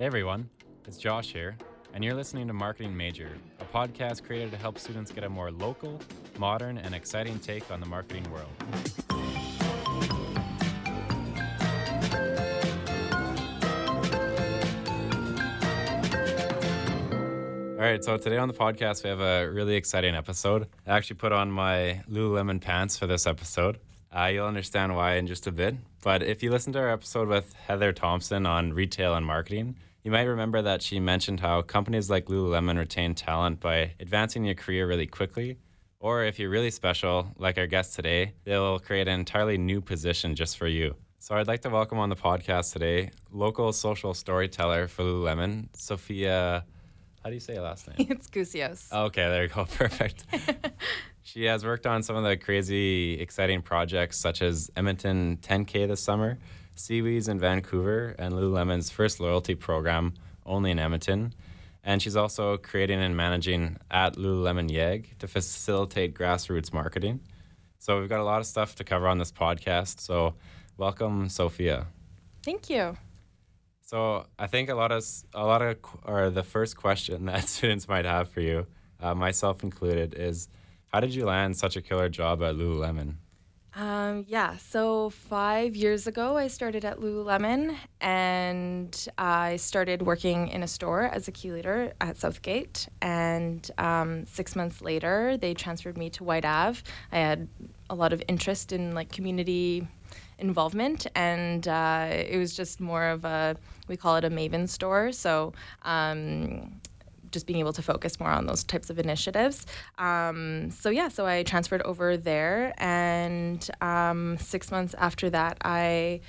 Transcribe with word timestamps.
Hey 0.00 0.06
everyone, 0.06 0.48
it's 0.86 0.96
Josh 0.96 1.30
here, 1.30 1.58
and 1.92 2.02
you're 2.02 2.14
listening 2.14 2.46
to 2.46 2.54
Marketing 2.54 2.96
Major, 2.96 3.36
a 3.60 3.66
podcast 3.66 4.24
created 4.24 4.50
to 4.52 4.56
help 4.56 4.78
students 4.78 5.12
get 5.12 5.24
a 5.24 5.28
more 5.28 5.50
local, 5.50 6.00
modern, 6.38 6.78
and 6.78 6.94
exciting 6.94 7.38
take 7.38 7.70
on 7.70 7.80
the 7.80 7.86
marketing 7.86 8.24
world. 8.32 8.48
All 17.74 17.84
right, 17.84 18.02
so 18.02 18.16
today 18.16 18.38
on 18.38 18.48
the 18.48 18.54
podcast, 18.54 19.04
we 19.04 19.10
have 19.10 19.20
a 19.20 19.50
really 19.50 19.74
exciting 19.74 20.14
episode. 20.14 20.66
I 20.86 20.96
actually 20.96 21.16
put 21.16 21.32
on 21.32 21.50
my 21.50 22.00
Lululemon 22.10 22.62
pants 22.62 22.96
for 22.96 23.06
this 23.06 23.26
episode. 23.26 23.78
Uh, 24.10 24.30
you'll 24.32 24.46
understand 24.46 24.96
why 24.96 25.16
in 25.16 25.26
just 25.26 25.46
a 25.46 25.52
bit. 25.52 25.74
But 26.02 26.22
if 26.22 26.42
you 26.42 26.50
listen 26.50 26.72
to 26.72 26.78
our 26.78 26.88
episode 26.88 27.28
with 27.28 27.52
Heather 27.52 27.92
Thompson 27.92 28.46
on 28.46 28.72
retail 28.72 29.14
and 29.14 29.26
marketing, 29.26 29.76
you 30.02 30.10
might 30.10 30.22
remember 30.22 30.62
that 30.62 30.82
she 30.82 30.98
mentioned 30.98 31.40
how 31.40 31.62
companies 31.62 32.08
like 32.08 32.26
Lululemon 32.26 32.78
retain 32.78 33.14
talent 33.14 33.60
by 33.60 33.92
advancing 34.00 34.44
your 34.44 34.54
career 34.54 34.86
really 34.86 35.06
quickly. 35.06 35.58
Or 35.98 36.24
if 36.24 36.38
you're 36.38 36.48
really 36.48 36.70
special, 36.70 37.28
like 37.36 37.58
our 37.58 37.66
guest 37.66 37.94
today, 37.94 38.32
they'll 38.44 38.78
create 38.78 39.08
an 39.08 39.20
entirely 39.20 39.58
new 39.58 39.82
position 39.82 40.34
just 40.34 40.56
for 40.56 40.66
you. 40.66 40.94
So 41.18 41.34
I'd 41.34 41.46
like 41.46 41.60
to 41.62 41.68
welcome 41.68 41.98
on 41.98 42.08
the 42.08 42.16
podcast 42.16 42.72
today 42.72 43.10
local 43.30 43.74
social 43.74 44.14
storyteller 44.14 44.88
for 44.88 45.02
Lululemon, 45.02 45.68
Sophia. 45.74 46.64
How 47.22 47.28
do 47.28 47.34
you 47.34 47.40
say 47.40 47.52
your 47.54 47.62
last 47.62 47.86
name? 47.86 48.06
It's 48.10 48.26
Gusios. 48.28 48.90
Okay, 48.90 49.28
there 49.28 49.42
you 49.42 49.48
go. 49.50 49.64
Perfect. 49.70 50.24
she 51.22 51.44
has 51.44 51.62
worked 51.62 51.86
on 51.86 52.02
some 52.02 52.16
of 52.16 52.24
the 52.24 52.38
crazy, 52.38 53.20
exciting 53.20 53.60
projects 53.60 54.16
such 54.16 54.40
as 54.40 54.70
Edmonton 54.74 55.36
10K 55.42 55.86
this 55.86 56.02
summer, 56.02 56.38
SeaWheeze 56.76 57.28
in 57.28 57.38
Vancouver, 57.38 58.14
and 58.18 58.34
Lululemon's 58.34 58.90
first 58.90 59.20
loyalty 59.20 59.54
program, 59.54 60.14
only 60.46 60.70
in 60.70 60.78
Edmonton. 60.78 61.34
And 61.82 62.02
she's 62.02 62.16
also 62.16 62.56
creating 62.56 63.00
and 63.00 63.16
managing 63.16 63.78
at 63.90 64.16
Lululemon 64.16 64.70
Yeg 64.70 65.18
to 65.18 65.28
facilitate 65.28 66.14
grassroots 66.14 66.72
marketing. 66.72 67.20
So 67.78 67.98
we've 67.98 68.08
got 68.08 68.20
a 68.20 68.24
lot 68.24 68.40
of 68.40 68.46
stuff 68.46 68.74
to 68.76 68.84
cover 68.84 69.08
on 69.08 69.18
this 69.18 69.32
podcast. 69.32 70.00
So 70.00 70.34
welcome, 70.76 71.28
Sophia. 71.30 71.86
Thank 72.44 72.68
you. 72.68 72.96
So 73.80 74.26
I 74.38 74.46
think 74.46 74.68
a 74.68 74.74
lot 74.74 74.92
of 74.92 75.04
a 75.34 75.44
lot 75.44 75.62
of 75.62 75.76
or 76.04 76.30
the 76.30 76.42
first 76.42 76.76
question 76.76 77.24
that 77.26 77.48
students 77.48 77.88
might 77.88 78.04
have 78.04 78.28
for 78.28 78.40
you, 78.40 78.66
uh, 79.00 79.14
myself 79.14 79.62
included, 79.62 80.14
is 80.14 80.48
how 80.92 81.00
did 81.00 81.14
you 81.14 81.24
land 81.24 81.56
such 81.56 81.76
a 81.76 81.82
killer 81.82 82.08
job 82.08 82.42
at 82.42 82.54
Lululemon? 82.54 83.14
Um, 83.80 84.26
yeah, 84.28 84.58
so 84.58 85.08
five 85.08 85.74
years 85.74 86.06
ago, 86.06 86.36
I 86.36 86.48
started 86.48 86.84
at 86.84 86.98
Lululemon 86.98 87.74
and 88.02 89.08
I 89.16 89.56
started 89.56 90.02
working 90.02 90.48
in 90.48 90.62
a 90.62 90.68
store 90.68 91.04
as 91.04 91.28
a 91.28 91.32
key 91.32 91.50
leader 91.50 91.94
at 91.98 92.18
Southgate. 92.18 92.88
And 93.00 93.70
um, 93.78 94.26
six 94.26 94.54
months 94.54 94.82
later, 94.82 95.38
they 95.38 95.54
transferred 95.54 95.96
me 95.96 96.10
to 96.10 96.24
White 96.24 96.44
Ave. 96.44 96.82
I 97.10 97.20
had 97.20 97.48
a 97.88 97.94
lot 97.94 98.12
of 98.12 98.22
interest 98.28 98.72
in 98.72 98.94
like 98.94 99.10
community 99.10 99.88
involvement 100.38 101.06
and 101.14 101.66
uh, 101.66 102.06
it 102.10 102.36
was 102.36 102.54
just 102.54 102.80
more 102.80 103.04
of 103.04 103.24
a 103.24 103.56
we 103.88 103.96
call 103.96 104.16
it 104.16 104.24
a 104.24 104.30
maven 104.30 104.68
store 104.68 105.12
so 105.12 105.52
um, 105.82 106.79
just 107.30 107.46
being 107.46 107.58
able 107.58 107.72
to 107.72 107.82
focus 107.82 108.18
more 108.20 108.30
on 108.30 108.46
those 108.46 108.64
types 108.64 108.90
of 108.90 108.98
initiatives. 108.98 109.66
Um, 109.98 110.70
so 110.70 110.90
yeah, 110.90 111.08
so 111.08 111.26
I 111.26 111.42
transferred 111.42 111.82
over 111.82 112.16
there, 112.16 112.74
and 112.78 113.68
um, 113.80 114.38
six 114.38 114.70
months 114.70 114.94
after 114.98 115.30
that, 115.30 115.58
I 115.64 116.20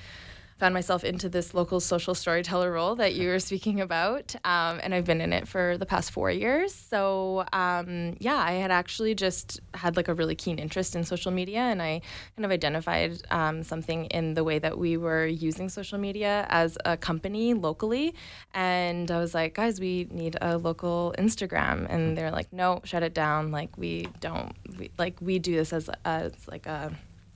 found 0.62 0.74
myself 0.74 1.02
into 1.02 1.28
this 1.28 1.54
local 1.54 1.80
social 1.80 2.14
storyteller 2.14 2.70
role 2.70 2.94
that 2.94 3.14
you 3.14 3.26
were 3.26 3.40
speaking 3.50 3.80
about, 3.80 4.32
um, 4.44 4.78
and 4.80 4.94
I've 4.94 5.04
been 5.04 5.20
in 5.20 5.32
it 5.32 5.48
for 5.48 5.76
the 5.76 5.84
past 5.84 6.12
four 6.12 6.30
years. 6.30 6.72
So 6.72 7.44
um, 7.52 8.16
yeah, 8.20 8.36
I 8.36 8.52
had 8.52 8.70
actually 8.70 9.16
just 9.16 9.58
had 9.74 9.96
like 9.96 10.06
a 10.06 10.14
really 10.14 10.36
keen 10.36 10.60
interest 10.60 10.94
in 10.94 11.02
social 11.02 11.32
media, 11.32 11.58
and 11.58 11.82
I 11.82 12.00
kind 12.36 12.44
of 12.44 12.52
identified 12.52 13.20
um, 13.32 13.64
something 13.64 14.04
in 14.04 14.34
the 14.34 14.44
way 14.44 14.60
that 14.60 14.78
we 14.78 14.96
were 14.96 15.26
using 15.26 15.68
social 15.68 15.98
media 15.98 16.46
as 16.48 16.78
a 16.84 16.96
company 16.96 17.54
locally, 17.54 18.14
and 18.54 19.10
I 19.10 19.18
was 19.18 19.34
like, 19.34 19.54
guys, 19.54 19.80
we 19.80 20.06
need 20.12 20.36
a 20.40 20.58
local 20.58 21.12
Instagram, 21.18 21.88
and 21.90 22.16
they're 22.16 22.30
like, 22.30 22.52
no, 22.52 22.80
shut 22.84 23.02
it 23.02 23.14
down. 23.14 23.50
Like 23.50 23.76
we 23.76 24.06
don't, 24.20 24.54
we, 24.78 24.92
like 24.96 25.16
we 25.20 25.40
do 25.40 25.56
this 25.56 25.72
as 25.72 25.90
as 26.04 26.32
like 26.46 26.66
a 26.66 26.92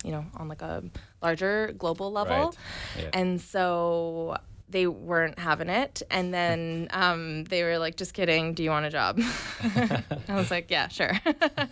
you 0.06 0.12
know, 0.12 0.24
on 0.36 0.46
like 0.46 0.62
a 0.62 0.84
larger 1.20 1.74
global 1.76 2.12
level. 2.12 2.54
Right. 2.96 3.04
Yeah. 3.04 3.10
And 3.12 3.40
so 3.40 4.36
they 4.68 4.86
weren't 4.86 5.38
having 5.38 5.68
it. 5.68 6.02
And 6.10 6.32
then 6.32 6.88
um, 6.92 7.44
they 7.44 7.64
were 7.64 7.78
like, 7.78 7.96
just 7.96 8.14
kidding, 8.14 8.54
do 8.54 8.62
you 8.62 8.70
want 8.70 8.86
a 8.86 8.90
job? 8.90 9.20
I 10.28 10.34
was 10.34 10.50
like, 10.50 10.70
yeah, 10.70 10.86
sure. 10.88 11.12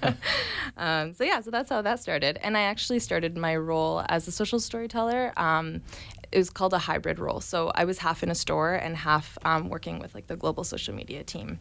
um, 0.77 1.15
so, 1.15 1.23
yeah, 1.23 1.41
so 1.41 1.51
that's 1.51 1.71
how 1.71 1.81
that 1.83 2.01
started. 2.01 2.39
And 2.43 2.57
I 2.57 2.63
actually 2.63 2.99
started 2.99 3.37
my 3.37 3.57
role 3.57 4.05
as 4.09 4.27
a 4.27 4.33
social 4.33 4.59
storyteller. 4.59 5.33
Um, 5.37 5.83
it 6.33 6.39
was 6.39 6.51
called 6.51 6.75
a 6.75 6.79
hybrid 6.79 7.21
role. 7.21 7.41
So 7.41 7.71
I 7.77 7.85
was 7.85 7.99
half 7.99 8.25
in 8.25 8.31
a 8.31 8.35
store 8.35 8.75
and 8.75 8.97
half 8.97 9.39
um, 9.45 9.69
working 9.69 10.01
with 10.01 10.13
like 10.13 10.27
the 10.27 10.37
global 10.37 10.65
social 10.65 10.93
media 10.93 11.23
team 11.23 11.61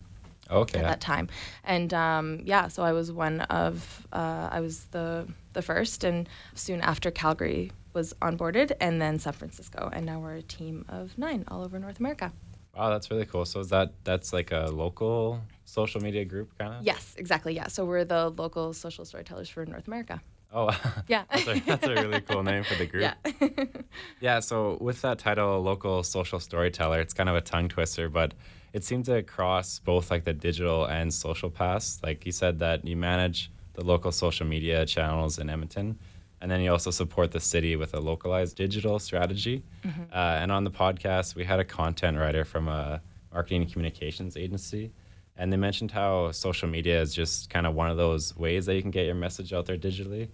Okay. 0.51 0.79
at 0.79 0.83
that 0.85 1.01
time. 1.01 1.29
And 1.63 1.93
um, 1.93 2.41
yeah, 2.43 2.67
so 2.67 2.83
I 2.83 2.91
was 2.93 3.11
one 3.11 3.41
of 3.41 4.07
uh, 4.11 4.49
I 4.51 4.59
was 4.59 4.85
the 4.91 5.27
the 5.53 5.61
first, 5.61 6.03
and 6.03 6.27
soon 6.55 6.81
after 6.81 7.11
Calgary 7.11 7.71
was 7.93 8.13
onboarded, 8.21 8.71
and 8.81 9.01
then 9.01 9.19
San 9.19 9.33
Francisco, 9.33 9.89
and 9.93 10.05
now 10.05 10.19
we're 10.19 10.35
a 10.35 10.41
team 10.41 10.85
of 10.89 11.17
nine 11.17 11.45
all 11.47 11.63
over 11.63 11.77
North 11.79 11.99
America. 11.99 12.31
Wow, 12.75 12.89
that's 12.89 13.11
really 13.11 13.25
cool. 13.25 13.45
So 13.45 13.59
is 13.59 13.69
that 13.69 13.93
that's 14.03 14.33
like 14.33 14.51
a 14.51 14.65
local 14.71 15.39
social 15.65 16.01
media 16.01 16.25
group 16.25 16.57
kind 16.57 16.73
of? 16.73 16.83
Yes, 16.83 17.13
exactly. 17.17 17.53
Yeah, 17.53 17.67
so 17.67 17.85
we're 17.85 18.03
the 18.03 18.29
local 18.29 18.73
social 18.73 19.05
storytellers 19.05 19.47
for 19.47 19.63
North 19.65 19.85
America. 19.87 20.21
Oh, 20.51 20.69
Yeah. 21.07 21.23
that's, 21.31 21.47
a, 21.47 21.59
that's 21.61 21.85
a 21.87 21.93
really 21.93 22.21
cool 22.21 22.43
name 22.43 22.63
for 22.63 22.75
the 22.75 22.85
group. 22.85 23.11
Yeah. 23.41 23.65
Yeah, 24.19 24.39
so 24.39 24.77
with 24.81 25.01
that 25.01 25.19
title, 25.19 25.61
local 25.61 26.03
social 26.03 26.39
storyteller, 26.39 26.99
it's 26.99 27.13
kind 27.13 27.29
of 27.29 27.35
a 27.35 27.41
tongue 27.41 27.69
twister, 27.69 28.09
but 28.09 28.33
it 28.73 28.83
seemed 28.83 29.05
to 29.05 29.23
cross 29.23 29.79
both 29.79 30.11
like 30.11 30.25
the 30.25 30.33
digital 30.33 30.85
and 30.85 31.13
social 31.13 31.49
paths. 31.49 31.99
Like 32.03 32.25
you 32.25 32.31
said 32.31 32.59
that 32.59 32.85
you 32.85 32.97
manage 32.97 33.51
the 33.73 33.83
local 33.83 34.11
social 34.11 34.45
media 34.45 34.85
channels 34.85 35.39
in 35.39 35.49
Edmonton, 35.49 35.97
and 36.41 36.51
then 36.51 36.59
you 36.61 36.71
also 36.71 36.91
support 36.91 37.31
the 37.31 37.39
city 37.39 37.75
with 37.75 37.93
a 37.93 37.99
localized 37.99 38.57
digital 38.57 38.99
strategy. 38.99 39.63
Uh, 40.11 40.39
and 40.41 40.51
on 40.51 40.63
the 40.63 40.71
podcast, 40.71 41.35
we 41.35 41.45
had 41.45 41.59
a 41.59 41.63
content 41.63 42.17
writer 42.17 42.43
from 42.43 42.67
a 42.67 43.01
marketing 43.31 43.61
and 43.61 43.71
communications 43.71 44.35
agency. 44.35 44.91
And 45.37 45.51
they 45.51 45.57
mentioned 45.57 45.91
how 45.91 46.31
social 46.31 46.67
media 46.67 47.01
is 47.01 47.13
just 47.13 47.49
kind 47.49 47.65
of 47.65 47.73
one 47.73 47.89
of 47.89 47.97
those 47.97 48.35
ways 48.35 48.65
that 48.65 48.75
you 48.75 48.81
can 48.81 48.91
get 48.91 49.05
your 49.05 49.15
message 49.15 49.53
out 49.53 49.65
there 49.65 49.77
digitally 49.77 50.27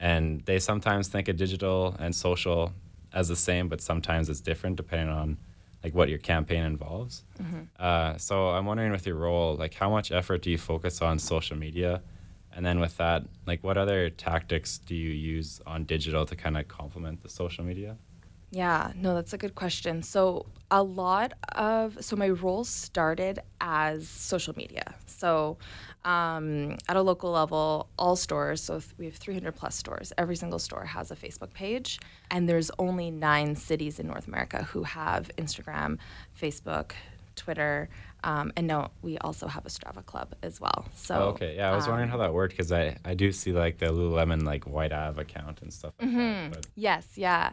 and 0.00 0.40
they 0.46 0.58
sometimes 0.58 1.08
think 1.08 1.28
of 1.28 1.36
digital 1.36 1.94
and 1.98 2.16
social 2.16 2.72
as 3.12 3.28
the 3.28 3.36
same, 3.36 3.68
but 3.68 3.80
sometimes 3.82 4.30
it's 4.30 4.40
different 4.40 4.76
depending 4.76 5.10
on 5.10 5.36
like 5.82 5.94
what 5.94 6.08
your 6.08 6.18
campaign 6.18 6.64
involves. 6.64 7.24
Uh, 7.78 8.16
so 8.18 8.50
I'm 8.50 8.66
wondering 8.66 8.92
with 8.92 9.06
your 9.06 9.16
role, 9.16 9.56
like 9.56 9.74
how 9.74 9.90
much 9.90 10.12
effort 10.12 10.42
do 10.42 10.50
you 10.50 10.58
focus 10.58 11.00
on 11.00 11.18
social 11.18 11.56
media, 11.56 12.02
and 12.54 12.64
then 12.66 12.80
with 12.80 12.96
that, 12.98 13.24
like 13.46 13.64
what 13.64 13.76
other 13.78 14.10
tactics 14.10 14.78
do 14.78 14.94
you 14.94 15.10
use 15.10 15.60
on 15.66 15.84
digital 15.84 16.26
to 16.26 16.36
kind 16.36 16.56
of 16.56 16.68
complement 16.68 17.22
the 17.22 17.28
social 17.28 17.64
media? 17.64 17.96
Yeah, 18.52 18.92
no, 18.96 19.14
that's 19.14 19.32
a 19.32 19.38
good 19.38 19.54
question. 19.54 20.02
So, 20.02 20.46
a 20.72 20.82
lot 20.82 21.32
of 21.52 21.96
so 22.04 22.16
my 22.16 22.28
role 22.28 22.64
started 22.64 23.38
as 23.60 24.08
social 24.08 24.54
media. 24.56 24.94
So, 25.06 25.56
um, 26.04 26.76
at 26.88 26.96
a 26.96 27.02
local 27.02 27.30
level, 27.30 27.88
all 27.98 28.16
stores, 28.16 28.62
so 28.62 28.80
we 28.98 29.06
have 29.06 29.14
300 29.14 29.54
plus 29.54 29.74
stores, 29.74 30.12
every 30.16 30.36
single 30.36 30.58
store 30.58 30.84
has 30.84 31.10
a 31.10 31.16
Facebook 31.16 31.52
page. 31.52 31.98
And 32.30 32.48
there's 32.48 32.70
only 32.78 33.10
nine 33.10 33.56
cities 33.56 33.98
in 33.98 34.06
North 34.06 34.26
America 34.26 34.64
who 34.64 34.84
have 34.84 35.30
Instagram, 35.36 35.98
Facebook, 36.40 36.92
Twitter, 37.36 37.88
um, 38.22 38.52
and 38.56 38.66
now 38.66 38.90
we 39.02 39.16
also 39.18 39.46
have 39.46 39.64
a 39.64 39.68
Strava 39.68 40.04
club 40.04 40.34
as 40.42 40.60
well. 40.60 40.86
So, 40.94 41.14
oh, 41.14 41.28
okay, 41.30 41.56
yeah, 41.56 41.72
I 41.72 41.76
was 41.76 41.88
wondering 41.88 42.10
how 42.10 42.18
that 42.18 42.34
worked 42.34 42.54
because 42.56 42.70
I, 42.70 42.96
I 43.04 43.14
do 43.14 43.32
see 43.32 43.52
like 43.52 43.78
the 43.78 43.86
Lululemon 43.86 44.44
like 44.44 44.66
White 44.66 44.92
Ave 44.92 45.20
account 45.20 45.62
and 45.62 45.72
stuff 45.72 45.94
like 46.00 46.12
that. 46.12 46.66
Yes, 46.74 47.06
yeah. 47.16 47.52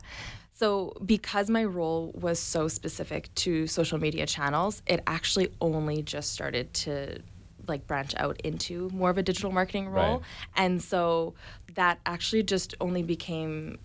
So, 0.51 0.93
because 1.05 1.49
my 1.49 1.63
role 1.63 2.11
was 2.15 2.39
so 2.39 2.67
specific 2.67 3.33
to 3.35 3.67
social 3.67 3.99
media 3.99 4.25
channels, 4.25 4.81
it 4.87 5.01
actually 5.05 5.49
only 5.61 6.01
just 6.01 6.33
started 6.33 6.73
to 6.75 7.21
like 7.67 7.87
branch 7.87 8.13
out 8.17 8.39
into 8.41 8.89
more 8.93 9.09
of 9.09 9.17
a 9.17 9.23
digital 9.23 9.51
marketing 9.51 9.89
role. 9.89 10.17
Right. 10.17 10.25
And 10.55 10.81
so 10.81 11.33
that 11.75 11.99
actually 12.05 12.43
just 12.43 12.75
only 12.81 13.03
became 13.03 13.77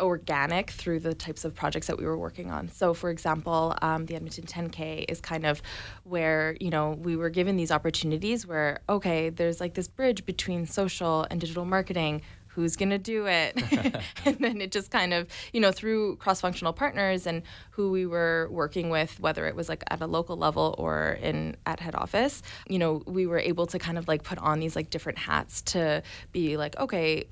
organic 0.00 0.70
through 0.70 1.00
the 1.00 1.14
types 1.14 1.44
of 1.44 1.54
projects 1.54 1.86
that 1.88 1.98
we 1.98 2.04
were 2.04 2.16
working 2.16 2.50
on. 2.50 2.68
So, 2.68 2.94
for 2.94 3.10
example, 3.10 3.74
um, 3.82 4.06
the 4.06 4.14
Edmonton 4.14 4.44
10K 4.44 5.06
is 5.08 5.20
kind 5.20 5.44
of 5.44 5.60
where, 6.04 6.56
you 6.60 6.70
know, 6.70 6.92
we 6.92 7.16
were 7.16 7.30
given 7.30 7.56
these 7.56 7.70
opportunities 7.70 8.46
where, 8.46 8.80
okay, 8.88 9.30
there's 9.30 9.60
like 9.60 9.74
this 9.74 9.88
bridge 9.88 10.24
between 10.24 10.66
social 10.66 11.26
and 11.30 11.40
digital 11.40 11.64
marketing. 11.64 12.22
Who 12.58 12.64
who's 12.64 12.74
going 12.74 12.90
to 12.90 12.98
do 12.98 13.26
it? 13.26 13.56
and 14.24 14.36
then 14.40 14.60
it 14.60 14.72
just 14.72 14.90
kind 14.90 15.14
of, 15.14 15.28
you 15.52 15.60
know, 15.60 15.70
through 15.70 16.16
cross 16.16 16.40
functional 16.40 16.72
partners 16.72 17.24
and 17.24 17.42
who 17.70 17.92
we 17.92 18.04
were 18.04 18.48
working 18.50 18.90
with, 18.90 19.18
whether 19.20 19.46
it 19.46 19.54
was 19.54 19.68
like 19.68 19.84
at 19.90 20.00
a 20.00 20.06
local 20.06 20.36
level 20.36 20.74
or 20.76 21.18
in 21.22 21.56
at 21.66 21.78
head 21.78 21.94
office, 21.94 22.42
you 22.68 22.78
know, 22.78 23.02
we 23.06 23.26
were 23.26 23.38
able 23.38 23.66
to 23.66 23.78
kind 23.78 23.96
of 23.96 24.08
like 24.08 24.24
put 24.24 24.38
on 24.38 24.58
these 24.58 24.74
like 24.74 24.90
different 24.90 25.18
hats 25.18 25.62
to 25.62 26.02
be 26.32 26.56
like, 26.56 26.76
okay, 26.78 27.28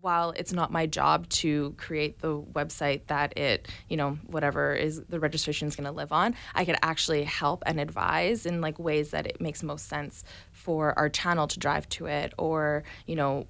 while 0.00 0.30
it's 0.36 0.52
not 0.52 0.72
my 0.72 0.86
job 0.86 1.28
to 1.28 1.74
create 1.76 2.20
the 2.20 2.40
website 2.40 3.02
that 3.08 3.36
it, 3.36 3.68
you 3.88 3.96
know, 3.96 4.18
whatever 4.28 4.74
is 4.74 5.02
the 5.08 5.20
registration 5.20 5.68
is 5.68 5.76
going 5.76 5.84
to 5.84 5.92
live 5.92 6.12
on, 6.12 6.34
I 6.54 6.64
could 6.64 6.76
actually 6.82 7.24
help 7.24 7.62
and 7.66 7.78
advise 7.78 8.46
in 8.46 8.62
like 8.62 8.78
ways 8.78 9.10
that 9.10 9.26
it 9.26 9.40
makes 9.40 9.62
most 9.62 9.88
sense 9.88 10.24
for 10.52 10.98
our 10.98 11.08
channel 11.08 11.46
to 11.48 11.58
drive 11.58 11.88
to 11.90 12.06
it 12.06 12.32
or, 12.38 12.84
you 13.06 13.16
know, 13.16 13.46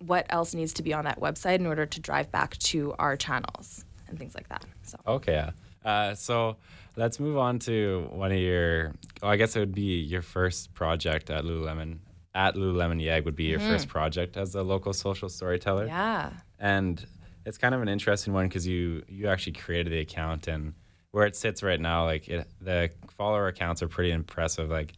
what 0.00 0.26
else 0.30 0.54
needs 0.54 0.72
to 0.74 0.82
be 0.82 0.92
on 0.94 1.04
that 1.04 1.20
website 1.20 1.56
in 1.56 1.66
order 1.66 1.86
to 1.86 2.00
drive 2.00 2.30
back 2.30 2.56
to 2.58 2.94
our 2.98 3.16
channels 3.16 3.84
and 4.08 4.18
things 4.18 4.34
like 4.34 4.48
that. 4.48 4.64
So 4.82 4.98
Okay. 5.06 5.50
Uh, 5.84 6.14
so 6.14 6.56
let's 6.96 7.18
move 7.20 7.36
on 7.38 7.58
to 7.60 8.08
one 8.10 8.32
of 8.32 8.38
your. 8.38 8.94
Oh, 9.22 9.28
I 9.28 9.36
guess 9.36 9.56
it 9.56 9.60
would 9.60 9.74
be 9.74 10.00
your 10.00 10.22
first 10.22 10.74
project 10.74 11.30
at 11.30 11.44
Lululemon. 11.44 11.98
At 12.34 12.54
Lululemon 12.56 13.02
YEG 13.02 13.24
would 13.24 13.36
be 13.36 13.44
your 13.44 13.58
first 13.60 13.88
project 13.88 14.36
as 14.36 14.54
a 14.54 14.62
local 14.62 14.92
social 14.92 15.28
storyteller. 15.28 15.86
yeah. 15.86 16.30
and 16.58 17.04
it's 17.46 17.56
kind 17.58 17.74
of 17.74 17.80
an 17.82 17.88
interesting 17.88 18.32
one 18.34 18.46
because 18.46 18.66
you 18.66 19.02
you 19.08 19.28
actually 19.28 19.54
created 19.54 19.92
the 19.92 20.00
account 20.00 20.46
and 20.48 20.74
where 21.12 21.24
it 21.26 21.34
sits 21.34 21.62
right 21.62 21.80
now 21.80 22.04
like 22.04 22.28
it, 22.28 22.46
the 22.60 22.90
follower 23.16 23.46
accounts 23.48 23.82
are 23.82 23.88
pretty 23.88 24.10
impressive 24.12 24.68
like 24.68 24.92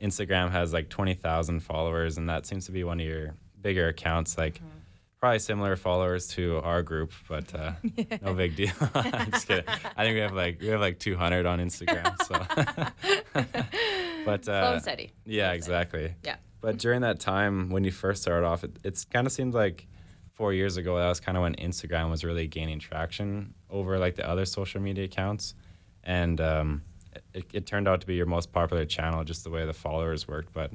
instagram 0.00 0.50
has 0.50 0.72
like 0.72 0.88
20000 0.88 1.60
followers 1.60 2.18
and 2.18 2.28
that 2.28 2.46
seems 2.46 2.66
to 2.66 2.72
be 2.72 2.84
one 2.84 3.00
of 3.00 3.06
your 3.06 3.34
bigger 3.62 3.88
accounts 3.88 4.36
like 4.36 4.60
probably 5.20 5.38
similar 5.38 5.76
followers 5.76 6.26
to 6.26 6.58
our 6.64 6.82
group 6.82 7.12
but 7.28 7.54
uh, 7.54 7.72
no 8.22 8.34
big 8.42 8.56
deal. 8.56 8.72
Just 9.30 9.46
kidding. 9.46 9.64
I 9.96 10.04
think 10.04 10.14
we 10.14 10.20
have 10.20 10.32
like 10.34 10.60
we 10.60 10.66
have 10.68 10.80
like 10.80 10.98
200 10.98 11.46
on 11.46 11.60
instagram 11.60 12.16
so. 12.26 12.34
But 14.24 14.48
uh, 14.48 14.62
Slow 14.62 14.72
and 14.74 14.82
steady. 14.82 15.10
yeah 15.24 15.52
exactly. 15.52 16.14
Yeah. 16.24 16.36
but 16.60 16.78
during 16.78 17.00
that 17.02 17.18
time 17.20 17.70
when 17.70 17.84
you 17.84 17.90
first 17.90 18.22
started 18.22 18.46
off, 18.46 18.64
it 18.64 18.76
it's 18.84 19.04
kind 19.04 19.26
of 19.26 19.32
seemed 19.32 19.54
like 19.54 19.86
four 20.32 20.52
years 20.52 20.76
ago 20.76 20.96
that 20.96 21.08
was 21.08 21.20
kind 21.20 21.36
of 21.36 21.42
when 21.42 21.54
Instagram 21.56 22.10
was 22.10 22.24
really 22.24 22.46
gaining 22.46 22.78
traction 22.78 23.54
over 23.70 23.98
like 23.98 24.16
the 24.16 24.28
other 24.28 24.44
social 24.44 24.80
media 24.80 25.04
accounts, 25.04 25.54
and 26.04 26.40
um, 26.40 26.82
it, 27.34 27.44
it 27.52 27.66
turned 27.66 27.86
out 27.88 28.00
to 28.00 28.06
be 28.06 28.14
your 28.14 28.26
most 28.26 28.52
popular 28.52 28.84
channel 28.84 29.24
just 29.24 29.44
the 29.44 29.50
way 29.50 29.66
the 29.66 29.72
followers 29.72 30.26
worked. 30.28 30.52
But 30.52 30.70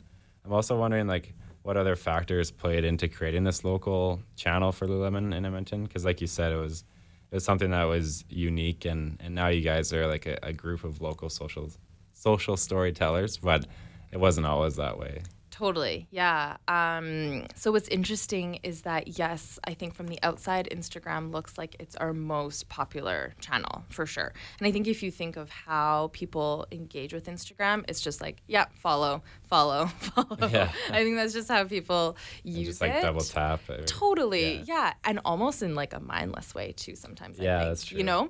I'm 0.45 0.53
also 0.53 0.77
wondering 0.77 1.07
like 1.07 1.33
what 1.67 1.75
other 1.75 1.97
factors 1.97 2.49
played 2.49 2.85
into 2.85 3.09
creating 3.09 3.43
this 3.43 3.65
local 3.65 4.21
channel 4.37 4.71
for 4.71 4.87
Lululemon 4.87 5.35
in 5.35 5.45
Edmonton? 5.45 5.83
Because 5.83 6.05
like 6.05 6.21
you 6.21 6.27
said, 6.27 6.53
it 6.53 6.55
was 6.55 6.85
it 7.29 7.35
was 7.35 7.43
something 7.43 7.71
that 7.71 7.83
was 7.83 8.23
unique, 8.29 8.85
and 8.85 9.17
and 9.19 9.35
now 9.35 9.49
you 9.49 9.59
guys 9.59 9.91
are 9.91 10.07
like 10.07 10.25
a, 10.25 10.39
a 10.43 10.53
group 10.53 10.85
of 10.85 11.01
local 11.01 11.29
social 11.29 11.69
social 12.13 12.55
storytellers, 12.55 13.35
but 13.35 13.67
it 14.13 14.17
wasn't 14.17 14.47
always 14.47 14.77
that 14.77 14.97
way. 14.97 15.23
Totally. 15.57 16.07
Yeah. 16.11 16.57
Um, 16.67 17.45
so 17.55 17.71
what's 17.71 17.87
interesting 17.87 18.59
is 18.61 18.83
that 18.83 19.17
yes, 19.17 19.57
I 19.63 19.73
think 19.73 19.95
from 19.95 20.05
the 20.07 20.19
outside, 20.21 20.69
Instagram 20.71 21.31
looks 21.33 21.57
like 21.57 21.75
it's 21.79 21.95
our 21.95 22.13
most 22.13 22.69
popular 22.69 23.33
channel 23.39 23.83
for 23.89 24.05
sure. 24.05 24.33
And 24.59 24.67
I 24.67 24.71
think 24.71 24.85
if 24.87 25.01
you 25.01 25.09
think 25.09 25.35
of 25.35 25.49
how 25.49 26.11
people 26.13 26.67
engage 26.71 27.11
with 27.11 27.25
Instagram, 27.25 27.85
it's 27.87 28.01
just 28.01 28.21
like, 28.21 28.37
yeah, 28.45 28.65
follow, 28.75 29.23
follow, 29.49 29.87
follow. 29.97 30.37
Yeah. 30.47 30.71
I 30.91 31.03
think 31.03 31.15
that's 31.15 31.33
just 31.33 31.49
how 31.49 31.63
people 31.63 32.15
And 32.45 32.53
use 32.53 32.67
just 32.67 32.81
like 32.81 32.93
it. 32.93 33.01
double 33.01 33.21
tap. 33.21 33.67
it. 33.69 33.87
Totally, 33.87 34.57
Yeah. 34.57 34.63
yeah. 34.67 34.93
and 35.05 35.19
almost 35.25 35.63
in 35.63 35.73
like 35.73 35.93
a 35.93 35.99
mindless 35.99 36.53
way 36.53 36.73
too. 36.73 36.95
Sometimes, 36.95 37.39
I 37.39 37.43
Yeah, 37.45 37.59
think, 37.61 37.69
that's 37.71 37.85
true. 37.85 37.97
You 37.97 38.03
know, 38.03 38.29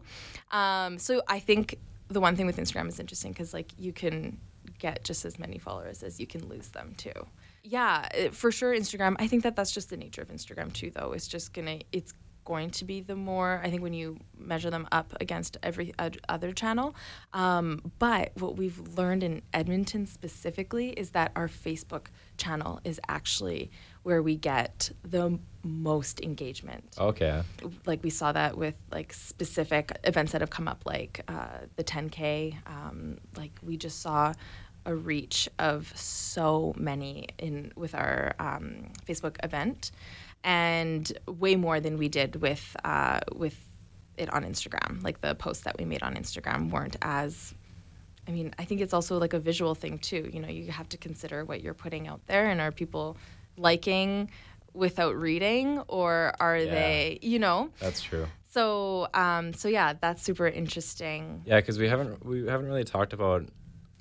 um, 0.51 0.97
so 0.97 1.21
I 1.27 1.39
think 1.39 1.75
the 2.07 2.21
one 2.21 2.37
thing 2.37 2.45
with 2.45 2.55
Instagram 2.55 2.87
is 2.87 3.01
interesting 3.01 3.33
because 3.33 3.53
like 3.53 3.69
you 3.77 3.91
can 3.91 4.37
get 4.79 5.03
just 5.03 5.25
as 5.25 5.37
many 5.39 5.57
followers 5.57 6.03
as 6.03 6.19
you 6.19 6.27
can 6.27 6.47
lose 6.47 6.69
them 6.69 6.93
too. 6.97 7.13
Yeah, 7.63 8.07
it- 8.13 8.35
for 8.35 8.51
sure. 8.51 8.73
Instagram. 8.73 9.15
I 9.19 9.27
think 9.27 9.43
that 9.43 9.55
that's 9.55 9.71
just 9.71 9.89
the 9.89 9.97
nature 9.97 10.21
of 10.21 10.29
Instagram 10.29 10.71
too. 10.73 10.91
Though 10.91 11.11
it's 11.13 11.27
just 11.27 11.53
gonna 11.53 11.79
it's 11.91 12.13
going 12.45 12.69
to 12.69 12.85
be 12.85 13.01
the 13.01 13.15
more 13.15 13.59
I 13.61 13.69
think 13.69 13.81
when 13.81 13.91
you 13.93 14.17
measure 14.37 14.69
them 14.69 14.87
up 14.93 15.13
against 15.19 15.57
every 15.63 15.93
other 16.29 16.53
channel. 16.53 16.95
Um, 17.33 17.91
but 17.99 18.31
what 18.35 18.55
we've 18.55 18.79
learned 18.97 19.21
in 19.21 19.41
Edmonton 19.53 20.05
specifically 20.05 20.91
is 20.91 21.09
that 21.09 21.33
our 21.35 21.49
Facebook 21.49 22.05
channel 22.37 22.79
is 22.85 23.01
actually 23.09 23.69
where 24.03 24.23
we 24.23 24.37
get 24.37 24.91
the 25.03 25.37
most 25.63 26.21
engagement 26.21 26.95
Okay. 26.97 27.41
like 27.85 28.01
we 28.01 28.09
saw 28.09 28.31
that 28.31 28.57
with 28.57 28.75
like 28.89 29.11
specific 29.11 29.91
events 30.05 30.31
that 30.31 30.39
have 30.39 30.49
come 30.49 30.69
up 30.69 30.83
like 30.85 31.19
uh, 31.27 31.57
the 31.75 31.83
10k 31.83 32.55
um, 32.65 33.17
like 33.35 33.51
we 33.61 33.75
just 33.75 33.99
saw 34.01 34.31
a 34.87 34.95
reach 34.95 35.47
of 35.59 35.91
so 35.95 36.73
many 36.77 37.27
in 37.37 37.71
with 37.75 37.93
our 37.93 38.33
um, 38.39 38.87
facebook 39.07 39.35
event 39.43 39.91
and 40.43 41.11
way 41.27 41.55
more 41.55 41.79
than 41.79 41.97
we 41.97 42.07
did 42.09 42.37
with 42.41 42.75
uh, 42.83 43.19
with 43.35 43.57
it 44.17 44.33
on 44.33 44.43
instagram 44.43 45.03
like 45.03 45.21
the 45.21 45.35
posts 45.35 45.63
that 45.65 45.77
we 45.77 45.85
made 45.85 46.01
on 46.01 46.15
instagram 46.15 46.71
weren't 46.71 46.95
as 47.03 47.53
I 48.29 48.33
mean, 48.33 48.53
I 48.59 48.65
think 48.65 48.81
it's 48.81 48.93
also 48.93 49.17
like 49.17 49.31
a 49.31 49.39
visual 49.39 49.73
thing 49.73 49.99
too. 49.99 50.29
You 50.33 50.41
know, 50.41 50.49
you 50.49 50.69
have 50.69 50.89
to 50.89 50.97
consider 50.97 51.45
what 51.45 51.61
you're 51.61 51.73
putting 51.73 52.09
out 52.09 52.19
there 52.27 52.47
and 52.51 52.59
are 52.59 52.73
people 52.73 53.15
liking 53.55 54.29
without 54.73 55.15
reading 55.15 55.79
or 55.87 56.33
are 56.41 56.57
Yeah. 56.57 56.71
they, 56.71 57.19
you 57.21 57.39
know? 57.39 57.69
That's 57.79 58.01
true. 58.01 58.27
So, 58.51 59.07
um, 59.13 59.53
so 59.53 59.69
yeah, 59.69 59.93
that's 59.93 60.23
super 60.23 60.45
interesting. 60.45 61.41
Yeah, 61.45 61.61
because 61.61 61.79
we 61.79 61.87
haven't 61.87 62.25
we 62.25 62.45
haven't 62.47 62.65
really 62.67 62.83
talked 62.83 63.13
about 63.13 63.45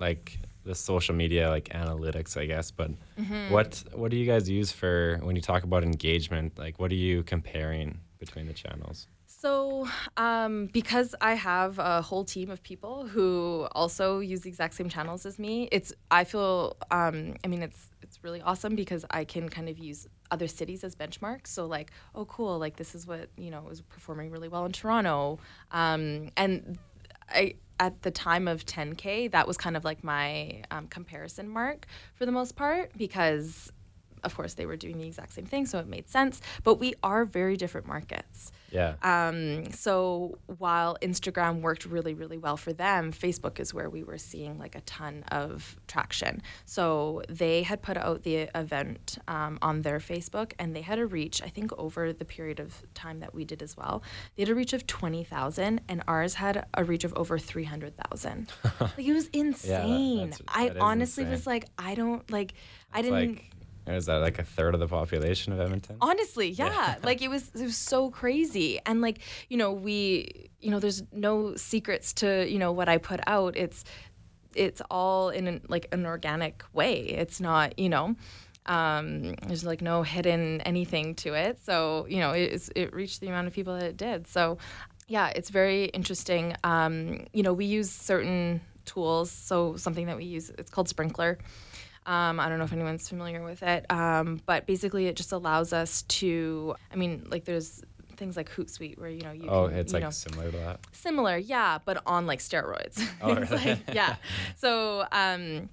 like 0.01 0.41
the 0.67 0.75
social 0.75 1.15
media 1.15 1.49
like 1.49 1.69
analytics, 1.71 2.37
I 2.37 2.47
guess. 2.47 2.71
But 2.71 2.91
Mm-hmm. 3.19 3.53
what 3.53 3.83
what 3.95 4.11
do 4.11 4.17
you 4.17 4.27
guys 4.27 4.49
use 4.51 4.71
for 4.73 5.19
when 5.23 5.37
you 5.37 5.43
talk 5.43 5.63
about 5.65 5.83
engagement? 5.83 6.59
Like, 6.59 6.79
what 6.79 6.91
are 6.93 7.01
you 7.09 7.23
comparing 7.23 8.01
between 8.19 8.47
the 8.47 8.53
channels? 8.53 9.09
So, 9.29 9.87
um, 10.17 10.67
because 10.73 11.15
I 11.21 11.35
have 11.35 11.79
a 11.79 12.01
whole 12.03 12.25
team 12.25 12.51
of 12.51 12.63
people 12.63 13.07
who 13.07 13.69
also 13.73 14.21
use 14.21 14.41
the 14.43 14.49
exact 14.49 14.75
same 14.75 14.89
channels 14.89 15.27
as 15.27 15.39
me, 15.39 15.69
it's 15.73 15.93
I 16.11 16.25
feel 16.25 16.77
um, 16.91 17.35
I 17.45 17.49
mean 17.49 17.63
it's 17.63 17.91
it's 18.03 18.23
really 18.25 18.41
awesome 18.43 18.75
because 18.77 19.05
I 19.11 19.25
can 19.25 19.49
kind 19.49 19.69
of 19.69 19.79
use 19.79 20.07
other 20.31 20.47
cities 20.49 20.85
as 20.85 20.95
benchmarks. 20.97 21.49
So 21.49 21.67
like, 21.67 21.91
oh 22.15 22.25
cool, 22.27 22.59
like 22.59 22.77
this 22.77 22.95
is 22.95 23.07
what 23.07 23.29
you 23.37 23.51
know 23.51 23.69
is 23.71 23.81
performing 23.83 24.31
really 24.31 24.49
well 24.49 24.65
in 24.65 24.73
Toronto, 24.73 25.39
um, 25.71 26.31
and 26.37 26.79
I 27.29 27.55
at 27.79 28.03
the 28.03 28.11
time 28.11 28.49
of 28.49 28.65
10k 28.65 29.31
that 29.33 29.47
was 29.47 29.57
kind 29.59 29.77
of 29.77 29.85
like 29.85 30.03
my 30.03 30.63
um, 30.71 30.87
comparison 30.89 31.49
mark 31.49 31.87
for 32.15 32.25
the 32.25 32.33
most 32.33 32.57
part 32.57 32.91
because 32.97 33.71
of 34.27 34.35
course 34.37 34.55
they 34.55 34.67
were 34.71 34.77
doing 34.85 34.97
the 34.99 35.07
exact 35.07 35.33
same 35.33 35.47
thing 35.53 35.65
so 35.71 35.79
it 35.79 35.87
made 35.97 36.07
sense 36.19 36.35
but 36.67 36.75
we 36.85 36.91
are 37.03 37.25
very 37.25 37.57
different 37.63 37.87
markets 37.95 38.39
Yeah. 38.71 38.95
um, 39.13 39.71
so 39.73 39.97
while 40.63 40.93
Instagram 41.11 41.55
worked 41.67 41.85
really, 41.97 42.15
really 42.23 42.37
well 42.47 42.57
for 42.65 42.73
them, 42.85 43.03
Facebook 43.27 43.57
is 43.65 43.69
where 43.77 43.89
we 43.97 44.03
were 44.11 44.19
seeing 44.19 44.53
like 44.65 44.75
a 44.75 44.81
ton 44.99 45.15
of 45.43 45.77
traction. 45.93 46.35
So 46.77 47.23
they 47.43 47.57
had 47.71 47.79
put 47.89 47.97
out 47.97 48.23
the 48.29 48.37
event 48.65 49.19
um, 49.37 49.53
on 49.69 49.75
their 49.87 49.99
Facebook 50.11 50.49
and 50.59 50.69
they 50.77 50.83
had 50.91 50.99
a 50.99 51.07
reach, 51.19 51.37
I 51.49 51.51
think 51.57 51.69
over 51.85 52.03
the 52.21 52.25
period 52.37 52.59
of 52.61 52.71
time 52.95 53.21
that 53.21 53.33
we 53.39 53.45
did 53.53 53.61
as 53.63 53.73
well, 53.81 54.03
they 54.35 54.43
had 54.45 54.51
a 54.51 54.55
reach 54.63 54.73
of 54.79 54.83
20,000 54.87 55.81
and 55.89 55.99
ours 56.09 56.35
had 56.35 56.55
a 56.75 56.83
reach 56.85 57.05
of 57.05 57.13
over 57.15 57.39
300,000. 57.39 58.53
like 58.81 58.99
it 58.99 59.13
was 59.13 59.29
insane. 59.29 60.31
that's- 60.31 60.41
I 60.49 60.73
honestly 60.81 61.23
insane. 61.25 61.31
was 61.31 61.47
like, 61.47 61.65
I 61.79 61.95
don't 61.95 62.29
like, 62.31 62.55
I 62.93 63.03
didn't. 63.03 63.35
like 63.35 63.51
is 63.87 64.07
that 64.07 64.17
like 64.17 64.39
a 64.39 64.45
third 64.45 64.75
of 64.75 64.81
the 64.81 64.89
population 64.89 65.53
of 65.53 65.61
Edmonton? 65.61 65.97
Honestly, 66.01 66.51
yeah. 66.51 66.97
like 67.03 67.23
it 67.23 67.29
was 67.29 67.51
it 67.55 67.63
was 67.63 67.77
so 67.77 68.11
crazy. 68.11 68.81
And 68.85 69.01
like, 69.01 69.21
you 69.49 69.57
know, 69.57 69.73
we 69.73 70.51
you 70.61 70.71
know, 70.71 70.81
there's 70.81 71.03
no 71.13 71.55
secrets 71.57 72.13
to, 72.15 72.49
you 72.51 72.59
know, 72.59 72.73
what 72.73 72.89
I 72.89 72.99
put 72.99 73.21
out. 73.27 73.57
It's 73.57 73.85
it's 74.55 74.83
all 74.91 75.29
in 75.31 75.47
an, 75.47 75.61
like 75.69 75.87
an 75.93 76.07
organic 76.07 76.65
way. 76.73 77.01
It's 77.01 77.41
not, 77.41 77.79
you 77.79 77.89
know, 77.89 78.17
um, 78.67 79.35
there's 79.47 79.65
like 79.65 79.81
no 79.81 80.03
hidden 80.03 80.61
anything 80.63 81.15
to 81.17 81.35
it. 81.35 81.61
So, 81.63 82.07
you 82.09 82.19
know, 82.19 82.33
it, 82.33 82.69
it 82.75 82.95
reached 82.95 83.21
the 83.21 83.29
amount 83.29 83.47
of 83.47 83.53
people 83.53 83.75
that 83.75 83.85
it 83.85 83.97
did. 83.97 84.27
So, 84.27 84.59
yeah, 85.07 85.29
it's 85.29 85.51
very 85.51 85.85
interesting. 85.87 86.57
Um, 86.65 87.27
you 87.33 87.43
know, 87.43 87.53
we 87.53 87.67
use 87.67 87.91
certain 87.91 88.61
tools. 88.85 89.31
So, 89.31 89.77
something 89.77 90.07
that 90.07 90.17
we 90.17 90.25
use, 90.25 90.51
it's 90.51 90.71
called 90.71 90.89
Sprinklr. 90.89 91.39
Um, 92.07 92.39
I 92.39 92.49
don't 92.49 92.59
know 92.59 92.65
if 92.65 92.73
anyone's 92.73 93.09
familiar 93.09 93.43
with 93.43 93.63
it, 93.63 93.85
um, 93.91 94.41
but 94.47 94.67
basically 94.67 95.07
it 95.07 95.17
just 95.17 95.33
allows 95.33 95.73
us 95.73 96.03
to. 96.03 96.75
I 96.93 96.97
mean, 96.97 97.27
like 97.29 97.45
there's 97.45 97.83
things 98.17 98.37
like 98.37 98.51
Hootsuite 98.51 98.99
where 98.99 99.11
you 99.11 99.21
know 99.21 99.33
you 99.33 99.49
oh, 99.49 99.69
can, 99.69 99.77
it's 99.77 99.93
you 99.93 99.97
like 99.97 100.05
know, 100.05 100.11
similar 100.11 100.51
to 100.51 100.57
that. 100.59 100.81
similar, 100.93 101.37
yeah, 101.37 101.79
but 101.85 102.03
on 102.07 102.27
like 102.27 102.39
steroids. 102.39 103.05
Oh, 103.21 103.35
really? 103.35 103.47
like- 103.49 103.79
yeah. 103.93 104.17
So, 104.57 105.05
um, 105.13 105.69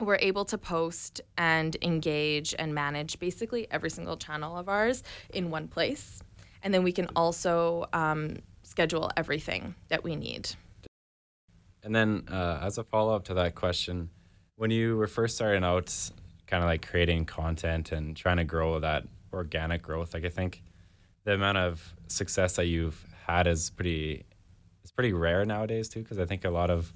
we're 0.00 0.18
able 0.20 0.44
to 0.46 0.58
post 0.58 1.20
and 1.38 1.76
engage 1.82 2.54
and 2.58 2.74
manage 2.74 3.18
basically 3.18 3.66
every 3.70 3.90
single 3.90 4.16
channel 4.16 4.56
of 4.56 4.68
ours 4.68 5.02
in 5.32 5.50
one 5.50 5.68
place. 5.68 6.20
And 6.62 6.74
then 6.74 6.82
we 6.82 6.92
can 6.92 7.08
also 7.16 7.86
um, 7.92 8.36
schedule 8.62 9.10
everything 9.16 9.74
that 9.88 10.04
we 10.04 10.16
need. 10.16 10.50
And 11.82 11.94
then, 11.94 12.24
uh, 12.30 12.58
as 12.62 12.78
a 12.78 12.84
follow 12.84 13.14
up 13.14 13.24
to 13.24 13.34
that 13.34 13.54
question, 13.54 14.10
when 14.56 14.70
you 14.70 14.96
were 14.96 15.06
first 15.06 15.36
starting 15.36 15.64
out, 15.64 15.94
kind 16.46 16.62
of 16.62 16.68
like 16.68 16.86
creating 16.86 17.24
content 17.24 17.92
and 17.92 18.16
trying 18.16 18.38
to 18.38 18.44
grow 18.44 18.80
that 18.80 19.04
organic 19.32 19.82
growth, 19.82 20.14
like 20.14 20.24
I 20.24 20.30
think 20.30 20.62
the 21.24 21.34
amount 21.34 21.58
of 21.58 21.94
success 22.08 22.56
that 22.56 22.66
you've 22.66 23.04
had 23.26 23.46
is 23.46 23.70
pretty, 23.70 24.24
it's 24.82 24.90
pretty 24.90 25.12
rare 25.12 25.44
nowadays 25.44 25.88
too. 25.88 26.02
Because 26.02 26.18
I 26.18 26.24
think 26.24 26.44
a 26.44 26.50
lot 26.50 26.70
of 26.70 26.92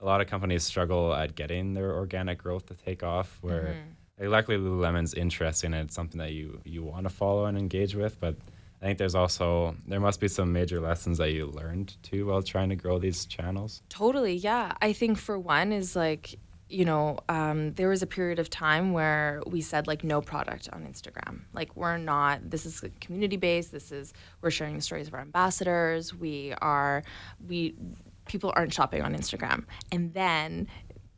a 0.00 0.04
lot 0.04 0.20
of 0.20 0.26
companies 0.26 0.64
struggle 0.64 1.14
at 1.14 1.36
getting 1.36 1.74
their 1.74 1.92
organic 1.94 2.38
growth 2.38 2.66
to 2.66 2.74
take 2.74 3.02
off. 3.02 3.38
Where 3.40 3.76
mm-hmm. 4.18 4.22
like, 4.22 4.30
luckily 4.30 4.58
Lululemon's 4.58 5.14
interesting 5.14 5.74
and 5.74 5.84
it's 5.84 5.94
something 5.94 6.18
that 6.18 6.32
you 6.32 6.60
you 6.64 6.82
want 6.82 7.04
to 7.04 7.10
follow 7.10 7.44
and 7.44 7.58
engage 7.58 7.94
with, 7.94 8.18
but 8.20 8.36
I 8.80 8.86
think 8.86 8.98
there's 8.98 9.14
also 9.14 9.76
there 9.86 10.00
must 10.00 10.18
be 10.18 10.28
some 10.28 10.52
major 10.52 10.80
lessons 10.80 11.18
that 11.18 11.32
you 11.32 11.46
learned 11.46 11.96
too 12.02 12.26
while 12.26 12.42
trying 12.42 12.68
to 12.70 12.76
grow 12.76 12.98
these 12.98 13.26
channels. 13.26 13.82
Totally, 13.88 14.34
yeah. 14.34 14.72
I 14.80 14.92
think 14.92 15.18
for 15.18 15.38
one 15.38 15.72
is 15.72 15.94
like 15.94 16.38
you 16.72 16.84
know 16.84 17.18
um, 17.28 17.70
there 17.72 17.88
was 17.88 18.02
a 18.02 18.06
period 18.06 18.38
of 18.38 18.48
time 18.50 18.92
where 18.92 19.42
we 19.46 19.60
said 19.60 19.86
like 19.86 20.02
no 20.02 20.20
product 20.20 20.68
on 20.72 20.84
Instagram. 20.84 21.42
Like 21.52 21.76
we're 21.76 21.98
not. 21.98 22.50
This 22.50 22.66
is 22.66 22.82
community 23.00 23.36
based. 23.36 23.72
This 23.72 23.92
is 23.92 24.12
we're 24.40 24.50
sharing 24.50 24.76
the 24.76 24.82
stories 24.82 25.08
of 25.08 25.14
our 25.14 25.20
ambassadors. 25.20 26.14
We 26.14 26.54
are 26.60 27.02
we 27.46 27.74
people 28.26 28.52
aren't 28.56 28.72
shopping 28.72 29.02
on 29.02 29.14
Instagram. 29.14 29.64
And 29.90 30.14
then 30.14 30.68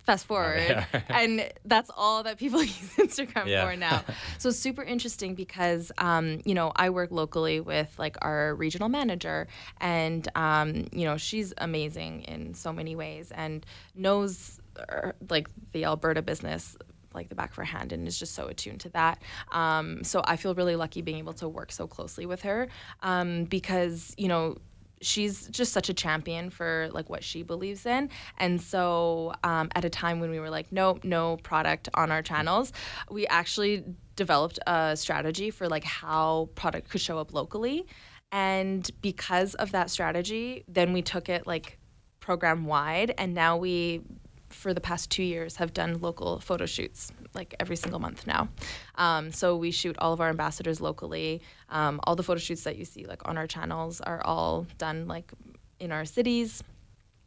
fast 0.05 0.27
forward 0.27 0.61
yeah. 0.69 0.85
and 1.09 1.51
that's 1.65 1.91
all 1.97 2.23
that 2.23 2.39
people 2.39 2.63
use 2.63 2.95
instagram 2.97 3.47
yeah. 3.47 3.67
for 3.67 3.75
now 3.75 4.05
so 4.39 4.51
super 4.51 4.83
interesting 4.83 5.35
because 5.35 5.91
um, 5.97 6.43
you 6.45 6.55
know 6.55 6.71
i 6.77 6.91
work 6.91 7.11
locally 7.11 7.59
with 7.59 7.93
like 7.99 8.17
our 8.21 8.55
regional 8.55 8.91
manager 8.91 9.49
and 9.81 10.29
um, 10.35 10.87
you 10.93 11.07
know 11.07 11.17
she's 11.17 11.55
amazing 11.59 12.21
in 12.25 12.53
so 12.53 12.71
many 12.71 12.95
ways 12.95 13.33
and 13.35 13.65
knows 13.95 14.61
like 15.29 15.49
the 15.73 15.85
alberta 15.85 16.23
business 16.23 16.77
like 17.15 17.29
the 17.29 17.35
back 17.35 17.51
of 17.51 17.57
her 17.57 17.65
hand 17.65 17.93
and 17.93 18.07
is 18.07 18.19
just 18.19 18.35
so 18.35 18.49
attuned 18.49 18.81
to 18.81 18.89
that. 18.91 19.23
Um, 19.53 20.03
so 20.05 20.23
I 20.25 20.37
feel 20.37 20.55
really 20.55 20.77
lucky 20.77 21.01
being 21.01 21.19
able 21.19 21.33
to 21.35 21.49
work 21.49 21.73
so 21.73 21.87
closely 21.87 22.27
with 22.27 22.43
her 22.43 22.69
um, 23.03 23.45
because, 23.45 24.15
you 24.19 24.29
know, 24.29 24.57
she's 25.01 25.47
just 25.49 25.73
such 25.73 25.89
a 25.89 25.95
champion 25.95 26.51
for 26.51 26.89
like 26.93 27.11
what 27.11 27.23
she 27.23 27.43
believes 27.43 27.85
in 27.85 28.09
and 28.39 28.61
so 28.61 29.35
um, 29.45 29.69
at 29.75 29.85
a 29.85 29.91
time 29.91 30.19
when 30.19 30.31
we 30.31 30.41
were 30.41 30.49
like 30.49 30.73
no 30.73 30.99
no 31.03 31.37
product 31.39 31.91
on 31.93 32.11
our 32.11 32.23
channels 32.23 32.73
we 33.11 33.27
actually 33.27 33.85
developed 34.17 34.59
a 34.67 34.97
strategy 34.97 35.51
for 35.51 35.69
like 35.69 35.85
how 35.85 36.49
product 36.55 36.89
could 36.89 37.03
show 37.03 37.19
up 37.19 37.35
locally 37.35 37.85
and 38.33 38.91
because 39.03 39.55
of 39.57 39.73
that 39.73 39.91
strategy 39.91 40.65
then 40.69 40.93
we 40.95 41.03
took 41.03 41.29
it 41.29 41.47
like 41.47 41.79
program 42.21 42.65
wide 42.65 43.13
and 43.19 43.35
now 43.35 43.59
we 43.59 44.01
for 44.55 44.73
the 44.73 44.81
past 44.81 45.11
two 45.11 45.23
years 45.23 45.57
have 45.57 45.75
done 45.75 46.01
local 46.01 46.41
photo 46.41 46.67
shoots 46.67 47.13
like 47.35 47.55
every 47.61 47.77
single 47.77 47.99
month 47.99 48.27
now. 48.27 48.49
Um, 48.95 49.33
so 49.33 49.57
we 49.57 49.71
shoot 49.71 49.97
all 49.99 50.13
of 50.13 50.21
our 50.21 50.29
ambassadors 50.29 50.81
locally. 50.81 51.43
Um, 51.69 52.01
all 52.05 52.17
the 52.17 52.23
photo 52.23 52.39
shoots 52.39 52.65
that 52.65 52.77
you 52.77 52.85
see 52.85 53.05
like 53.05 53.29
on 53.29 53.37
our 53.37 53.47
channels 53.47 54.01
are 54.01 54.25
all 54.25 54.67
done 54.79 55.07
like 55.09 55.33
in 55.81 55.93
our 55.93 56.05
cities. 56.05 56.63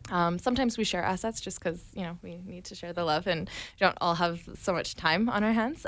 Um, 0.09 0.39
sometimes 0.39 0.77
we 0.77 0.83
share 0.83 1.03
assets 1.03 1.41
just 1.41 1.59
because 1.59 1.83
you 1.93 2.03
know 2.03 2.17
we 2.21 2.37
need 2.45 2.65
to 2.65 2.75
share 2.75 2.93
the 2.93 3.03
love 3.03 3.27
and 3.27 3.49
don't 3.79 3.97
all 3.99 4.15
have 4.15 4.47
so 4.55 4.73
much 4.73 4.95
time 4.95 5.29
on 5.29 5.43
our 5.43 5.53
hands. 5.53 5.85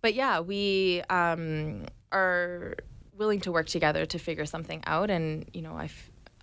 But 0.00 0.14
yeah, 0.14 0.40
we 0.40 1.02
um, 1.10 1.86
are 2.12 2.76
willing 3.16 3.40
to 3.40 3.52
work 3.52 3.66
together 3.66 4.06
to 4.06 4.18
figure 4.18 4.46
something 4.46 4.82
out, 4.86 5.10
and 5.10 5.48
you 5.52 5.62
know 5.62 5.72
I 5.72 5.88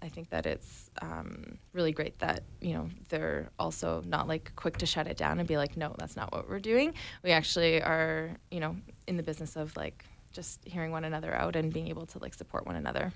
I 0.05 0.09
think 0.09 0.29
that 0.29 0.45
it's 0.45 0.91
um, 1.01 1.57
really 1.73 1.91
great 1.91 2.19
that 2.19 2.43
you 2.61 2.73
know 2.73 2.89
they're 3.09 3.49
also 3.57 4.03
not 4.05 4.27
like 4.27 4.51
quick 4.55 4.77
to 4.77 4.85
shut 4.85 5.07
it 5.07 5.17
down 5.17 5.39
and 5.39 5.47
be 5.47 5.57
like, 5.57 5.75
no, 5.75 5.95
that's 5.97 6.15
not 6.15 6.31
what 6.31 6.47
we're 6.47 6.59
doing. 6.59 6.93
We 7.23 7.31
actually 7.31 7.81
are, 7.81 8.29
you 8.51 8.59
know, 8.59 8.75
in 9.07 9.17
the 9.17 9.23
business 9.23 9.55
of 9.55 9.75
like 9.75 10.05
just 10.31 10.63
hearing 10.63 10.91
one 10.91 11.05
another 11.05 11.33
out 11.33 11.55
and 11.55 11.73
being 11.73 11.87
able 11.87 12.05
to 12.05 12.19
like 12.19 12.35
support 12.35 12.67
one 12.67 12.75
another. 12.75 13.11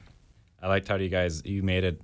I 0.62 0.68
liked 0.68 0.88
how 0.88 0.96
you 0.96 1.10
guys 1.10 1.44
you 1.46 1.62
made 1.62 1.84
it 1.84 2.02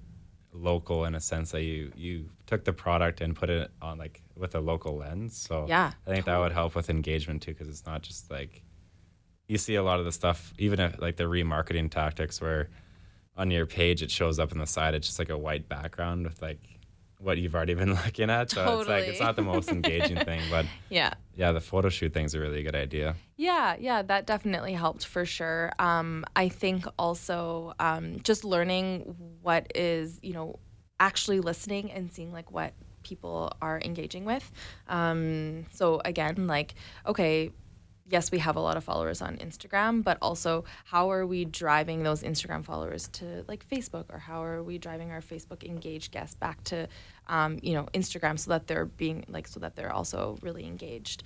local 0.53 1.05
in 1.05 1.15
a 1.15 1.19
sense 1.19 1.51
that 1.51 1.63
you 1.63 1.91
you 1.95 2.29
took 2.45 2.63
the 2.63 2.73
product 2.73 3.21
and 3.21 3.35
put 3.35 3.49
it 3.49 3.71
on 3.81 3.97
like 3.97 4.21
with 4.37 4.53
a 4.53 4.59
local 4.59 4.97
lens. 4.97 5.35
So 5.35 5.65
yeah, 5.67 5.91
I 6.05 6.09
think 6.11 6.25
totally. 6.25 6.35
that 6.35 6.43
would 6.43 6.51
help 6.51 6.75
with 6.75 6.91
engagement 6.91 7.41
too 7.41 7.53
because 7.53 7.69
it's 7.69 7.87
not 7.87 8.03
just 8.03 8.29
like 8.29 8.61
you 9.47 9.57
see 9.57 9.75
a 9.75 9.83
lot 9.83 9.97
of 9.97 10.05
the 10.05 10.11
stuff, 10.11 10.53
even 10.59 10.79
if 10.79 11.01
like 11.01 11.17
the 11.17 11.23
remarketing 11.23 11.89
tactics 11.89 12.39
where 12.39 12.69
on 13.37 13.51
your 13.51 13.65
page 13.65 14.01
it 14.01 14.11
shows 14.11 14.39
up 14.39 14.51
on 14.51 14.57
the 14.57 14.67
side. 14.67 14.93
It's 14.93 15.07
just 15.07 15.19
like 15.19 15.29
a 15.29 15.37
white 15.37 15.67
background 15.67 16.25
with 16.25 16.41
like 16.41 16.59
what 17.19 17.37
you've 17.37 17.55
already 17.55 17.73
been 17.81 17.93
looking 17.93 18.29
at. 18.29 18.51
So 18.51 18.63
totally. 18.63 18.81
it's 18.81 18.89
like 18.89 19.07
it's 19.07 19.19
not 19.19 19.35
the 19.35 19.41
most 19.41 19.69
engaging 19.69 20.17
thing, 20.23 20.41
but 20.49 20.65
yeah, 20.89 21.13
yeah, 21.35 21.51
the 21.51 21.61
photo 21.61 21.89
shoot 21.89 22.13
thing's 22.13 22.33
a 22.33 22.39
really 22.39 22.63
good 22.63 22.75
idea. 22.75 23.15
Yeah, 23.37 23.75
yeah, 23.79 24.01
that 24.03 24.25
definitely 24.25 24.73
helped 24.73 25.05
for 25.05 25.25
sure. 25.25 25.71
Um, 25.79 26.25
I 26.35 26.49
think 26.49 26.85
also 26.97 27.73
um, 27.79 28.19
just 28.23 28.45
learning 28.45 29.15
what 29.41 29.71
is 29.75 30.19
you 30.21 30.33
know 30.33 30.59
actually 30.99 31.41
listening 31.41 31.91
and 31.91 32.11
seeing 32.11 32.31
like 32.31 32.51
what 32.51 32.73
people 33.03 33.51
are 33.61 33.79
engaging 33.83 34.25
with. 34.25 34.49
Um, 34.87 35.65
so 35.71 36.01
again, 36.05 36.47
like 36.47 36.75
okay, 37.05 37.51
yes, 38.07 38.31
we 38.31 38.39
have 38.39 38.55
a 38.55 38.59
lot 38.59 38.77
of 38.77 38.83
followers 38.83 39.21
on 39.21 39.37
Instagram, 39.37 40.03
but 40.03 40.17
also 40.21 40.63
how 40.85 41.11
are 41.11 41.25
we 41.25 41.45
driving 41.45 42.03
those 42.03 42.21
Instagram 42.23 42.63
followers 42.63 43.07
to 43.13 43.43
like 43.47 43.67
Facebook, 43.67 44.05
or 44.09 44.19
how 44.19 44.43
are 44.43 44.61
we 44.61 44.77
driving 44.77 45.11
our 45.11 45.21
Facebook 45.21 45.63
engaged 45.63 46.11
guests 46.11 46.35
back 46.35 46.63
to, 46.65 46.87
um, 47.27 47.59
you 47.63 47.73
know, 47.73 47.87
Instagram 47.93 48.37
so 48.37 48.51
that 48.51 48.67
they're 48.67 48.85
being 48.85 49.25
like 49.27 49.47
so 49.47 49.59
that 49.59 49.75
they're 49.75 49.91
also 49.91 50.37
really 50.41 50.65
engaged. 50.65 51.23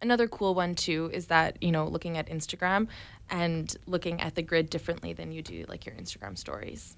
Another 0.00 0.26
cool 0.26 0.54
one 0.54 0.74
too 0.74 1.10
is 1.12 1.26
that 1.26 1.62
you 1.62 1.70
know 1.70 1.86
looking 1.86 2.16
at 2.16 2.28
Instagram 2.28 2.88
and 3.30 3.76
looking 3.86 4.20
at 4.20 4.34
the 4.34 4.42
grid 4.42 4.70
differently 4.70 5.12
than 5.12 5.32
you 5.32 5.42
do 5.42 5.64
like 5.68 5.84
your 5.84 5.94
Instagram 5.96 6.36
stories 6.36 6.96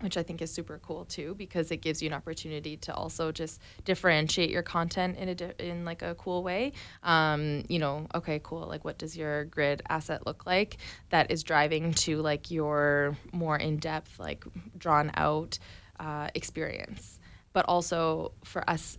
which 0.00 0.16
I 0.16 0.22
think 0.22 0.42
is 0.42 0.52
super 0.52 0.78
cool 0.78 1.04
too 1.04 1.34
because 1.36 1.70
it 1.70 1.78
gives 1.78 2.02
you 2.02 2.08
an 2.08 2.14
opportunity 2.14 2.76
to 2.78 2.94
also 2.94 3.32
just 3.32 3.60
differentiate 3.84 4.50
your 4.50 4.62
content 4.62 5.16
in 5.16 5.28
a 5.28 5.34
di- 5.34 5.52
in 5.58 5.84
like 5.84 6.02
a 6.02 6.14
cool 6.16 6.42
way. 6.42 6.72
Um, 7.02 7.64
you 7.68 7.78
know, 7.78 8.06
okay, 8.14 8.40
cool. 8.42 8.66
Like, 8.66 8.84
what 8.84 8.98
does 8.98 9.16
your 9.16 9.44
grid 9.44 9.82
asset 9.88 10.26
look 10.26 10.46
like 10.46 10.78
that 11.10 11.30
is 11.30 11.42
driving 11.42 11.94
to 11.94 12.18
like 12.18 12.50
your 12.50 13.16
more 13.32 13.56
in 13.56 13.78
depth, 13.78 14.18
like 14.18 14.44
drawn 14.76 15.10
out 15.14 15.58
uh, 16.00 16.28
experience? 16.34 17.20
But 17.52 17.66
also 17.68 18.32
for 18.42 18.68
us 18.68 18.96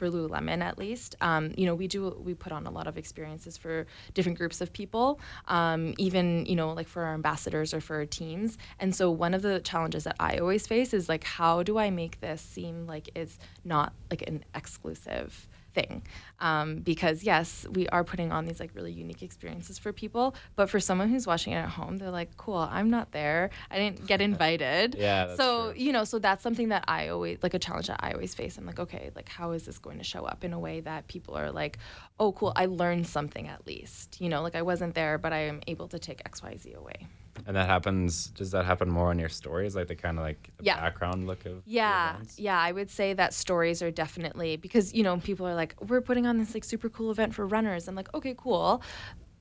for 0.00 0.08
Lululemon 0.08 0.62
at 0.62 0.78
least. 0.78 1.14
Um, 1.20 1.52
you 1.58 1.66
know, 1.66 1.74
we 1.74 1.86
do 1.86 2.16
we 2.24 2.32
put 2.32 2.52
on 2.52 2.66
a 2.66 2.70
lot 2.70 2.86
of 2.86 2.96
experiences 2.96 3.58
for 3.58 3.86
different 4.14 4.38
groups 4.38 4.62
of 4.62 4.72
people, 4.72 5.20
um, 5.46 5.92
even 5.98 6.46
you 6.46 6.56
know 6.56 6.72
like 6.72 6.88
for 6.88 7.02
our 7.02 7.12
ambassadors 7.12 7.74
or 7.74 7.82
for 7.82 7.96
our 7.96 8.06
teams. 8.06 8.56
And 8.78 8.94
so 8.94 9.10
one 9.10 9.34
of 9.34 9.42
the 9.42 9.60
challenges 9.60 10.04
that 10.04 10.16
I 10.18 10.38
always 10.38 10.66
face 10.66 10.94
is 10.94 11.06
like, 11.10 11.24
how 11.24 11.62
do 11.62 11.76
I 11.78 11.90
make 11.90 12.20
this 12.20 12.40
seem 12.40 12.86
like 12.86 13.10
it's 13.14 13.38
not 13.62 13.92
like 14.10 14.22
an 14.26 14.42
exclusive 14.54 15.46
thing. 15.74 16.02
Um, 16.38 16.76
because 16.76 17.22
yes 17.22 17.66
we 17.70 17.86
are 17.88 18.02
putting 18.04 18.32
on 18.32 18.46
these 18.46 18.60
like 18.60 18.70
really 18.74 18.92
unique 18.92 19.22
experiences 19.22 19.78
for 19.78 19.92
people 19.92 20.34
but 20.56 20.70
for 20.70 20.80
someone 20.80 21.10
who's 21.10 21.26
watching 21.26 21.52
it 21.52 21.56
at 21.56 21.68
home 21.68 21.98
they're 21.98 22.10
like 22.10 22.34
cool 22.38 22.56
i'm 22.56 22.88
not 22.88 23.12
there. 23.12 23.50
I 23.70 23.76
didn't 23.78 24.06
get 24.06 24.20
invited. 24.30 24.94
Yeah 24.94 25.34
so 25.36 25.72
true. 25.72 25.80
you 25.82 25.92
know 25.92 26.04
so 26.04 26.18
that's 26.18 26.42
something 26.42 26.68
that 26.70 26.84
i 26.88 27.08
always 27.08 27.38
like 27.42 27.54
a 27.54 27.58
challenge 27.58 27.88
that 27.88 28.00
i 28.02 28.12
always 28.12 28.34
face. 28.34 28.56
I'm 28.58 28.66
like 28.66 28.80
okay 28.80 29.10
like 29.14 29.28
how 29.28 29.52
is 29.52 29.64
this 29.64 29.78
going 29.78 29.98
to 29.98 30.04
show 30.04 30.24
up 30.24 30.44
in 30.44 30.52
a 30.52 30.58
way 30.58 30.80
that 30.80 31.08
people 31.08 31.34
are 31.36 31.50
like 31.50 31.78
oh 32.18 32.32
cool 32.32 32.52
i 32.56 32.66
learned 32.66 33.06
something 33.06 33.46
at 33.48 33.66
least. 33.66 34.20
You 34.20 34.28
know 34.28 34.42
like 34.42 34.54
i 34.54 34.62
wasn't 34.62 34.94
there 34.94 35.18
but 35.18 35.32
i 35.32 35.40
am 35.40 35.60
able 35.66 35.88
to 35.88 35.98
take 35.98 36.22
xyz 36.24 36.74
away 36.74 37.06
and 37.46 37.56
that 37.56 37.66
happens. 37.66 38.26
Does 38.28 38.50
that 38.52 38.64
happen 38.64 38.88
more 38.90 39.10
on 39.10 39.18
your 39.18 39.28
stories, 39.28 39.76
like 39.76 39.88
the 39.88 39.94
kind 39.94 40.18
of 40.18 40.24
like 40.24 40.50
the 40.58 40.64
yeah. 40.64 40.80
background 40.80 41.26
look 41.26 41.46
of? 41.46 41.62
Yeah, 41.66 42.16
yeah. 42.36 42.58
I 42.58 42.72
would 42.72 42.90
say 42.90 43.12
that 43.14 43.34
stories 43.34 43.82
are 43.82 43.90
definitely 43.90 44.56
because 44.56 44.92
you 44.94 45.02
know 45.02 45.18
people 45.18 45.46
are 45.46 45.54
like, 45.54 45.74
we're 45.80 46.00
putting 46.00 46.26
on 46.26 46.38
this 46.38 46.54
like 46.54 46.64
super 46.64 46.88
cool 46.88 47.10
event 47.10 47.34
for 47.34 47.46
runners. 47.46 47.88
I'm 47.88 47.94
like, 47.94 48.12
okay, 48.14 48.34
cool. 48.36 48.82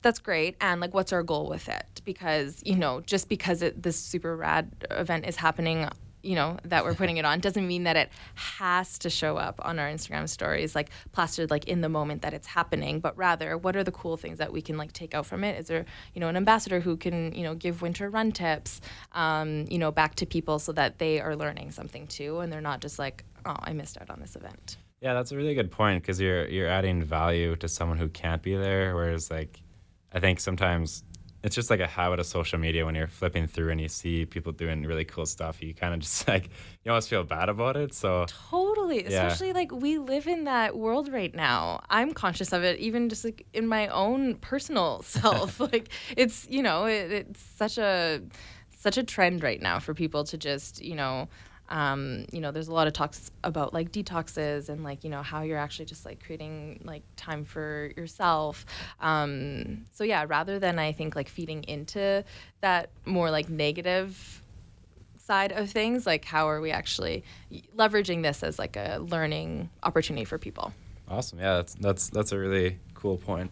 That's 0.01 0.19
great. 0.19 0.55
And 0.61 0.79
like, 0.79 0.93
what's 0.93 1.11
our 1.11 1.23
goal 1.23 1.49
with 1.49 1.67
it? 1.67 2.01
Because 2.05 2.61
you 2.65 2.75
know, 2.75 3.01
just 3.01 3.27
because 3.29 3.61
it, 3.61 3.81
this 3.81 3.97
super 3.97 4.35
rad 4.35 4.71
event 4.91 5.25
is 5.27 5.35
happening 5.35 5.89
you 6.21 6.35
know 6.35 6.57
that 6.65 6.83
we're 6.83 6.93
putting 6.93 7.17
it 7.17 7.25
on 7.25 7.39
doesn't 7.39 7.67
mean 7.67 7.83
that 7.83 7.95
it 7.95 8.09
has 8.35 8.99
to 8.99 9.09
show 9.09 9.37
up 9.37 9.59
on 9.63 9.79
our 9.79 9.87
instagram 9.87 10.27
stories 10.27 10.75
like 10.75 10.89
plastered 11.11 11.49
like 11.49 11.65
in 11.67 11.81
the 11.81 11.89
moment 11.89 12.21
that 12.21 12.33
it's 12.33 12.47
happening 12.47 12.99
but 12.99 13.17
rather 13.17 13.57
what 13.57 13.75
are 13.75 13.83
the 13.83 13.91
cool 13.91 14.17
things 14.17 14.37
that 14.37 14.51
we 14.51 14.61
can 14.61 14.77
like 14.77 14.91
take 14.93 15.13
out 15.13 15.25
from 15.25 15.43
it 15.43 15.59
is 15.59 15.67
there 15.67 15.85
you 16.13 16.19
know 16.19 16.27
an 16.27 16.35
ambassador 16.35 16.79
who 16.79 16.97
can 16.97 17.33
you 17.33 17.43
know 17.43 17.55
give 17.55 17.81
winter 17.81 18.09
run 18.09 18.31
tips 18.31 18.81
um, 19.13 19.65
you 19.69 19.77
know 19.77 19.91
back 19.91 20.15
to 20.15 20.25
people 20.25 20.59
so 20.59 20.71
that 20.71 20.99
they 20.99 21.19
are 21.19 21.35
learning 21.35 21.71
something 21.71 22.07
too 22.07 22.39
and 22.39 22.51
they're 22.51 22.61
not 22.61 22.81
just 22.81 22.99
like 22.99 23.23
oh 23.45 23.55
i 23.61 23.71
missed 23.73 23.97
out 24.01 24.09
on 24.09 24.19
this 24.19 24.35
event 24.35 24.77
Yeah, 25.01 25.13
that's 25.13 25.31
a 25.31 25.37
really 25.37 25.55
good 25.55 25.71
point 25.71 26.03
because 26.03 26.19
you're 26.19 26.45
you're 26.47 26.67
adding 26.67 27.01
value 27.01 27.55
to 27.57 27.67
someone 27.67 27.97
who 27.97 28.09
can't 28.09 28.41
be 28.41 28.55
there. 28.57 28.93
Whereas, 28.95 29.31
like, 29.31 29.61
I 30.11 30.19
think 30.19 30.41
sometimes 30.41 31.03
it's 31.41 31.55
just 31.55 31.69
like 31.69 31.79
a 31.79 31.87
habit 31.87 32.19
of 32.19 32.25
social 32.25 32.59
media 32.59 32.85
when 32.85 32.95
you're 32.95 33.07
flipping 33.07 33.47
through 33.47 33.69
and 33.69 33.79
you 33.79 33.87
see 33.87 34.25
people 34.25 34.51
doing 34.51 34.83
really 34.83 35.05
cool 35.05 35.25
stuff. 35.25 35.61
You 35.61 35.73
kind 35.73 35.93
of 35.93 36.01
just 36.01 36.27
like 36.27 36.49
you 36.83 36.91
almost 36.91 37.09
feel 37.09 37.23
bad 37.23 37.49
about 37.49 37.77
it. 37.77 37.93
So 37.93 38.25
Totally. 38.49 39.03
Yeah. 39.03 39.27
Especially 39.27 39.53
like 39.53 39.71
we 39.71 39.97
live 39.97 40.27
in 40.27 40.43
that 40.45 40.77
world 40.77 41.11
right 41.11 41.33
now. 41.33 41.81
I'm 41.89 42.13
conscious 42.13 42.51
of 42.51 42.63
it, 42.63 42.79
even 42.79 43.09
just 43.09 43.23
like 43.23 43.45
in 43.53 43.67
my 43.67 43.87
own 43.87 44.35
personal 44.35 45.01
self. 45.03 45.59
like 45.71 45.89
it's 46.17 46.47
you 46.49 46.61
know 46.61 46.85
it, 46.85 47.11
it's 47.11 47.41
such 47.41 47.77
a 47.77 48.21
such 48.77 48.97
a 48.97 49.03
trend 49.03 49.43
right 49.43 49.61
now 49.61 49.79
for 49.79 49.93
people 49.93 50.23
to 50.25 50.37
just 50.37 50.81
you 50.81 50.95
know. 50.95 51.29
Um, 51.69 52.25
you 52.31 52.41
know, 52.41 52.51
there's 52.51 52.67
a 52.67 52.73
lot 52.73 52.87
of 52.87 52.93
talks 52.93 53.31
about 53.43 53.73
like 53.73 53.91
detoxes 53.91 54.69
and 54.69 54.83
like 54.83 55.03
you 55.03 55.09
know 55.09 55.21
how 55.21 55.43
you're 55.43 55.57
actually 55.57 55.85
just 55.85 56.05
like 56.05 56.23
creating 56.23 56.81
like 56.83 57.03
time 57.15 57.45
for 57.45 57.91
yourself. 57.95 58.65
Um, 58.99 59.85
so 59.93 60.03
yeah, 60.03 60.25
rather 60.27 60.59
than 60.59 60.79
I 60.79 60.91
think 60.91 61.15
like 61.15 61.29
feeding 61.29 61.63
into 61.63 62.23
that 62.61 62.89
more 63.05 63.31
like 63.31 63.49
negative 63.49 64.41
side 65.17 65.51
of 65.51 65.69
things 65.69 66.07
like 66.07 66.25
how 66.25 66.49
are 66.49 66.59
we 66.59 66.71
actually 66.71 67.23
leveraging 67.77 68.23
this 68.23 68.41
as 68.41 68.57
like 68.57 68.75
a 68.75 68.97
learning 68.97 69.69
opportunity 69.83 70.25
for 70.25 70.39
people 70.39 70.73
awesome. 71.09 71.39
Yeah, 71.39 71.55
that's 71.55 71.73
that's 71.75 72.09
that's 72.09 72.31
a 72.31 72.37
really 72.37 72.79
cool 72.93 73.17
point. 73.17 73.51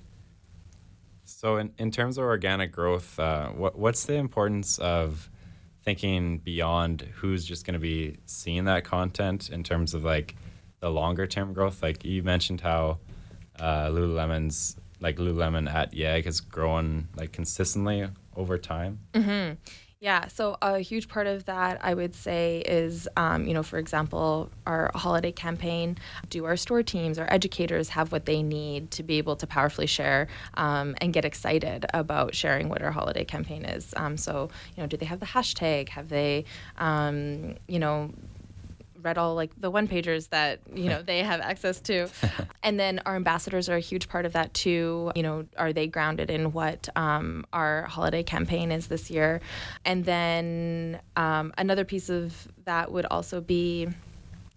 So 1.25 1.57
in, 1.57 1.73
in 1.77 1.91
terms 1.91 2.17
of 2.17 2.23
organic 2.23 2.71
growth, 2.71 3.19
uh, 3.19 3.49
what 3.49 3.77
what's 3.77 4.05
the 4.05 4.15
importance 4.15 4.77
of 4.79 5.29
thinking 5.87 6.39
beyond 6.39 7.07
who's 7.15 7.45
just 7.45 7.65
going 7.65 7.71
to 7.73 7.79
be 7.79 8.17
seeing 8.25 8.65
that 8.65 8.83
content 8.83 9.49
in 9.49 9.63
terms 9.63 9.93
of 9.93 10.03
like 10.03 10.35
the 10.81 10.89
longer 10.89 11.25
term 11.25 11.53
growth? 11.53 11.81
Like 11.81 12.03
you 12.03 12.23
mentioned 12.23 12.59
how 12.59 12.97
uh, 13.57 13.87
Lululemon's 13.87 14.75
like 14.99 15.15
Lululemon 15.15 15.73
at 15.73 15.93
YEG 15.93 16.25
has 16.25 16.41
grown 16.41 17.07
like 17.15 17.31
consistently 17.31 18.05
over 18.35 18.57
time. 18.57 18.99
Yeah, 19.99 20.27
so 20.27 20.57
a 20.61 20.77
huge 20.79 21.07
part 21.07 21.25
of 21.25 21.45
that 21.45 21.79
I 21.83 21.95
would 21.95 22.13
say 22.13 22.59
is, 22.67 23.09
um, 23.17 23.47
you 23.47 23.53
know, 23.55 23.63
for 23.63 23.79
example, 23.79 24.51
our 24.67 24.91
holiday 24.93 25.31
campaign. 25.31 25.97
Do 26.29 26.45
our 26.45 26.55
store 26.55 26.83
teams, 26.83 27.17
our 27.17 27.25
educators 27.33 27.89
have 27.89 28.11
what 28.11 28.25
they 28.25 28.43
need 28.43 28.91
to 28.91 29.01
be 29.01 29.17
able 29.17 29.35
to 29.37 29.47
powerfully 29.47 29.87
share 29.87 30.27
um, 30.53 30.95
and 31.01 31.13
get 31.13 31.25
excited 31.25 31.87
about 31.95 32.35
sharing 32.35 32.69
what 32.69 32.83
our 32.83 32.91
holiday 32.91 33.25
campaign 33.25 33.65
is? 33.65 33.91
Um, 33.97 34.17
so, 34.17 34.51
you 34.75 34.83
know, 34.83 34.87
do 34.87 34.97
they 34.97 35.05
have 35.07 35.19
the 35.19 35.25
hashtag? 35.25 35.89
Have 35.89 36.09
they, 36.09 36.45
um, 36.77 37.55
you 37.67 37.79
know, 37.79 38.11
read 39.01 39.17
all 39.17 39.35
like 39.35 39.51
the 39.59 39.69
one 39.69 39.87
pagers 39.87 40.29
that 40.29 40.59
you 40.73 40.89
know 40.89 41.01
they 41.05 41.19
have 41.19 41.41
access 41.41 41.79
to. 41.81 42.09
And 42.63 42.77
then 42.77 42.99
our 43.05 43.15
ambassadors 43.15 43.69
are 43.69 43.77
a 43.77 43.79
huge 43.79 44.09
part 44.09 44.25
of 44.25 44.33
that 44.33 44.53
too. 44.53 45.13
You 45.15 45.23
know 45.23 45.45
are 45.57 45.71
they 45.71 45.87
grounded 45.87 46.29
in 46.29 46.51
what 46.51 46.89
um, 46.97 47.45
our 47.53 47.83
holiday 47.83 48.23
campaign 48.23 48.73
is 48.73 48.87
this 48.87 49.09
year? 49.09 49.39
And 49.85 50.03
then 50.03 50.99
um, 51.15 51.53
another 51.57 51.85
piece 51.85 52.09
of 52.09 52.47
that 52.65 52.91
would 52.91 53.05
also 53.05 53.39
be 53.39 53.87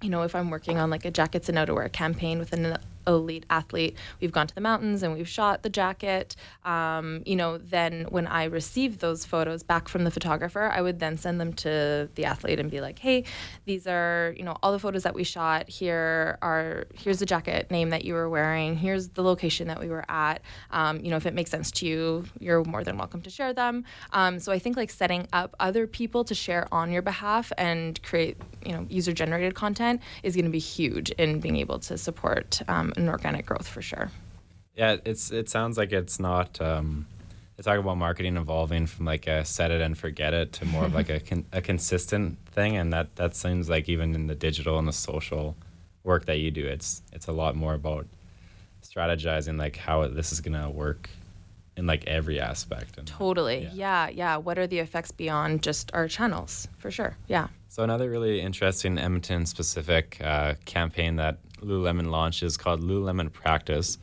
you 0.02 0.08
know, 0.08 0.22
if 0.22 0.34
I'm 0.34 0.50
working 0.50 0.78
on 0.78 0.90
like 0.90 1.04
a 1.04 1.10
jackets 1.10 1.48
and 1.48 1.58
outerwear 1.58 1.92
campaign 1.92 2.38
with 2.38 2.52
an 2.52 2.78
elite 3.06 3.46
athlete, 3.50 3.96
we've 4.20 4.32
gone 4.32 4.46
to 4.46 4.54
the 4.54 4.60
mountains 4.60 5.02
and 5.02 5.14
we've 5.14 5.28
shot 5.28 5.62
the 5.62 5.70
jacket. 5.70 6.36
Um, 6.64 7.22
you 7.26 7.36
know, 7.36 7.58
then 7.58 8.06
when 8.10 8.26
I 8.26 8.44
receive 8.44 8.98
those 8.98 9.24
photos 9.24 9.62
back 9.62 9.88
from 9.88 10.04
the 10.04 10.10
photographer, 10.10 10.70
I 10.72 10.82
would 10.82 10.98
then 10.98 11.16
send 11.16 11.40
them 11.40 11.52
to 11.54 12.08
the 12.14 12.24
athlete 12.24 12.58
and 12.60 12.70
be 12.70 12.80
like, 12.80 12.98
hey, 12.98 13.24
these 13.64 13.86
are, 13.86 14.34
you 14.36 14.44
know, 14.44 14.56
all 14.62 14.72
the 14.72 14.78
photos 14.78 15.02
that 15.02 15.14
we 15.14 15.24
shot. 15.24 15.68
Here 15.68 16.38
are, 16.42 16.86
here's 16.94 17.18
the 17.18 17.26
jacket 17.26 17.70
name 17.70 17.90
that 17.90 18.04
you 18.04 18.14
were 18.14 18.28
wearing. 18.28 18.76
Here's 18.76 19.08
the 19.08 19.22
location 19.22 19.68
that 19.68 19.80
we 19.80 19.88
were 19.88 20.04
at. 20.08 20.42
Um, 20.70 21.00
you 21.00 21.10
know, 21.10 21.16
if 21.16 21.26
it 21.26 21.34
makes 21.34 21.50
sense 21.50 21.70
to 21.72 21.86
you, 21.86 22.24
you're 22.38 22.64
more 22.64 22.84
than 22.84 22.96
welcome 22.96 23.22
to 23.22 23.30
share 23.30 23.52
them. 23.52 23.84
Um, 24.12 24.38
so 24.38 24.52
I 24.52 24.58
think 24.58 24.76
like 24.76 24.90
setting 24.90 25.26
up 25.32 25.54
other 25.60 25.86
people 25.86 26.24
to 26.24 26.34
share 26.34 26.66
on 26.72 26.90
your 26.90 27.02
behalf 27.02 27.52
and 27.58 28.00
create, 28.02 28.36
you 28.64 28.72
know, 28.72 28.86
user 28.88 29.12
generated 29.12 29.54
content 29.54 30.00
is 30.22 30.34
going 30.34 30.44
to 30.44 30.50
be 30.50 30.58
huge 30.58 31.10
in 31.12 31.40
being 31.40 31.56
able 31.56 31.78
to 31.80 31.96
support 31.96 32.60
um, 32.68 32.89
an 32.96 33.08
organic 33.08 33.46
growth 33.46 33.68
for 33.68 33.82
sure. 33.82 34.10
Yeah, 34.74 34.96
it's 35.04 35.30
it 35.30 35.48
sounds 35.48 35.76
like 35.76 35.92
it's 35.92 36.18
not. 36.20 36.60
Um, 36.60 37.06
they 37.56 37.62
talk 37.62 37.78
about 37.78 37.98
marketing 37.98 38.36
evolving 38.36 38.86
from 38.86 39.04
like 39.04 39.26
a 39.26 39.44
set 39.44 39.70
it 39.70 39.82
and 39.82 39.96
forget 39.98 40.32
it 40.32 40.52
to 40.54 40.64
more 40.64 40.84
of 40.84 40.94
like 40.94 41.10
a 41.10 41.20
con- 41.28 41.46
a 41.52 41.60
consistent 41.60 42.38
thing, 42.46 42.76
and 42.76 42.92
that 42.92 43.16
that 43.16 43.34
seems 43.34 43.68
like 43.68 43.88
even 43.88 44.14
in 44.14 44.26
the 44.26 44.34
digital 44.34 44.78
and 44.78 44.88
the 44.88 44.92
social 44.92 45.56
work 46.04 46.26
that 46.26 46.38
you 46.38 46.50
do, 46.50 46.66
it's 46.66 47.02
it's 47.12 47.26
a 47.26 47.32
lot 47.32 47.54
more 47.56 47.74
about 47.74 48.06
strategizing 48.82 49.58
like 49.58 49.76
how 49.76 50.06
this 50.08 50.32
is 50.32 50.40
gonna 50.40 50.70
work 50.70 51.10
in 51.80 51.86
like 51.86 52.06
every 52.06 52.38
aspect. 52.38 52.98
And, 52.98 53.06
Totally. 53.08 53.62
Yeah. 53.62 53.70
Yeah. 53.72 54.08
yeah, 54.10 54.36
What 54.36 54.58
are 54.58 54.66
the 54.68 54.78
effects 54.78 55.10
beyond 55.10 55.62
just 55.62 55.90
our 55.94 56.06
channels? 56.06 56.68
For 56.78 56.90
sure. 56.90 57.16
Yeah. 57.26 57.48
So 57.68 57.82
another 57.82 58.10
really 58.10 58.40
interesting 58.40 58.98
Edmonton 58.98 59.46
specific 59.46 60.18
uh, 60.22 60.54
campaign 60.66 61.16
that 61.16 61.38
Lululemon 61.60 62.10
launched 62.10 62.42
is 62.42 62.56
called 62.56 62.82
Lululemon 62.82 63.32
Practice. 63.32 63.98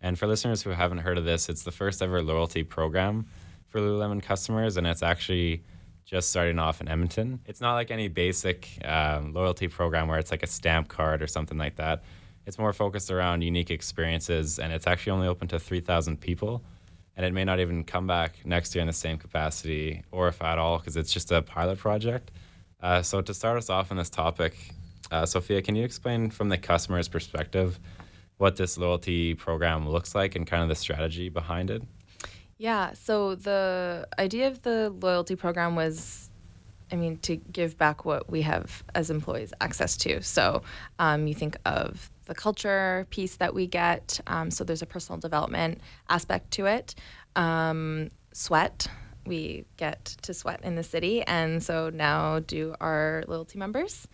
And 0.00 0.18
for 0.18 0.26
listeners 0.26 0.62
who 0.62 0.70
haven't 0.70 0.98
heard 0.98 1.18
of 1.18 1.24
this, 1.24 1.48
it's 1.48 1.64
the 1.64 1.72
first 1.72 2.00
ever 2.00 2.22
loyalty 2.22 2.62
program 2.62 3.26
for 3.68 3.80
Lululemon 3.80 4.22
customers, 4.22 4.76
and 4.76 4.86
it's 4.86 5.02
actually 5.02 5.64
just 6.04 6.30
starting 6.30 6.60
off 6.60 6.80
in 6.80 6.88
Edmonton. 6.88 7.40
It's 7.46 7.60
not 7.60 7.74
like 7.74 7.90
any 7.90 8.06
basic 8.06 8.68
um, 8.84 9.32
loyalty 9.32 9.66
program 9.66 10.06
where 10.06 10.18
it's 10.18 10.30
like 10.30 10.44
a 10.44 10.46
stamp 10.46 10.86
card 10.88 11.22
or 11.22 11.26
something 11.26 11.58
like 11.58 11.76
that. 11.76 12.04
It's 12.44 12.58
more 12.58 12.72
focused 12.72 13.10
around 13.10 13.42
unique 13.42 13.72
experiences, 13.72 14.60
and 14.60 14.72
it's 14.72 14.86
actually 14.86 15.12
only 15.12 15.26
open 15.26 15.48
to 15.48 15.58
3,000 15.58 16.20
people. 16.20 16.62
And 17.16 17.24
it 17.24 17.32
may 17.32 17.44
not 17.44 17.60
even 17.60 17.82
come 17.84 18.06
back 18.06 18.44
next 18.44 18.74
year 18.74 18.82
in 18.82 18.86
the 18.86 18.92
same 18.92 19.16
capacity, 19.16 20.02
or 20.12 20.28
if 20.28 20.42
at 20.42 20.58
all, 20.58 20.78
because 20.78 20.96
it's 20.96 21.12
just 21.12 21.32
a 21.32 21.40
pilot 21.42 21.78
project. 21.78 22.30
Uh, 22.82 23.02
so 23.02 23.22
to 23.22 23.32
start 23.32 23.56
us 23.56 23.70
off 23.70 23.90
on 23.90 23.96
this 23.96 24.10
topic, 24.10 24.54
uh, 25.10 25.24
Sophia, 25.24 25.62
can 25.62 25.76
you 25.76 25.84
explain 25.84 26.30
from 26.30 26.48
the 26.48 26.58
customer's 26.58 27.08
perspective 27.08 27.78
what 28.38 28.56
this 28.56 28.76
loyalty 28.76 29.34
program 29.34 29.88
looks 29.88 30.14
like 30.14 30.36
and 30.36 30.46
kind 30.46 30.62
of 30.62 30.68
the 30.68 30.74
strategy 30.74 31.28
behind 31.28 31.70
it? 31.70 31.82
Yeah. 32.58 32.92
So 32.92 33.34
the 33.34 34.06
idea 34.18 34.48
of 34.48 34.62
the 34.62 34.90
loyalty 35.00 35.36
program 35.36 35.74
was, 35.74 36.30
I 36.90 36.96
mean, 36.96 37.18
to 37.18 37.36
give 37.36 37.76
back 37.78 38.04
what 38.04 38.30
we 38.30 38.42
have 38.42 38.84
as 38.94 39.10
employees 39.10 39.52
access 39.60 39.96
to. 39.98 40.22
So 40.22 40.62
um, 40.98 41.26
you 41.26 41.34
think 41.34 41.56
of 41.64 42.10
the 42.26 42.34
culture 42.34 43.06
piece 43.10 43.36
that 43.36 43.54
we 43.54 43.66
get. 43.66 44.20
Um, 44.26 44.50
so 44.50 44.62
there's 44.62 44.82
a 44.82 44.86
personal 44.86 45.18
development 45.18 45.80
aspect 46.08 46.50
to 46.52 46.66
it. 46.66 46.94
Um, 47.34 48.10
sweat. 48.32 48.88
We 49.24 49.64
get 49.76 50.04
to 50.22 50.32
sweat 50.32 50.60
in 50.62 50.76
the 50.76 50.84
city, 50.84 51.22
and 51.22 51.60
so 51.60 51.90
now 51.90 52.38
do 52.38 52.76
our 52.80 53.24
loyalty 53.26 53.58
members 53.58 54.06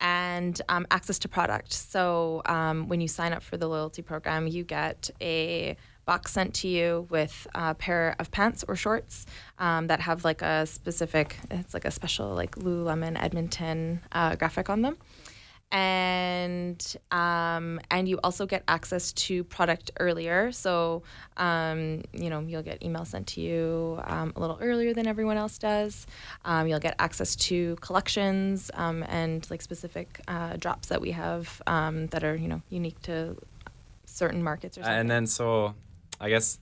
and 0.00 0.60
um, 0.68 0.86
access 0.90 1.18
to 1.20 1.28
product. 1.28 1.72
So 1.72 2.42
um, 2.46 2.88
when 2.88 3.00
you 3.00 3.08
sign 3.08 3.32
up 3.32 3.42
for 3.42 3.56
the 3.56 3.68
loyalty 3.68 4.02
program, 4.02 4.46
you 4.46 4.64
get 4.64 5.10
a 5.20 5.76
box 6.04 6.32
sent 6.32 6.54
to 6.54 6.68
you 6.68 7.06
with 7.10 7.46
a 7.54 7.74
pair 7.74 8.14
of 8.18 8.30
pants 8.30 8.64
or 8.68 8.76
shorts 8.76 9.26
um, 9.58 9.86
that 9.86 10.00
have 10.00 10.24
like 10.24 10.42
a 10.42 10.66
specific, 10.66 11.38
it's 11.50 11.74
like 11.74 11.84
a 11.84 11.90
special 11.90 12.34
like 12.34 12.56
Lululemon 12.56 13.22
Edmonton 13.22 14.00
uh, 14.12 14.36
graphic 14.36 14.68
on 14.68 14.82
them. 14.82 14.96
And 15.72 16.96
um, 17.10 17.80
and 17.90 18.08
you 18.08 18.20
also 18.22 18.46
get 18.46 18.62
access 18.68 19.12
to 19.12 19.42
product 19.42 19.90
earlier, 19.98 20.52
so 20.52 21.02
um, 21.36 22.02
you 22.12 22.30
know 22.30 22.40
you'll 22.40 22.62
get 22.62 22.82
email 22.82 23.04
sent 23.04 23.26
to 23.28 23.40
you 23.40 24.00
um, 24.04 24.32
a 24.36 24.40
little 24.40 24.58
earlier 24.60 24.94
than 24.94 25.08
everyone 25.08 25.36
else 25.36 25.58
does. 25.58 26.06
Um, 26.44 26.68
you'll 26.68 26.78
get 26.78 26.94
access 27.00 27.34
to 27.36 27.74
collections 27.76 28.70
um, 28.74 29.02
and 29.08 29.48
like 29.50 29.62
specific 29.62 30.20
uh, 30.28 30.56
drops 30.58 30.88
that 30.88 31.00
we 31.00 31.10
have 31.10 31.60
um, 31.66 32.06
that 32.08 32.22
are 32.22 32.36
you 32.36 32.46
know 32.46 32.62
unique 32.70 33.00
to 33.02 33.36
certain 34.06 34.42
markets 34.42 34.78
or 34.78 34.82
something. 34.82 35.00
And 35.00 35.10
then, 35.10 35.26
so 35.26 35.74
I 36.20 36.28
guess 36.28 36.58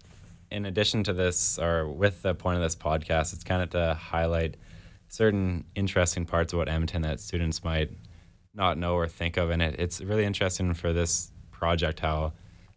in 0.50 0.66
addition 0.66 1.02
to 1.04 1.12
this, 1.12 1.58
or 1.58 1.88
with 1.88 2.22
the 2.22 2.34
point 2.34 2.56
of 2.56 2.62
this 2.62 2.76
podcast, 2.76 3.32
it's 3.32 3.44
kind 3.44 3.62
of 3.62 3.70
to 3.70 3.94
highlight 3.94 4.56
certain 5.08 5.64
interesting 5.74 6.24
parts 6.24 6.52
of 6.52 6.58
what 6.58 6.68
Edmonton 6.68 7.02
that 7.02 7.20
students 7.20 7.64
might 7.64 7.90
not 8.54 8.78
know 8.78 8.94
or 8.94 9.08
think 9.08 9.36
of. 9.36 9.50
And 9.50 9.62
it, 9.62 9.76
it's 9.78 10.00
really 10.00 10.24
interesting 10.24 10.74
for 10.74 10.92
this 10.92 11.32
project 11.50 12.00
how 12.00 12.32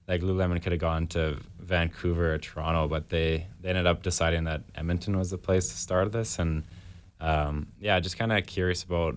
like 0.08 0.22
Lululemon 0.22 0.62
could 0.62 0.72
have 0.72 0.82
gone 0.82 1.08
to 1.08 1.38
Vancouver 1.60 2.36
or 2.36 2.38
Toronto, 2.38 2.88
but 2.88 3.10
they, 3.10 3.48
they 3.62 3.70
ended 3.70 3.88
up 3.88 4.04
deciding 4.04 4.44
that 4.44 4.62
Edmonton 4.76 5.18
was 5.18 5.32
the 5.32 5.38
place 5.38 5.70
to 5.70 5.78
start 5.78 6.12
this. 6.12 6.38
And 6.38 6.64
um, 7.20 7.68
yeah, 7.80 8.00
just 8.00 8.18
kind 8.18 8.32
of 8.32 8.46
curious 8.46 8.84
about 8.84 9.16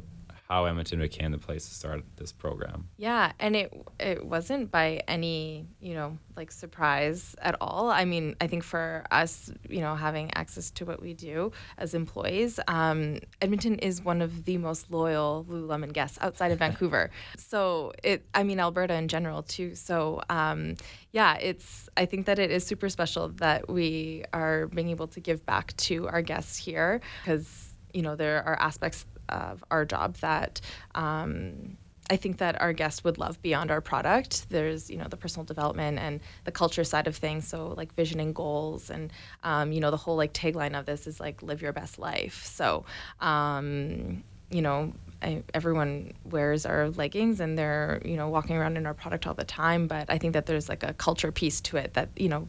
how 0.48 0.64
Edmonton 0.64 0.98
became 0.98 1.30
the 1.30 1.38
place 1.38 1.68
to 1.68 1.74
start 1.74 2.02
this 2.16 2.32
program. 2.32 2.88
Yeah, 2.96 3.32
and 3.38 3.54
it 3.54 3.72
it 4.00 4.24
wasn't 4.24 4.70
by 4.70 5.02
any, 5.08 5.66
you 5.80 5.94
know, 5.94 6.18
like 6.36 6.52
surprise 6.52 7.34
at 7.42 7.56
all. 7.60 7.90
I 7.90 8.04
mean, 8.04 8.36
I 8.40 8.46
think 8.46 8.62
for 8.62 9.04
us, 9.10 9.50
you 9.68 9.80
know, 9.80 9.94
having 9.94 10.32
access 10.34 10.70
to 10.72 10.84
what 10.84 11.02
we 11.02 11.14
do 11.14 11.52
as 11.78 11.94
employees, 11.94 12.60
um, 12.68 13.18
Edmonton 13.40 13.78
is 13.78 14.02
one 14.02 14.22
of 14.22 14.44
the 14.44 14.56
most 14.58 14.90
loyal 14.90 15.44
Lululemon 15.48 15.92
guests 15.92 16.18
outside 16.20 16.52
of 16.52 16.58
Vancouver. 16.60 17.10
So 17.36 17.92
it, 18.02 18.24
I 18.34 18.42
mean, 18.42 18.60
Alberta 18.60 18.94
in 18.94 19.08
general 19.08 19.42
too. 19.42 19.74
So 19.74 20.22
um, 20.30 20.76
yeah, 21.12 21.36
it's. 21.36 21.88
I 21.96 22.06
think 22.06 22.26
that 22.26 22.38
it 22.38 22.50
is 22.50 22.64
super 22.64 22.88
special 22.88 23.28
that 23.36 23.68
we 23.68 24.24
are 24.32 24.68
being 24.68 24.90
able 24.90 25.08
to 25.08 25.20
give 25.20 25.44
back 25.44 25.76
to 25.78 26.08
our 26.08 26.22
guests 26.22 26.56
here 26.56 27.00
because 27.22 27.74
you 27.92 28.02
know 28.02 28.14
there 28.14 28.44
are 28.44 28.60
aspects 28.60 29.04
of 29.28 29.64
our 29.70 29.84
job 29.84 30.16
that 30.16 30.60
um, 30.94 31.76
I 32.10 32.16
think 32.16 32.38
that 32.38 32.60
our 32.60 32.72
guests 32.72 33.04
would 33.04 33.18
love 33.18 33.40
beyond 33.42 33.70
our 33.70 33.80
product. 33.80 34.48
There's, 34.48 34.90
you 34.90 34.96
know, 34.96 35.06
the 35.08 35.16
personal 35.16 35.44
development 35.44 35.98
and 35.98 36.20
the 36.44 36.52
culture 36.52 36.84
side 36.84 37.06
of 37.06 37.16
things. 37.16 37.46
So 37.46 37.74
like 37.76 37.94
vision 37.94 38.20
and 38.20 38.34
goals, 38.34 38.90
and 38.90 39.12
um, 39.42 39.72
you 39.72 39.80
know, 39.80 39.90
the 39.90 39.96
whole 39.96 40.16
like 40.16 40.32
tagline 40.32 40.78
of 40.78 40.86
this 40.86 41.06
is 41.06 41.20
like 41.20 41.42
live 41.42 41.60
your 41.60 41.72
best 41.72 41.98
life. 41.98 42.44
So, 42.44 42.84
um, 43.20 44.24
you 44.50 44.62
know, 44.62 44.92
I, 45.20 45.42
everyone 45.52 46.12
wears 46.24 46.64
our 46.64 46.90
leggings 46.90 47.40
and 47.40 47.58
they're, 47.58 48.00
you 48.04 48.16
know, 48.16 48.28
walking 48.28 48.56
around 48.56 48.76
in 48.76 48.86
our 48.86 48.94
product 48.94 49.26
all 49.26 49.34
the 49.34 49.44
time. 49.44 49.86
But 49.86 50.08
I 50.08 50.18
think 50.18 50.32
that 50.32 50.46
there's 50.46 50.68
like 50.68 50.82
a 50.82 50.94
culture 50.94 51.32
piece 51.32 51.60
to 51.62 51.76
it 51.76 51.94
that 51.94 52.08
you 52.16 52.28
know, 52.28 52.48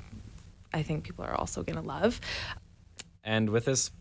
I 0.74 0.84
think 0.84 1.04
people 1.04 1.26
are 1.26 1.36
also 1.36 1.64
gonna 1.64 1.82
love. 1.82 2.22
And 3.24 3.50
with 3.50 3.66
this 3.66 3.92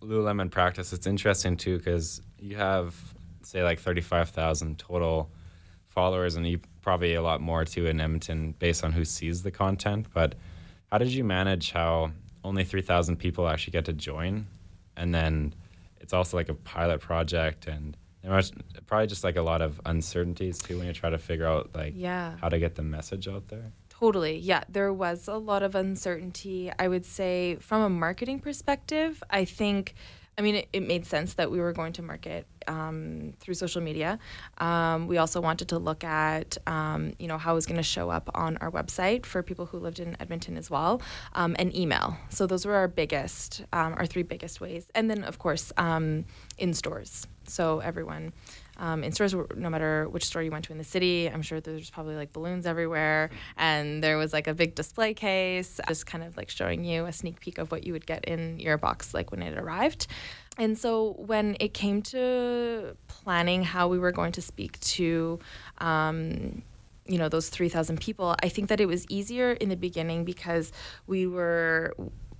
Lululemon 0.00 0.50
practice, 0.50 0.92
it's 0.92 1.06
interesting 1.06 1.56
too 1.56 1.78
because 1.78 2.22
you 2.38 2.56
have 2.56 2.94
say 3.48 3.62
like 3.62 3.80
35,000 3.80 4.78
total 4.78 5.30
followers 5.86 6.36
and 6.36 6.46
you 6.46 6.60
probably 6.82 7.14
a 7.14 7.22
lot 7.22 7.40
more 7.40 7.64
too 7.64 7.86
in 7.86 7.98
Edmonton 8.00 8.54
based 8.58 8.84
on 8.84 8.92
who 8.92 9.04
sees 9.04 9.42
the 9.42 9.50
content. 9.50 10.06
But 10.12 10.34
how 10.90 10.98
did 10.98 11.08
you 11.08 11.24
manage 11.24 11.72
how 11.72 12.12
only 12.44 12.62
3,000 12.62 13.16
people 13.16 13.48
actually 13.48 13.72
get 13.72 13.86
to 13.86 13.94
join? 13.94 14.46
And 14.96 15.14
then 15.14 15.54
it's 15.98 16.12
also 16.12 16.36
like 16.36 16.50
a 16.50 16.54
pilot 16.54 17.00
project 17.00 17.66
and 17.66 17.96
probably 18.86 19.06
just 19.06 19.24
like 19.24 19.36
a 19.36 19.42
lot 19.42 19.62
of 19.62 19.80
uncertainties 19.86 20.58
too 20.58 20.76
when 20.76 20.86
you 20.86 20.92
try 20.92 21.08
to 21.08 21.18
figure 21.18 21.46
out 21.46 21.70
like 21.74 21.94
yeah. 21.96 22.36
how 22.42 22.50
to 22.50 22.58
get 22.58 22.74
the 22.74 22.82
message 22.82 23.28
out 23.28 23.48
there. 23.48 23.72
Totally. 23.88 24.36
Yeah, 24.36 24.62
there 24.68 24.92
was 24.92 25.26
a 25.26 25.36
lot 25.36 25.62
of 25.62 25.74
uncertainty. 25.74 26.70
I 26.78 26.86
would 26.86 27.04
say, 27.04 27.56
from 27.60 27.82
a 27.82 27.88
marketing 27.88 28.40
perspective, 28.40 29.22
I 29.30 29.44
think. 29.44 29.94
I 30.38 30.40
mean, 30.40 30.54
it, 30.54 30.68
it 30.72 30.86
made 30.86 31.04
sense 31.04 31.34
that 31.34 31.50
we 31.50 31.58
were 31.58 31.72
going 31.72 31.92
to 31.94 32.02
market 32.02 32.46
um, 32.68 33.32
through 33.40 33.54
social 33.54 33.82
media. 33.82 34.20
Um, 34.58 35.08
we 35.08 35.18
also 35.18 35.40
wanted 35.40 35.68
to 35.70 35.78
look 35.78 36.04
at, 36.04 36.56
um, 36.68 37.14
you 37.18 37.26
know, 37.26 37.38
how 37.38 37.52
it 37.52 37.54
was 37.56 37.66
going 37.66 37.78
to 37.78 37.82
show 37.82 38.08
up 38.08 38.30
on 38.36 38.56
our 38.58 38.70
website 38.70 39.26
for 39.26 39.42
people 39.42 39.66
who 39.66 39.78
lived 39.78 39.98
in 39.98 40.16
Edmonton 40.20 40.56
as 40.56 40.70
well, 40.70 41.02
um, 41.34 41.56
and 41.58 41.74
email. 41.74 42.16
So 42.28 42.46
those 42.46 42.64
were 42.64 42.74
our 42.74 42.86
biggest, 42.86 43.64
um, 43.72 43.94
our 43.98 44.06
three 44.06 44.22
biggest 44.22 44.60
ways. 44.60 44.88
And 44.94 45.10
then, 45.10 45.24
of 45.24 45.38
course, 45.40 45.72
um, 45.76 46.24
in 46.56 46.72
stores. 46.72 47.26
So 47.48 47.80
everyone 47.80 48.32
um, 48.78 49.02
in 49.02 49.12
stores, 49.12 49.34
no 49.56 49.70
matter 49.70 50.08
which 50.08 50.24
store 50.24 50.42
you 50.42 50.50
went 50.50 50.64
to 50.66 50.72
in 50.72 50.78
the 50.78 50.84
city, 50.84 51.28
I'm 51.28 51.42
sure 51.42 51.60
there's 51.60 51.90
probably 51.90 52.14
like 52.14 52.32
balloons 52.32 52.66
everywhere. 52.66 53.30
And 53.56 54.02
there 54.02 54.16
was 54.16 54.32
like 54.32 54.46
a 54.46 54.54
big 54.54 54.74
display 54.74 55.14
case, 55.14 55.80
just 55.88 56.06
kind 56.06 56.22
of 56.22 56.36
like 56.36 56.48
showing 56.48 56.84
you 56.84 57.06
a 57.06 57.12
sneak 57.12 57.40
peek 57.40 57.58
of 57.58 57.70
what 57.72 57.84
you 57.84 57.92
would 57.92 58.06
get 58.06 58.24
in 58.24 58.60
your 58.60 58.78
box 58.78 59.14
like 59.14 59.30
when 59.30 59.42
it 59.42 59.58
arrived. 59.58 60.06
And 60.56 60.76
so 60.76 61.14
when 61.18 61.56
it 61.60 61.74
came 61.74 62.02
to 62.02 62.96
planning 63.06 63.62
how 63.62 63.88
we 63.88 63.98
were 63.98 64.12
going 64.12 64.32
to 64.32 64.42
speak 64.42 64.78
to, 64.80 65.38
um, 65.78 66.62
you 67.06 67.18
know, 67.18 67.28
those 67.28 67.48
3,000 67.48 68.00
people, 68.00 68.36
I 68.42 68.48
think 68.48 68.68
that 68.68 68.80
it 68.80 68.86
was 68.86 69.06
easier 69.08 69.52
in 69.52 69.68
the 69.68 69.76
beginning 69.76 70.24
because 70.24 70.72
we 71.06 71.26
were 71.26 71.94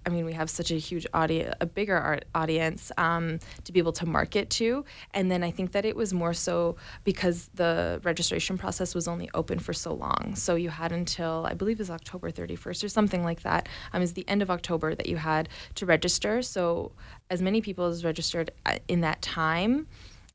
I 0.09 0.11
mean, 0.11 0.25
we 0.25 0.33
have 0.33 0.49
such 0.49 0.71
a 0.71 0.77
huge 0.77 1.07
audience, 1.13 1.55
a 1.61 1.67
bigger 1.67 2.19
audience 2.35 2.91
um, 2.97 3.41
to 3.65 3.73
be 3.73 3.79
able 3.79 3.93
to 3.93 4.07
market 4.07 4.49
to. 4.51 4.87
And 5.13 5.31
then 5.31 5.45
I 5.45 5.51
think 5.51 5.73
that 5.73 5.85
it 5.85 5.95
was 5.95 6.15
more 6.15 6.33
so 6.33 6.77
because 7.05 7.51
the 7.53 8.01
registration 8.03 8.57
process 8.57 8.95
was 8.95 9.07
only 9.07 9.29
open 9.35 9.59
for 9.59 9.75
so 9.75 9.93
long. 9.93 10.35
So 10.35 10.55
you 10.55 10.71
had 10.71 10.93
until, 10.93 11.45
I 11.47 11.53
believe 11.53 11.77
it 11.77 11.81
was 11.81 11.91
October 11.91 12.31
31st 12.31 12.85
or 12.85 12.89
something 12.89 13.23
like 13.23 13.43
that. 13.43 13.69
Um, 13.93 14.03
the 14.15 14.27
end 14.27 14.41
of 14.41 14.51
October 14.51 14.95
that 14.95 15.07
you 15.07 15.19
had 15.19 15.51
to 15.75 15.85
register. 15.85 16.41
So 16.41 16.93
as 17.29 17.43
many 17.43 17.61
people 17.61 17.85
as 17.85 18.03
registered 18.03 18.51
uh, 18.65 18.79
in 18.89 19.03
that 19.03 19.21
time, 19.21 19.87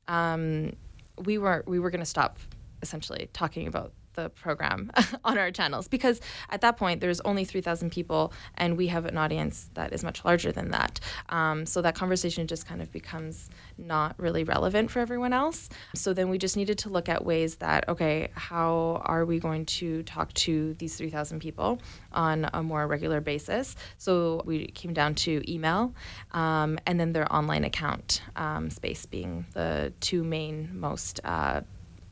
um, 0.06 0.76
we 1.24 1.38
were 1.38 1.64
we 1.66 1.80
were 1.80 1.90
going 1.90 2.00
to 2.00 2.06
stop 2.06 2.38
essentially 2.80 3.28
talking 3.32 3.66
about 3.66 3.92
the 4.14 4.30
program 4.30 4.90
on 5.24 5.38
our 5.38 5.50
channels 5.50 5.88
because 5.88 6.20
at 6.50 6.60
that 6.60 6.76
point 6.76 7.00
there's 7.00 7.20
only 7.20 7.44
3,000 7.44 7.90
people 7.90 8.32
and 8.56 8.76
we 8.76 8.88
have 8.88 9.04
an 9.04 9.16
audience 9.18 9.70
that 9.74 9.92
is 9.92 10.02
much 10.02 10.24
larger 10.24 10.52
than 10.52 10.70
that. 10.70 11.00
Um, 11.28 11.66
so 11.66 11.82
that 11.82 11.94
conversation 11.94 12.46
just 12.46 12.66
kind 12.66 12.80
of 12.80 12.90
becomes 12.92 13.50
not 13.78 14.14
really 14.18 14.44
relevant 14.44 14.90
for 14.90 15.00
everyone 15.00 15.32
else. 15.32 15.68
So 15.94 16.12
then 16.12 16.28
we 16.28 16.38
just 16.38 16.56
needed 16.56 16.78
to 16.78 16.88
look 16.88 17.08
at 17.08 17.24
ways 17.24 17.56
that, 17.56 17.88
okay, 17.88 18.28
how 18.34 19.02
are 19.04 19.24
we 19.24 19.38
going 19.38 19.66
to 19.66 20.02
talk 20.04 20.32
to 20.34 20.74
these 20.74 20.96
3,000 20.96 21.40
people 21.40 21.80
on 22.12 22.48
a 22.52 22.62
more 22.62 22.86
regular 22.86 23.20
basis? 23.20 23.76
So 23.98 24.42
we 24.44 24.66
came 24.68 24.92
down 24.92 25.14
to 25.16 25.42
email 25.50 25.94
um, 26.32 26.78
and 26.86 26.98
then 26.98 27.12
their 27.12 27.30
online 27.32 27.64
account 27.64 28.22
um, 28.36 28.70
space 28.70 29.06
being 29.06 29.46
the 29.52 29.92
two 30.00 30.24
main 30.24 30.70
most 30.72 31.20
uh, 31.24 31.62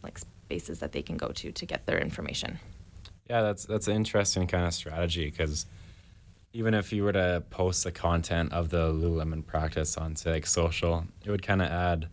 like 0.03 0.19
that 0.59 0.93
they 0.93 1.03
can 1.03 1.17
go 1.17 1.29
to 1.29 1.53
to 1.53 1.67
get 1.67 1.87
their 1.87 1.99
information. 1.99 2.59
Yeah, 3.29 3.43
that's 3.43 3.65
that's 3.65 3.89
an 3.89 3.97
interesting 3.97 4.47
kind 4.47 4.67
of 4.67 4.75
strategy 4.75 5.31
because 5.31 5.67
even 6.53 6.75
if 6.75 6.93
you 6.93 7.05
were 7.05 7.13
to 7.13 7.43
post 7.51 7.85
the 7.85 7.93
content 7.93 8.53
of 8.53 8.69
the 8.69 8.93
Lululemon 8.93 9.47
practice 9.47 9.97
on 9.97 10.17
say 10.17 10.33
like 10.33 10.47
social, 10.47 11.05
it 11.25 11.31
would 11.31 11.43
kind 11.43 11.63
of 11.63 11.69
add 11.69 12.09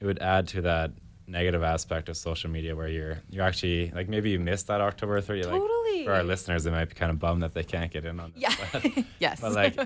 it 0.00 0.06
would 0.06 0.18
add 0.20 0.46
to 0.48 0.62
that 0.62 0.92
negative 1.26 1.62
aspect 1.62 2.08
of 2.08 2.16
social 2.16 2.48
media 2.50 2.74
where 2.74 2.88
you're 2.88 3.18
you're 3.30 3.44
actually 3.44 3.90
like 3.94 4.08
maybe 4.08 4.30
you 4.30 4.38
missed 4.38 4.66
that 4.66 4.80
October 4.80 5.20
30th. 5.20 5.44
Totally. 5.44 5.96
Like 5.98 6.04
for 6.04 6.12
our 6.12 6.22
listeners, 6.22 6.64
they 6.64 6.70
might 6.70 6.86
be 6.86 6.94
kind 6.94 7.10
of 7.10 7.18
bummed 7.18 7.42
that 7.42 7.54
they 7.54 7.64
can't 7.64 7.90
get 7.90 8.04
in 8.04 8.20
on 8.20 8.32
this. 8.32 8.42
Yeah. 8.42 8.54
But, 8.72 9.04
yes. 9.18 9.40
But 9.40 9.52
like 9.52 9.78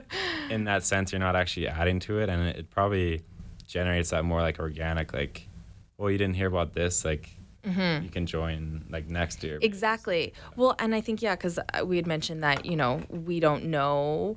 in 0.51 0.65
that 0.65 0.85
sense, 0.85 1.13
you're 1.13 1.21
not 1.21 1.37
actually 1.37 1.69
adding 1.69 2.01
to 2.01 2.19
it, 2.21 2.29
and 2.29 2.49
it, 2.49 2.57
it 2.57 2.71
probably 2.71 3.23
generates 3.67 4.11
that 4.11 4.25
more 4.25 4.41
like 4.41 4.59
organic 4.59 5.13
like, 5.13 5.49
well, 5.97 6.11
you 6.11 6.19
didn't 6.19 6.37
hear 6.37 6.49
about 6.49 6.75
this 6.75 7.05
like 7.05 7.31
Mm-hmm. 7.65 8.05
you 8.05 8.11
can 8.11 8.27
join 8.27 8.85
like 8.91 9.09
next 9.09 9.45
year. 9.45 9.59
Exactly. 9.63 10.33
Well, 10.57 10.75
and 10.79 10.95
I 10.95 11.01
think 11.01 11.23
yeah, 11.23 11.37
because 11.37 11.59
uh, 11.59 11.85
we 11.85 11.97
had 11.97 12.07
mentioned 12.07 12.43
that 12.43 12.67
you 12.67 12.77
know 12.77 13.03
we 13.09 13.39
don't 13.39 13.67
know 13.67 14.37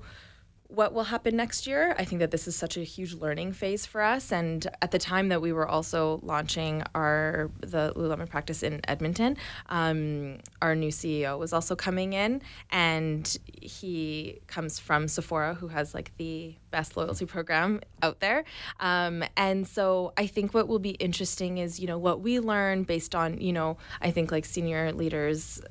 what 0.67 0.93
will 0.93 1.03
happen 1.03 1.35
next 1.35 1.67
year. 1.67 1.95
I 1.97 2.05
think 2.05 2.19
that 2.19 2.31
this 2.31 2.47
is 2.47 2.55
such 2.55 2.75
a 2.77 2.81
huge 2.81 3.13
learning 3.13 3.53
phase 3.53 3.85
for 3.85 4.01
us. 4.01 4.31
And 4.31 4.65
at 4.81 4.91
the 4.91 4.99
time 4.99 5.29
that 5.29 5.41
we 5.41 5.53
were 5.53 5.67
also 5.67 6.19
launching 6.23 6.83
our 6.93 7.51
the 7.61 7.93
Lululemon 7.95 8.29
practice 8.29 8.63
in 8.63 8.81
Edmonton, 8.87 9.37
um, 9.67 10.39
our 10.61 10.75
new 10.75 10.89
CEO 10.89 11.37
was 11.37 11.53
also 11.53 11.75
coming 11.75 12.13
in, 12.13 12.41
and 12.71 13.37
he 13.61 14.39
comes 14.47 14.79
from 14.79 15.07
Sephora, 15.07 15.53
who 15.53 15.67
has 15.67 15.93
like 15.93 16.11
the 16.17 16.55
best 16.71 16.97
loyalty 16.97 17.25
program 17.25 17.81
out 18.01 18.19
there. 18.19 18.43
Um, 18.79 19.23
and 19.37 19.67
so 19.67 20.13
I 20.17 20.27
think 20.27 20.53
what 20.53 20.67
will 20.67 20.79
be 20.79 20.91
interesting 20.91 21.59
is 21.59 21.79
you 21.79 21.87
know 21.87 21.97
what 21.97 22.21
we 22.21 22.39
learn 22.39 22.83
based 22.83 23.13
on 23.15 23.39
you 23.39 23.53
know 23.53 23.77
I 24.01 24.11
think 24.11 24.31
like 24.31 24.45
senior 24.45 24.91
leaders 24.91 25.61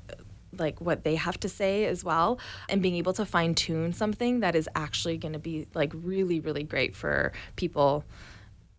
like 0.58 0.80
what 0.80 1.04
they 1.04 1.14
have 1.14 1.38
to 1.40 1.48
say 1.48 1.84
as 1.86 2.04
well 2.04 2.38
and 2.68 2.82
being 2.82 2.96
able 2.96 3.12
to 3.12 3.24
fine 3.24 3.54
tune 3.54 3.92
something 3.92 4.40
that 4.40 4.54
is 4.54 4.68
actually 4.74 5.16
going 5.16 5.32
to 5.32 5.38
be 5.38 5.66
like 5.74 5.92
really 5.94 6.40
really 6.40 6.62
great 6.64 6.94
for 6.94 7.32
people 7.56 8.04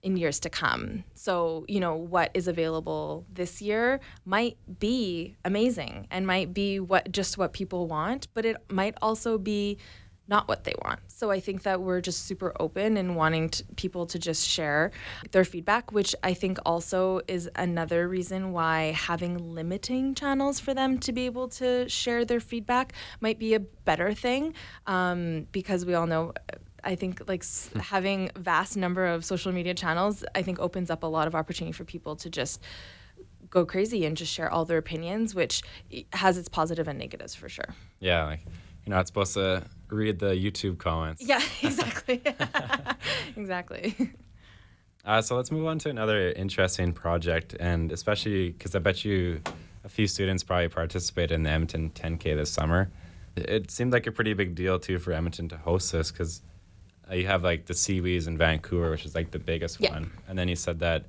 in 0.06 0.16
years 0.18 0.40
to 0.40 0.52
come. 0.52 1.04
So, 1.16 1.66
you 1.68 1.80
know, 1.80 1.96
what 1.96 2.30
is 2.36 2.48
available 2.48 3.26
this 3.34 3.60
year 3.60 4.00
might 4.24 4.56
be 4.80 5.36
amazing 5.44 6.08
and 6.12 6.28
might 6.28 6.54
be 6.54 6.80
what 6.80 7.12
just 7.12 7.40
what 7.40 7.54
people 7.54 7.88
want, 7.88 8.28
but 8.36 8.46
it 8.46 8.58
might 8.70 8.94
also 9.02 9.40
be 9.40 9.80
not 10.28 10.48
what 10.48 10.64
they 10.64 10.74
want. 10.84 11.00
So 11.08 11.32
I 11.32 11.40
think 11.40 11.64
that 11.64 11.82
we're 11.82 12.02
just 12.02 12.26
super 12.26 12.54
open 12.60 12.98
and 12.98 13.16
wanting 13.16 13.50
to, 13.50 13.64
people 13.76 14.06
to 14.08 14.20
just 14.20 14.48
share 14.48 14.92
their 15.32 15.46
feedback, 15.46 15.92
which 15.92 16.16
I 16.24 16.34
think 16.34 16.58
also 16.66 17.22
is 17.28 17.50
another 17.56 18.08
reason 18.08 18.52
why 18.52 18.94
having 18.98 19.54
limiting 19.54 20.16
channels 20.16 20.60
for 20.60 20.74
them 20.74 20.98
to 21.00 21.12
be 21.12 21.26
able 21.26 21.48
to 21.50 21.88
share 21.90 22.26
their 22.26 22.40
feedback 22.40 22.94
might 23.22 23.40
be 23.40 23.54
a 23.54 23.60
better 23.60 24.14
thing 24.14 24.54
um, 24.88 25.48
because 25.52 25.86
we 25.86 25.94
all 25.94 26.08
know. 26.08 26.34
I 26.84 26.94
think 26.94 27.28
like 27.28 27.44
hmm. 27.44 27.80
having 27.80 28.30
vast 28.36 28.78
number 28.78 29.08
of 29.08 29.26
social 29.26 29.52
media 29.52 29.74
channels, 29.74 30.24
I 30.36 30.44
think 30.44 30.60
opens 30.60 30.92
up 30.92 31.02
a 31.02 31.08
lot 31.08 31.26
of 31.26 31.34
opportunity 31.34 31.72
for 31.72 31.84
people 31.84 32.16
to 32.18 32.30
just 32.30 32.62
go 33.50 33.66
crazy 33.66 34.06
and 34.06 34.16
just 34.16 34.32
share 34.32 34.52
all 34.52 34.66
their 34.66 34.78
opinions, 34.78 35.34
which 35.34 35.64
has 36.14 36.38
its 36.38 36.48
positive 36.48 36.88
and 36.88 37.00
negatives 37.00 37.34
for 37.34 37.50
sure. 37.50 37.74
Yeah, 38.00 38.26
like 38.26 38.42
you're 38.86 38.96
not 38.96 39.08
supposed 39.08 39.34
to 39.34 39.64
read 39.90 40.20
the 40.20 40.32
YouTube 40.32 40.78
comments. 40.78 41.22
Yeah, 41.24 41.42
exactly. 41.62 42.22
exactly. 43.36 43.96
Uh, 45.08 45.22
so 45.22 45.36
let's 45.36 45.52
move 45.52 45.68
on 45.68 45.78
to 45.78 45.88
another 45.88 46.32
interesting 46.32 46.92
project, 46.92 47.56
and 47.60 47.92
especially 47.92 48.50
because 48.50 48.74
I 48.76 48.80
bet 48.80 49.06
you 49.06 49.40
a 49.84 49.88
few 49.88 50.08
students 50.08 50.44
probably 50.44 50.68
participated 50.68 51.30
in 51.36 51.44
the 51.44 51.52
Edmonton 51.52 51.92
10K 51.92 52.36
this 52.36 52.50
summer. 52.52 52.90
It 53.36 53.70
seemed 53.70 53.94
like 53.94 54.08
a 54.08 54.12
pretty 54.12 54.34
big 54.34 54.56
deal 54.56 54.80
too 54.80 54.98
for 54.98 55.14
Edmonton 55.14 55.48
to 55.50 55.58
host 55.58 55.92
this 55.92 56.10
because 56.10 56.42
uh, 57.08 57.14
you 57.14 57.28
have 57.28 57.44
like 57.44 57.68
the 57.68 57.76
SeaWheeze 57.76 58.28
in 58.28 58.36
Vancouver, 58.36 58.90
which 58.90 59.06
is 59.06 59.14
like 59.14 59.30
the 59.30 59.38
biggest 59.38 59.80
Yeah. 59.80 59.94
one, 59.94 60.10
and 60.28 60.40
then 60.40 60.48
you 60.48 60.56
said 60.56 60.80
that 60.80 61.06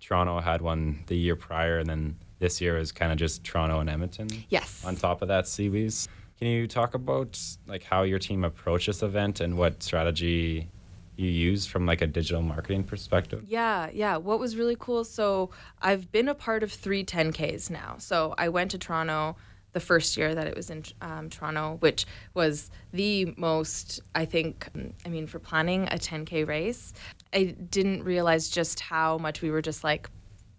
Toronto 0.00 0.40
had 0.40 0.60
one 0.60 1.04
the 1.06 1.16
year 1.16 1.36
prior, 1.36 1.78
and 1.78 1.88
then 1.88 2.16
this 2.40 2.60
year 2.60 2.76
was 2.76 2.90
kind 2.90 3.12
of 3.12 3.18
just 3.18 3.44
Toronto 3.44 3.78
and 3.78 3.88
Edmonton. 3.88 4.28
Yes. 4.48 4.84
On 4.84 4.96
top 4.96 5.22
of 5.22 5.28
that, 5.28 5.44
SeaWheeze. 5.44 6.08
Can 6.38 6.48
you 6.48 6.66
talk 6.66 6.94
about 6.94 7.40
like 7.66 7.82
how 7.82 8.02
your 8.02 8.18
team 8.18 8.44
approached 8.44 8.86
this 8.86 9.02
event 9.02 9.40
and 9.40 9.56
what 9.56 9.82
strategy 9.82 10.68
you 11.16 11.30
use 11.30 11.64
from 11.66 11.86
like 11.86 12.02
a 12.02 12.06
digital 12.06 12.42
marketing 12.42 12.84
perspective? 12.84 13.44
Yeah, 13.48 13.88
yeah. 13.92 14.18
What 14.18 14.38
was 14.38 14.56
really 14.56 14.76
cool, 14.78 15.04
so 15.04 15.50
I've 15.80 16.12
been 16.12 16.28
a 16.28 16.34
part 16.34 16.62
of 16.62 16.70
three 16.70 17.04
10Ks 17.04 17.70
now. 17.70 17.96
So 17.98 18.34
I 18.36 18.50
went 18.50 18.70
to 18.72 18.78
Toronto 18.78 19.36
the 19.72 19.80
first 19.80 20.16
year 20.16 20.34
that 20.34 20.46
it 20.46 20.56
was 20.56 20.70
in 20.70 20.84
um, 21.02 21.28
Toronto, 21.28 21.76
which 21.80 22.06
was 22.34 22.70
the 22.92 23.34
most, 23.36 24.00
I 24.14 24.24
think, 24.24 24.68
I 25.04 25.08
mean, 25.08 25.26
for 25.26 25.38
planning 25.38 25.84
a 25.88 25.98
10K 25.98 26.46
race, 26.46 26.92
I 27.32 27.54
didn't 27.70 28.02
realize 28.02 28.48
just 28.48 28.80
how 28.80 29.18
much 29.18 29.42
we 29.42 29.50
were 29.50 29.62
just 29.62 29.84
like 29.84 30.08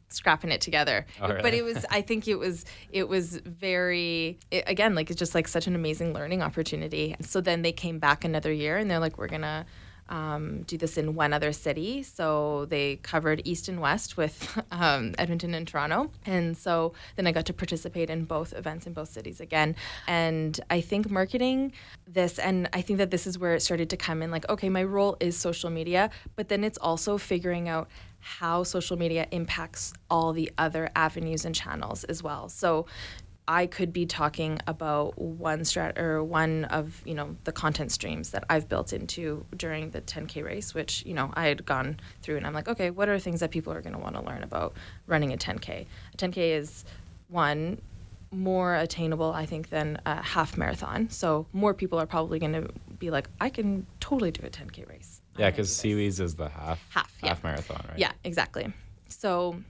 scrapping 0.09 0.51
it 0.51 0.61
together. 0.61 1.05
Oh, 1.21 1.27
but 1.27 1.53
it 1.53 1.63
was 1.63 1.85
i 1.89 2.01
think 2.01 2.27
it 2.27 2.35
was 2.35 2.65
it 2.91 3.07
was 3.07 3.37
very 3.37 4.39
it, 4.51 4.63
again 4.67 4.95
like 4.95 5.09
it's 5.09 5.19
just 5.19 5.35
like 5.35 5.47
such 5.47 5.67
an 5.67 5.75
amazing 5.75 6.13
learning 6.13 6.41
opportunity. 6.41 7.15
So 7.21 7.41
then 7.41 7.61
they 7.61 7.71
came 7.71 7.99
back 7.99 8.23
another 8.23 8.51
year 8.51 8.77
and 8.77 8.89
they're 8.89 8.99
like 8.99 9.17
we're 9.17 9.27
gonna 9.27 9.65
um, 10.09 10.61
do 10.63 10.77
this 10.77 10.97
in 10.97 11.15
one 11.15 11.33
other 11.33 11.51
city. 11.51 12.01
So 12.01 12.65
they 12.69 12.95
covered 12.97 13.41
east 13.43 13.67
and 13.67 13.81
west 13.81 14.15
with 14.15 14.57
um, 14.71 15.13
edmonton 15.17 15.53
and 15.53 15.67
toronto. 15.67 16.11
And 16.25 16.57
so 16.57 16.93
then 17.15 17.27
i 17.27 17.31
got 17.31 17.45
to 17.47 17.53
participate 17.53 18.09
in 18.09 18.25
both 18.25 18.53
events 18.53 18.87
in 18.87 18.93
both 18.93 19.09
cities 19.09 19.41
again. 19.41 19.75
And 20.07 20.59
i 20.69 20.81
think 20.81 21.09
marketing 21.09 21.73
this 22.07 22.39
and 22.39 22.69
i 22.73 22.81
think 22.81 22.97
that 22.97 23.11
this 23.11 23.27
is 23.27 23.37
where 23.37 23.53
it 23.53 23.61
started 23.61 23.89
to 23.89 23.97
come 23.97 24.21
in 24.21 24.31
like 24.31 24.47
okay 24.49 24.69
my 24.69 24.83
role 24.83 25.17
is 25.19 25.37
social 25.37 25.69
media 25.69 26.09
but 26.35 26.47
then 26.47 26.63
it's 26.63 26.77
also 26.77 27.17
figuring 27.17 27.67
out 27.67 27.89
how 28.19 28.63
social 28.63 28.97
media 28.97 29.27
impacts 29.31 29.93
all 30.09 30.33
the 30.33 30.51
other 30.57 30.89
avenues 30.95 31.45
and 31.45 31.55
channels 31.55 32.03
as 32.05 32.21
well. 32.21 32.49
So 32.49 32.85
I 33.47 33.65
could 33.65 33.93
be 33.93 34.05
talking 34.05 34.59
about 34.67 35.17
one 35.17 35.61
strat 35.61 35.97
or 35.97 36.21
one 36.21 36.65
of 36.65 37.01
you 37.05 37.13
know 37.13 37.37
the 37.45 37.53
content 37.53 37.91
streams 37.91 38.31
that 38.31 38.43
I've 38.49 38.67
built 38.67 38.91
into 38.91 39.45
during 39.55 39.91
the 39.91 40.01
10k 40.01 40.43
race, 40.43 40.73
which 40.73 41.05
you 41.05 41.13
know 41.13 41.31
I 41.33 41.47
had 41.47 41.65
gone 41.65 41.99
through, 42.21 42.37
and 42.37 42.45
I'm 42.45 42.53
like, 42.53 42.67
okay, 42.67 42.89
what 42.89 43.07
are 43.07 43.17
things 43.17 43.39
that 43.39 43.51
people 43.51 43.71
are 43.71 43.81
going 43.81 43.93
to 43.93 43.99
want 43.99 44.15
to 44.15 44.21
learn 44.21 44.43
about 44.43 44.73
running 45.05 45.31
a 45.31 45.37
10k? 45.37 45.85
A 46.13 46.17
10k 46.17 46.37
is 46.57 46.83
one 47.29 47.81
more 48.31 48.75
attainable, 48.75 49.31
I 49.31 49.45
think, 49.45 49.69
than 49.69 50.01
a 50.05 50.21
half 50.21 50.57
marathon. 50.57 51.09
So 51.09 51.45
more 51.53 51.73
people 51.73 51.99
are 51.99 52.05
probably 52.05 52.39
going 52.39 52.53
to 52.53 52.69
be 52.99 53.09
like, 53.09 53.29
I 53.39 53.49
can 53.49 53.85
totally 54.01 54.31
do 54.31 54.45
a 54.45 54.49
10k 54.49 54.89
race. 54.89 55.06
Yeah, 55.37 55.49
because 55.49 55.81
this." 55.81 56.19
Is 56.19 56.35
the 56.35 56.49
half 56.49 56.79
Half, 56.89 57.13
yeah. 57.21 57.29
half 57.29 57.43
marathon, 57.43 57.85
right? 57.89 57.99
Yeah, 57.99 58.11
exactly. 58.23 58.71
So, 59.09 59.61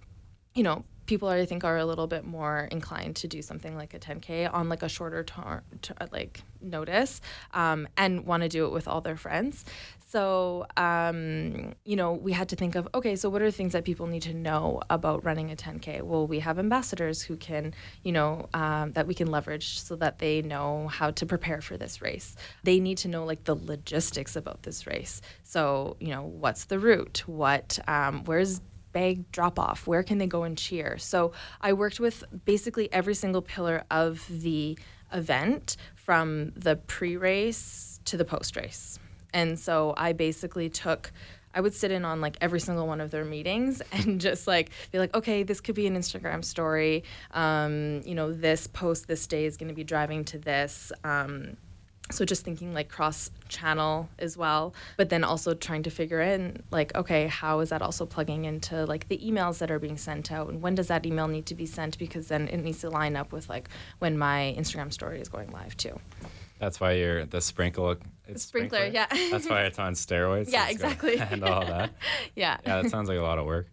you 0.54 0.64
know, 0.64 0.84
people 1.06 1.28
I 1.30 1.46
think 1.46 1.64
are 1.64 1.78
a 1.78 1.86
little 1.86 2.08
bit 2.08 2.26
more 2.26 2.68
inclined 2.72 3.16
to 3.18 3.28
do 3.28 3.42
something 3.42 3.76
like 3.76 3.94
a 3.94 4.00
10k 4.00 4.54
on 4.54 4.70
like 4.70 4.84
a 4.84 4.90
shorter 4.90 5.24
tar- 5.24 5.64
t- 5.82 5.94
like 6.12 6.42
notice, 6.62 7.22
um, 7.54 7.88
and 7.98 8.26
want 8.26 8.44
to 8.44 8.50
do 8.50 8.66
it 8.66 8.72
with 8.72 8.88
all 8.88 9.02
their 9.02 9.18
friends. 9.18 9.64
So, 10.10 10.66
um, 10.78 11.76
you 11.84 11.98
know, 11.98 12.14
we 12.14 12.32
had 12.32 12.48
to 12.50 12.56
think 12.56 12.76
of 12.76 12.88
okay, 12.96 13.18
so 13.18 13.28
what 13.30 13.42
are 13.42 13.52
things 13.52 13.74
that 13.74 13.84
people 13.84 14.08
need 14.08 14.22
to 14.22 14.34
know 14.34 14.82
about 14.90 15.26
running 15.26 15.52
a 15.52 15.56
10k? 15.58 16.02
Well, 16.02 16.26
we 16.26 16.40
have 16.40 16.58
ambassadors 16.58 17.22
who 17.22 17.36
can, 17.36 17.74
you 18.04 18.14
know, 18.14 18.48
um, 18.54 18.94
that 18.94 19.06
we 19.06 19.14
can 19.14 19.30
leverage 19.30 19.80
so 19.82 19.98
that 19.98 20.20
they 20.20 20.42
know 20.42 20.88
how 20.88 21.12
to 21.12 21.26
prepare 21.26 21.60
for 21.60 21.76
this 21.76 22.02
race. 22.02 22.38
They 22.64 22.80
need 22.80 23.00
to 23.00 23.10
know 23.10 23.26
like 23.26 23.44
the 23.44 23.56
logistics 23.56 24.38
about 24.38 24.64
this 24.64 24.88
race. 24.88 25.22
So, 25.44 25.98
you 26.00 26.12
know, 26.12 26.24
what's 26.24 26.66
the 26.66 26.80
route? 26.80 27.24
What, 27.26 27.78
um, 27.86 28.24
where's 28.24 28.62
bag 28.94 29.30
drop 29.34 29.60
off? 29.60 29.88
Where 29.88 30.04
can 30.04 30.20
they 30.20 30.28
go 30.28 30.44
and 30.44 30.58
cheer? 30.58 30.98
So 31.00 31.34
I 31.60 31.74
worked 31.74 32.00
with 32.00 32.24
basically 32.46 32.88
every 32.94 33.14
single 33.14 33.42
pillar 33.42 33.84
of 33.92 34.26
the 34.30 34.80
event 35.12 35.76
from 35.96 36.54
the 36.56 36.78
pre 36.78 37.18
race 37.18 38.00
to 38.06 38.16
the 38.16 38.24
post 38.24 38.56
race. 38.56 39.00
And 39.38 39.60
so 39.60 39.94
I 39.96 40.14
basically 40.14 40.68
took. 40.68 41.12
I 41.54 41.62
would 41.62 41.74
sit 41.74 41.92
in 41.92 42.06
on 42.06 42.22
like 42.22 42.38
every 42.42 42.60
single 42.60 42.86
one 42.88 43.02
of 43.02 43.10
their 43.12 43.24
meetings 43.24 43.82
and 43.92 44.20
just 44.20 44.48
like 44.48 44.72
be 44.92 44.98
like, 44.98 45.16
okay, 45.16 45.44
this 45.44 45.62
could 45.62 45.76
be 45.76 45.86
an 45.86 45.96
Instagram 45.96 46.44
story. 46.44 47.04
Um, 47.32 48.02
you 48.04 48.16
know, 48.16 48.34
this 48.34 48.66
post 48.66 49.08
this 49.08 49.28
day 49.28 49.46
is 49.46 49.58
going 49.58 49.70
to 49.70 49.76
be 49.76 49.84
driving 49.84 50.26
to 50.26 50.40
this. 50.40 50.92
Um, 51.04 51.58
so 52.10 52.26
just 52.26 52.44
thinking 52.44 52.74
like 52.74 52.90
cross 52.90 53.30
channel 53.50 54.08
as 54.18 54.38
well 54.38 54.74
but 54.96 55.10
then 55.10 55.26
also 55.26 55.54
trying 55.54 55.84
to 55.84 55.90
figure 55.90 56.22
in 56.22 56.64
like 56.72 56.96
okay 56.96 57.28
how 57.28 57.60
is 57.60 57.68
that 57.68 57.82
also 57.82 58.06
plugging 58.06 58.46
into 58.46 58.86
like 58.86 59.10
the 59.10 59.18
emails 59.18 59.58
that 59.58 59.70
are 59.70 59.78
being 59.78 59.98
sent 59.98 60.32
out 60.32 60.48
and 60.48 60.62
when 60.62 60.74
does 60.74 60.88
that 60.88 61.06
email 61.06 61.28
need 61.28 61.46
to 61.46 61.54
be 61.54 61.66
sent 61.66 61.98
because 61.98 62.30
then 62.30 62.48
it 62.48 62.60
needs 62.60 62.80
to 62.80 62.90
line 62.90 63.18
up 63.18 63.34
with 63.34 63.50
like 63.50 63.68
when 64.00 64.18
my 64.18 64.56
instagram 64.58 64.94
story 64.94 65.20
is 65.20 65.28
going 65.28 65.52
live 65.52 65.76
too 65.76 66.00
That's 66.60 66.80
why 66.80 66.94
you're 66.94 67.26
the 67.26 67.42
sprinkle. 67.42 67.96
It's 68.28 68.52
Sprinklr, 68.52 68.92
yeah. 68.92 69.06
That's 69.32 69.48
why 69.50 69.62
it's 69.64 69.80
on 69.80 69.94
steroids. 69.94 70.50
Yeah, 70.52 70.68
exactly. 70.70 71.16
Handle 71.32 71.54
all 71.54 71.66
that. 71.66 71.92
yeah 72.36 72.58
Yeah, 72.66 72.82
that 72.82 72.92
sounds 72.92 73.08
like 73.10 73.18
a 73.18 73.22
lot 73.22 73.38
of 73.40 73.46
work. 73.46 73.68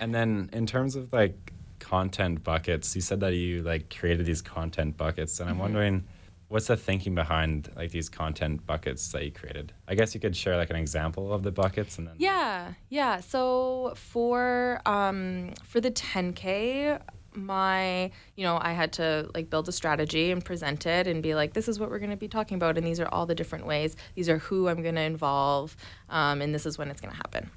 and 0.00 0.14
then 0.14 0.50
in 0.52 0.66
terms 0.66 0.96
of 0.96 1.12
like 1.12 1.52
content 1.78 2.42
buckets, 2.42 2.94
you 2.96 3.00
said 3.02 3.20
that 3.20 3.34
you 3.34 3.62
like 3.62 3.94
created 3.96 4.26
these 4.26 4.42
content 4.42 4.96
buckets, 4.96 5.38
and 5.40 5.48
I'm 5.48 5.54
Mm-hmm. 5.56 5.62
wondering 5.62 6.04
what's 6.48 6.68
the 6.68 6.76
thinking 6.76 7.12
behind 7.14 7.68
like 7.76 7.90
these 7.90 8.08
content 8.08 8.64
buckets 8.66 9.10
that 9.12 9.24
you 9.24 9.30
created? 9.32 9.72
I 9.88 9.94
guess 9.94 10.14
you 10.14 10.20
could 10.20 10.34
share 10.36 10.56
like 10.56 10.70
an 10.70 10.76
example 10.76 11.32
of 11.32 11.42
the 11.42 11.52
buckets, 11.52 11.98
and 11.98 12.06
then 12.08 12.14
Yeah, 12.18 12.72
yeah. 12.88 13.20
So 13.20 13.92
for 13.96 14.80
um, 14.86 15.52
for 15.64 15.80
the 15.80 15.90
10k, 15.90 17.00
my 17.36 18.10
you 18.34 18.44
know 18.44 18.58
I 18.60 18.72
had 18.72 18.92
to 18.94 19.30
like 19.34 19.50
build 19.50 19.68
a 19.68 19.72
strategy 19.72 20.30
and 20.30 20.44
present 20.44 20.86
it 20.86 21.06
and 21.06 21.22
be 21.22 21.34
like, 21.34 21.52
this 21.52 21.68
is 21.68 21.78
what 21.78 21.90
we're 21.90 21.98
going 21.98 22.10
to 22.10 22.16
be 22.16 22.28
talking 22.28 22.56
about, 22.56 22.78
and 22.78 22.86
these 22.86 23.00
are 23.00 23.08
all 23.08 23.26
the 23.26 23.34
different 23.34 23.66
ways. 23.66 23.96
These 24.14 24.28
are 24.28 24.38
who 24.38 24.68
I'm 24.68 24.82
going 24.82 24.94
to 24.96 25.02
involve, 25.02 25.76
um, 26.10 26.40
and 26.42 26.54
this 26.54 26.66
is 26.66 26.78
when 26.78 26.88
it's 26.88 27.00
going 27.00 27.12
to 27.12 27.16
happen. 27.16 27.50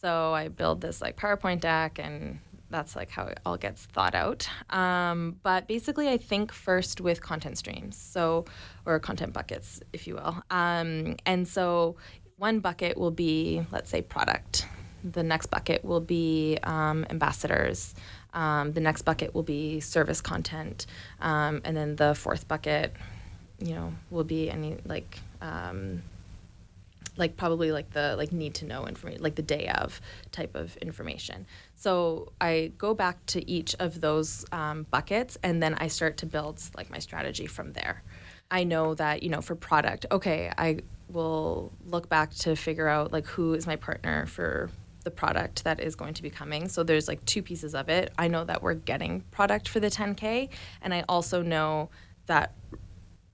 So 0.00 0.32
I 0.32 0.48
build 0.48 0.80
this 0.80 1.00
like 1.00 1.16
PowerPoint 1.16 1.60
deck 1.60 1.98
and 1.98 2.38
that's 2.70 2.94
like 2.94 3.10
how 3.10 3.24
it 3.26 3.40
all 3.44 3.56
gets 3.56 3.86
thought 3.86 4.14
out. 4.14 4.48
Um, 4.70 5.36
but 5.42 5.66
basically, 5.66 6.08
I 6.08 6.18
think 6.18 6.52
first 6.52 7.00
with 7.00 7.20
content 7.22 7.58
streams, 7.58 7.96
so 7.96 8.44
or 8.84 8.98
content 8.98 9.32
buckets, 9.32 9.80
if 9.92 10.06
you 10.06 10.14
will. 10.14 10.42
Um, 10.50 11.16
and 11.26 11.48
so 11.48 11.96
one 12.36 12.60
bucket 12.60 12.96
will 12.96 13.10
be, 13.10 13.64
let's 13.72 13.90
say, 13.90 14.02
product. 14.02 14.66
The 15.04 15.22
next 15.22 15.46
bucket 15.46 15.84
will 15.84 16.00
be 16.00 16.58
um, 16.62 17.06
ambassadors. 17.10 17.94
Um, 18.34 18.72
the 18.72 18.80
next 18.80 19.02
bucket 19.02 19.34
will 19.34 19.42
be 19.42 19.80
service 19.80 20.20
content, 20.20 20.86
um, 21.20 21.62
and 21.64 21.76
then 21.76 21.96
the 21.96 22.14
fourth 22.14 22.46
bucket, 22.46 22.92
you 23.58 23.74
know, 23.74 23.94
will 24.10 24.24
be 24.24 24.50
any 24.50 24.76
like 24.84 25.20
um, 25.40 26.02
like 27.18 27.36
probably 27.36 27.72
like 27.72 27.90
the 27.90 28.14
like 28.16 28.32
need 28.32 28.54
to 28.54 28.64
know 28.64 28.86
information 28.86 29.22
like 29.22 29.34
the 29.34 29.42
day 29.42 29.68
of 29.68 30.00
type 30.32 30.54
of 30.54 30.76
information. 30.78 31.46
So 31.74 32.32
i 32.40 32.72
go 32.78 32.94
back 32.94 33.24
to 33.26 33.50
each 33.50 33.74
of 33.78 34.00
those 34.00 34.46
um, 34.52 34.86
buckets 34.90 35.36
and 35.42 35.62
then 35.62 35.74
i 35.74 35.88
start 35.88 36.16
to 36.18 36.26
build 36.26 36.62
like 36.76 36.90
my 36.90 36.98
strategy 36.98 37.46
from 37.46 37.72
there. 37.72 38.02
I 38.50 38.64
know 38.64 38.94
that 38.94 39.22
you 39.22 39.28
know 39.28 39.42
for 39.42 39.54
product 39.54 40.06
okay 40.10 40.50
i 40.56 40.78
will 41.10 41.70
look 41.86 42.08
back 42.08 42.32
to 42.34 42.56
figure 42.56 42.88
out 42.88 43.12
like 43.12 43.26
who 43.26 43.52
is 43.54 43.66
my 43.66 43.76
partner 43.76 44.26
for 44.26 44.70
the 45.08 45.14
product 45.14 45.64
that 45.64 45.80
is 45.80 45.94
going 45.94 46.12
to 46.12 46.22
be 46.22 46.28
coming 46.28 46.68
so 46.68 46.82
there's 46.82 47.08
like 47.08 47.24
two 47.24 47.42
pieces 47.42 47.74
of 47.74 47.88
it 47.88 48.12
i 48.18 48.28
know 48.28 48.44
that 48.44 48.62
we're 48.62 48.74
getting 48.74 49.22
product 49.30 49.66
for 49.66 49.80
the 49.80 49.88
10k 49.88 50.50
and 50.82 50.92
i 50.92 51.02
also 51.08 51.40
know 51.40 51.88
that 52.26 52.52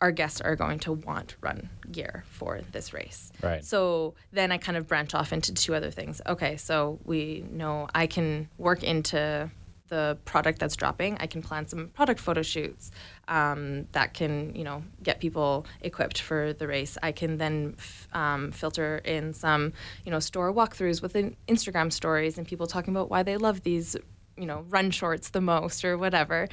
our 0.01 0.13
guests 0.13 0.41
are 0.41 0.55
going 0.55 0.79
to 0.79 0.93
want 0.93 1.35
run 1.41 1.71
gear 1.91 2.25
for 2.29 2.61
this 2.73 2.93
race. 2.93 3.33
Right. 3.43 3.65
So 3.65 4.13
then 4.33 4.53
I 4.53 4.59
kind 4.59 4.77
of 4.77 4.87
branch 4.87 5.15
off 5.15 5.33
into 5.33 5.55
two 5.55 5.75
other 5.75 5.91
things. 5.91 6.21
Okay, 6.27 6.59
so 6.59 6.99
we 7.05 7.43
know 7.51 7.89
I 7.95 8.07
can 8.07 8.51
work 8.59 8.83
into 8.83 9.51
the 9.89 10.19
product 10.25 10.59
that's 10.59 10.77
dropping. 10.77 11.17
I 11.21 11.27
can 11.27 11.43
plan 11.43 11.67
some 11.69 11.89
product 11.89 12.21
photo 12.21 12.43
shoots 12.43 12.91
um, 13.29 13.87
that 13.93 14.15
can, 14.15 14.55
you 14.55 14.65
know, 14.65 14.83
get 15.03 15.21
people 15.21 15.67
equipped 15.83 16.21
for 16.21 16.53
the 16.53 16.67
race. 16.67 16.97
I 17.03 17.13
can 17.13 17.37
then 17.37 17.75
f- 17.79 18.09
um, 18.13 18.51
filter 18.51 18.99
in 19.05 19.35
some, 19.35 19.73
you 20.05 20.11
know, 20.11 20.21
store 20.21 20.53
walkthroughs 20.53 21.03
with 21.03 21.15
Instagram 21.49 21.93
stories 21.93 22.39
and 22.39 22.47
people 22.47 22.67
talking 22.67 22.95
about 22.95 23.11
why 23.11 23.23
they 23.23 23.37
love 23.37 23.63
these 23.63 23.97
you 24.37 24.47
know 24.47 24.65
run 24.69 24.91
shorts 24.91 25.31
the 25.31 25.41
most 25.41 25.85
or 25.85 25.97
whatever 25.97 26.49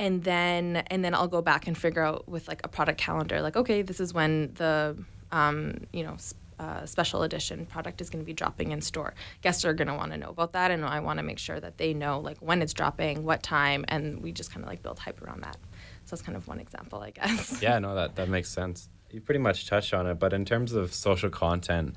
and 0.00 0.24
then 0.24 0.82
and 0.88 1.04
then 1.04 1.14
i'll 1.14 1.28
go 1.28 1.40
back 1.40 1.68
and 1.68 1.78
figure 1.78 2.02
out 2.02 2.28
with 2.28 2.48
like 2.48 2.60
a 2.64 2.68
product 2.68 2.98
calendar 2.98 3.40
like 3.40 3.56
okay 3.56 3.82
this 3.82 4.00
is 4.00 4.12
when 4.12 4.52
the 4.54 4.96
um, 5.30 5.86
you 5.92 6.02
know 6.02 6.16
uh, 6.60 6.84
special 6.84 7.22
edition 7.22 7.64
product 7.64 8.00
is 8.02 8.10
going 8.10 8.22
to 8.22 8.26
be 8.26 8.34
dropping 8.34 8.70
in 8.70 8.80
store. 8.82 9.14
Guests 9.40 9.64
are 9.64 9.72
going 9.72 9.88
to 9.88 9.94
want 9.94 10.12
to 10.12 10.18
know 10.18 10.28
about 10.28 10.52
that, 10.52 10.70
and 10.70 10.84
I 10.84 11.00
want 11.00 11.18
to 11.18 11.22
make 11.22 11.38
sure 11.38 11.58
that 11.58 11.78
they 11.78 11.94
know 11.94 12.20
like 12.20 12.38
when 12.38 12.60
it's 12.60 12.74
dropping, 12.74 13.24
what 13.24 13.42
time, 13.42 13.84
and 13.88 14.22
we 14.22 14.30
just 14.30 14.52
kind 14.52 14.62
of 14.64 14.68
like 14.68 14.82
build 14.82 14.98
hype 14.98 15.22
around 15.22 15.42
that. 15.42 15.56
So 16.04 16.10
that's 16.16 16.22
kind 16.22 16.36
of 16.36 16.46
one 16.46 16.60
example, 16.60 17.00
I 17.00 17.10
guess. 17.10 17.62
Yeah, 17.66 17.78
no, 17.78 17.94
that 17.94 18.16
that 18.16 18.28
makes 18.28 18.50
sense. 18.50 18.88
You 19.10 19.20
pretty 19.20 19.40
much 19.40 19.66
touched 19.66 19.94
on 19.94 20.06
it, 20.06 20.18
but 20.18 20.32
in 20.32 20.44
terms 20.44 20.72
of 20.72 20.92
social 20.92 21.30
content, 21.30 21.96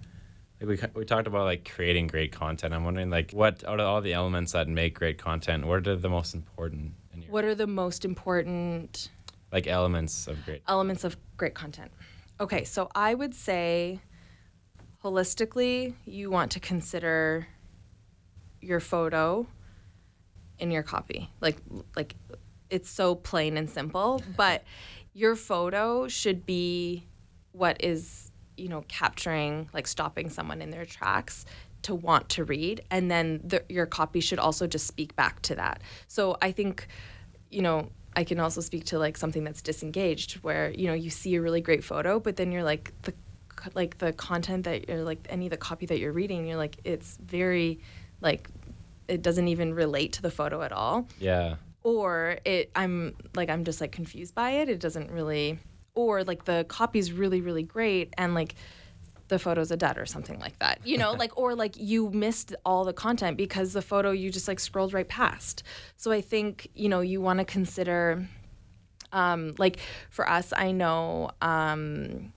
like 0.62 0.70
we 0.70 1.02
we 1.02 1.06
talked 1.06 1.28
about 1.28 1.44
like 1.44 1.70
creating 1.76 2.08
great 2.08 2.32
content. 2.32 2.74
I'm 2.74 2.86
wondering 2.86 3.10
like 3.10 3.32
what 3.32 3.64
out 3.66 3.80
of 3.82 3.86
all 3.86 4.02
the 4.02 4.14
elements 4.14 4.54
that 4.54 4.68
make 4.70 4.94
great 4.96 5.18
content, 5.18 5.66
what 5.68 5.86
are 5.88 5.96
the 5.98 6.10
most 6.10 6.34
important? 6.34 6.94
In 7.14 7.22
your, 7.22 7.32
What 7.32 7.44
are 7.44 7.56
the 7.56 7.68
most 7.68 8.06
important 8.06 9.10
like 9.52 9.68
elements 9.68 10.28
of 10.28 10.44
great? 10.46 10.62
elements 10.70 11.04
of 11.04 11.18
great 11.38 11.54
content? 11.54 11.92
Okay, 12.40 12.64
so 12.64 12.90
I 12.96 13.14
would 13.14 13.36
say 13.36 14.00
holistically, 15.04 15.94
you 16.06 16.30
want 16.30 16.52
to 16.52 16.60
consider 16.60 17.48
your 18.62 18.80
photo 18.80 19.46
in 20.60 20.72
your 20.72 20.84
copy. 20.84 21.30
Like 21.42 21.58
like 21.96 22.16
it's 22.70 22.90
so 22.90 23.16
plain 23.16 23.58
and 23.58 23.70
simple, 23.70 24.22
but 24.38 24.64
your 25.14 25.36
photo 25.36 26.08
should 26.08 26.46
be 26.46 27.06
what 27.52 27.84
is, 27.84 28.32
you 28.58 28.70
know, 28.70 28.84
capturing 28.88 29.70
like 29.74 29.88
stopping 29.88 30.30
someone 30.30 30.62
in 30.62 30.72
their 30.72 30.86
tracks 30.86 31.46
to 31.84 31.94
want 31.94 32.30
to 32.30 32.46
read 32.46 32.82
and 32.90 33.12
then 33.12 33.42
the, 33.44 33.62
your 33.68 33.86
copy 33.86 34.22
should 34.22 34.40
also 34.40 34.66
just 34.66 34.88
speak 34.88 35.16
back 35.18 35.42
to 35.42 35.56
that. 35.56 35.82
So 36.08 36.38
I 36.42 36.52
think 36.54 36.88
you 37.52 37.62
know, 37.62 37.90
I 38.16 38.24
can 38.24 38.40
also 38.40 38.62
speak 38.62 38.86
to 38.86 38.98
like 38.98 39.16
something 39.16 39.44
that's 39.44 39.62
disengaged 39.62 40.34
where, 40.44 40.72
you 40.72 40.88
know, 40.88 40.94
you 40.94 41.10
see 41.10 41.36
a 41.36 41.42
really 41.42 41.62
great 41.62 41.84
photo, 41.84 42.20
but 42.20 42.36
then 42.36 42.52
you're 42.52 42.64
like 42.64 42.92
the 43.04 43.14
like 43.74 43.98
the 43.98 44.14
content 44.14 44.66
that 44.66 44.88
you're 44.88 45.04
like 45.04 45.26
any 45.30 45.46
of 45.48 45.52
the 45.52 45.58
copy 45.58 45.86
that 45.86 46.00
you're 46.00 46.12
reading, 46.12 46.46
you're 46.48 46.58
like 46.58 46.78
it's 46.84 47.18
very 47.18 47.80
like 48.22 48.50
it 49.08 49.22
doesn't 49.22 49.48
even 49.48 49.74
relate 49.74 50.14
to 50.14 50.22
the 50.22 50.32
photo 50.32 50.62
at 50.62 50.72
all 50.72 51.08
Yeah, 51.20 51.56
or 51.84 52.40
it 52.46 52.72
I'm 52.76 53.16
like 53.36 53.50
I'm 53.50 53.64
just 53.64 53.82
like 53.82 53.92
confused 53.92 54.36
by 54.36 54.52
it. 54.52 54.70
It 54.70 54.80
doesn't 54.80 55.12
really 55.12 55.60
or 55.96 56.24
like 56.24 56.46
the 56.46 56.66
copy's 56.68 57.12
really 57.12 57.42
really 57.42 57.64
great 57.64 58.14
and 58.18 58.34
like 58.34 58.56
the 59.30 59.40
photo's 59.40 59.72
a 59.72 59.78
dud 59.78 59.98
or 59.98 60.06
something 60.06 60.40
like 60.40 60.58
that. 60.60 60.80
You 60.86 60.98
know, 60.98 61.14
like 61.24 61.38
or 61.38 61.56
like 61.56 61.76
you 61.78 62.10
missed 62.12 62.56
all 62.66 62.84
the 62.84 62.94
content 62.94 63.38
because 63.38 63.74
the 63.74 63.82
photo 63.82 64.12
you 64.12 64.32
just 64.32 64.48
like 64.48 64.60
scrolled 64.60 64.94
right 64.94 65.08
past. 65.08 65.64
So 65.98 66.12
I 66.12 66.22
think, 66.22 66.68
you 66.76 66.90
know, 66.90 67.02
you 67.02 67.22
want 67.22 67.40
to 67.40 67.46
consider 67.46 68.28
um 69.12 69.54
like 69.60 69.78
for 70.10 70.28
us 70.28 70.54
I 70.56 70.72
know 70.72 71.30
um 71.42 72.34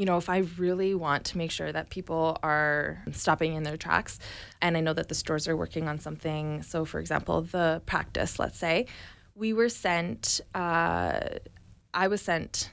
you 0.00 0.06
know, 0.06 0.16
if 0.16 0.30
I 0.30 0.38
really 0.56 0.94
want 0.94 1.26
to 1.26 1.36
make 1.36 1.50
sure 1.50 1.70
that 1.70 1.90
people 1.90 2.38
are 2.42 3.04
stopping 3.12 3.52
in 3.52 3.64
their 3.64 3.76
tracks, 3.76 4.18
and 4.62 4.74
I 4.74 4.80
know 4.80 4.94
that 4.94 5.10
the 5.10 5.14
stores 5.14 5.46
are 5.46 5.54
working 5.54 5.88
on 5.88 5.98
something. 5.98 6.62
So, 6.62 6.86
for 6.86 7.00
example, 7.00 7.42
the 7.42 7.82
practice, 7.84 8.38
let's 8.38 8.56
say, 8.56 8.86
we 9.34 9.52
were 9.52 9.68
sent, 9.68 10.40
uh, 10.54 11.20
I 11.92 12.08
was 12.08 12.22
sent 12.22 12.70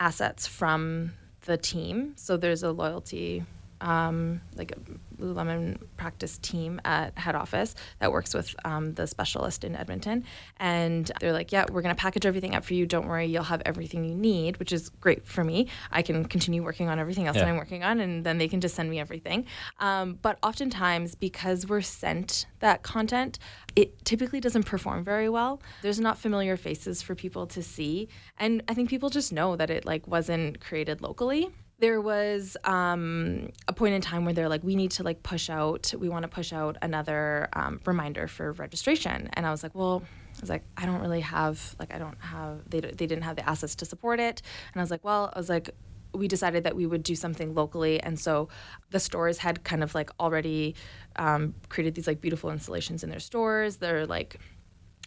assets 0.00 0.46
from 0.46 1.12
the 1.44 1.58
team. 1.58 2.14
So, 2.16 2.38
there's 2.38 2.62
a 2.62 2.72
loyalty, 2.72 3.44
um, 3.84 4.40
like 4.56 4.72
a 4.72 5.22
Lululemon 5.22 5.78
practice 5.96 6.38
team 6.38 6.80
at 6.84 7.16
head 7.16 7.36
office 7.36 7.74
that 8.00 8.10
works 8.10 8.34
with 8.34 8.54
um, 8.64 8.94
the 8.94 9.06
specialist 9.06 9.62
in 9.62 9.76
Edmonton. 9.76 10.24
And 10.56 11.12
they're 11.20 11.34
like, 11.34 11.52
yeah, 11.52 11.66
we're 11.70 11.82
going 11.82 11.94
to 11.94 12.00
package 12.00 12.26
everything 12.26 12.54
up 12.54 12.64
for 12.64 12.74
you. 12.74 12.86
Don't 12.86 13.06
worry, 13.06 13.26
you'll 13.26 13.44
have 13.44 13.62
everything 13.66 14.04
you 14.04 14.14
need, 14.14 14.56
which 14.56 14.72
is 14.72 14.88
great 14.88 15.26
for 15.26 15.44
me. 15.44 15.68
I 15.92 16.02
can 16.02 16.24
continue 16.24 16.64
working 16.64 16.88
on 16.88 16.98
everything 16.98 17.26
else 17.26 17.36
that 17.36 17.46
I'm 17.46 17.58
working 17.58 17.84
on, 17.84 18.00
and 18.00 18.24
then 18.24 18.38
they 18.38 18.48
can 18.48 18.60
just 18.60 18.74
send 18.74 18.88
me 18.88 18.98
everything. 18.98 19.46
Um, 19.78 20.18
but 20.22 20.38
oftentimes, 20.42 21.14
because 21.14 21.68
we're 21.68 21.82
sent 21.82 22.46
that 22.60 22.82
content, 22.82 23.38
it 23.76 24.02
typically 24.04 24.40
doesn't 24.40 24.64
perform 24.64 25.04
very 25.04 25.28
well. 25.28 25.60
There's 25.82 26.00
not 26.00 26.18
familiar 26.18 26.56
faces 26.56 27.02
for 27.02 27.14
people 27.14 27.46
to 27.48 27.62
see. 27.62 28.08
And 28.38 28.62
I 28.66 28.74
think 28.74 28.88
people 28.88 29.10
just 29.10 29.32
know 29.32 29.56
that 29.56 29.68
it 29.68 29.84
like 29.84 30.08
wasn't 30.08 30.60
created 30.60 31.02
locally 31.02 31.50
there 31.84 32.00
was 32.00 32.56
um, 32.64 33.50
a 33.68 33.72
point 33.74 33.92
in 33.92 34.00
time 34.00 34.24
where 34.24 34.32
they're 34.32 34.48
like, 34.48 34.64
we 34.64 34.74
need 34.74 34.90
to 34.90 35.02
like 35.02 35.22
push 35.22 35.50
out, 35.50 35.92
we 35.98 36.08
want 36.08 36.22
to 36.22 36.28
push 36.28 36.50
out 36.50 36.78
another 36.80 37.46
um, 37.52 37.78
reminder 37.84 38.26
for 38.26 38.52
registration. 38.52 39.28
And 39.34 39.44
I 39.44 39.50
was 39.50 39.62
like, 39.62 39.74
well, 39.74 40.02
I 40.38 40.40
was 40.40 40.48
like, 40.48 40.64
I 40.78 40.86
don't 40.86 41.02
really 41.02 41.20
have, 41.20 41.76
like, 41.78 41.92
I 41.92 41.98
don't 41.98 42.16
have, 42.20 42.60
they, 42.70 42.80
they 42.80 43.06
didn't 43.06 43.24
have 43.24 43.36
the 43.36 43.46
assets 43.46 43.74
to 43.74 43.84
support 43.84 44.18
it. 44.18 44.40
And 44.72 44.80
I 44.80 44.82
was 44.82 44.90
like, 44.90 45.04
well, 45.04 45.30
I 45.34 45.38
was 45.38 45.50
like, 45.50 45.68
we 46.14 46.26
decided 46.26 46.64
that 46.64 46.74
we 46.74 46.86
would 46.86 47.02
do 47.02 47.14
something 47.14 47.54
locally. 47.54 48.00
And 48.00 48.18
so 48.18 48.48
the 48.88 48.98
stores 48.98 49.36
had 49.36 49.62
kind 49.62 49.82
of 49.82 49.94
like 49.94 50.08
already 50.18 50.76
um, 51.16 51.54
created 51.68 51.94
these 51.96 52.06
like 52.06 52.22
beautiful 52.22 52.50
installations 52.50 53.04
in 53.04 53.10
their 53.10 53.20
stores. 53.20 53.76
They're 53.76 54.06
like, 54.06 54.38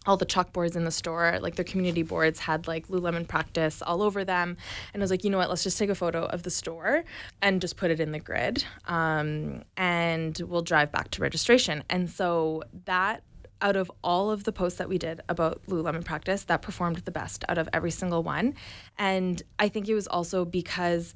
all 0.08 0.18
the 0.18 0.26
chalkboards 0.26 0.76
in 0.76 0.86
the 0.86 0.92
store, 0.92 1.38
like 1.42 1.56
their 1.56 1.66
community 1.66 2.04
boards 2.04 2.40
had 2.40 2.68
like 2.68 2.88
Lululemon 2.88 3.28
practice 3.28 3.82
all 3.82 4.02
over 4.02 4.24
them. 4.24 4.58
And 4.94 5.02
I 5.02 5.04
was 5.04 5.12
like, 5.12 5.24
you 5.24 5.30
know 5.30 5.38
what, 5.38 5.50
let's 5.50 5.64
just 5.64 5.78
take 5.78 5.90
a 5.90 5.96
photo 5.96 6.26
of 6.26 6.44
the 6.44 6.50
store 6.50 7.04
and 7.42 7.62
just 7.62 7.78
put 7.78 7.92
it 7.92 8.00
in 8.00 8.12
the 8.12 8.20
grid. 8.20 8.64
Um, 8.86 9.64
and 9.76 10.40
we'll 10.48 10.62
drive 10.62 10.92
back 10.92 11.12
to 11.12 11.22
registration. 11.22 11.84
And 11.90 12.10
so 12.10 12.64
that 12.86 13.24
out 13.62 13.76
of 13.76 13.92
all 14.04 14.30
of 14.30 14.44
the 14.44 14.52
posts 14.52 14.78
that 14.78 14.88
we 14.88 14.98
did 14.98 15.22
about 15.30 15.62
Lululemon 15.68 16.06
practice, 16.06 16.44
that 16.46 16.62
performed 16.62 16.98
the 16.98 17.12
best 17.12 17.44
out 17.50 17.58
of 17.58 17.68
every 17.74 17.92
single 17.92 18.24
one. 18.24 18.54
And 18.98 19.42
I 19.60 19.68
think 19.70 19.90
it 19.90 19.96
was 19.96 20.08
also 20.08 20.46
because 20.46 21.14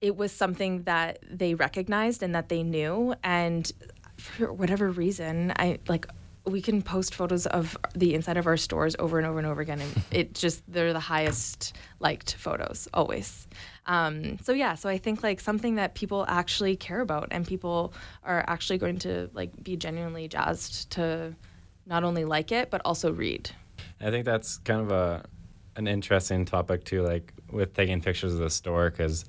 it 0.00 0.16
was 0.16 0.32
something 0.32 0.82
that 0.82 1.18
they 1.28 1.54
recognized 1.54 2.22
and 2.22 2.34
that 2.34 2.48
they 2.48 2.62
knew. 2.62 3.14
And 3.22 3.70
for 4.18 4.52
whatever 4.52 4.90
reason, 4.90 5.52
I 5.56 5.78
like 5.88 6.06
we 6.46 6.62
can 6.62 6.82
post 6.82 7.14
photos 7.14 7.46
of 7.46 7.76
the 7.94 8.14
inside 8.14 8.36
of 8.36 8.46
our 8.46 8.56
stores 8.56 8.94
over 8.98 9.18
and 9.18 9.26
over 9.26 9.38
and 9.38 9.46
over 9.46 9.60
again 9.60 9.80
and 9.80 10.04
it 10.10 10.34
just 10.34 10.62
they're 10.70 10.92
the 10.92 11.00
highest 11.00 11.76
liked 12.00 12.34
photos 12.36 12.88
always. 12.94 13.46
Um, 13.86 14.38
so 14.42 14.52
yeah 14.52 14.74
so 14.74 14.88
i 14.88 14.98
think 14.98 15.22
like 15.22 15.40
something 15.40 15.76
that 15.76 15.94
people 15.94 16.24
actually 16.28 16.74
care 16.74 17.00
about 17.00 17.28
and 17.30 17.46
people 17.46 17.92
are 18.24 18.44
actually 18.48 18.78
going 18.78 18.98
to 19.00 19.30
like 19.32 19.50
be 19.62 19.76
genuinely 19.76 20.26
jazzed 20.26 20.90
to 20.90 21.34
not 21.86 22.02
only 22.02 22.24
like 22.24 22.50
it 22.52 22.70
but 22.70 22.82
also 22.84 23.12
read. 23.12 23.50
I 24.00 24.10
think 24.10 24.24
that's 24.24 24.58
kind 24.58 24.80
of 24.80 24.90
a 24.90 25.24
an 25.76 25.86
interesting 25.86 26.44
topic 26.44 26.84
too, 26.84 27.02
like 27.02 27.32
with 27.50 27.74
taking 27.74 28.00
pictures 28.00 28.32
of 28.32 28.40
the 28.40 28.50
store, 28.50 28.90
because 28.90 29.24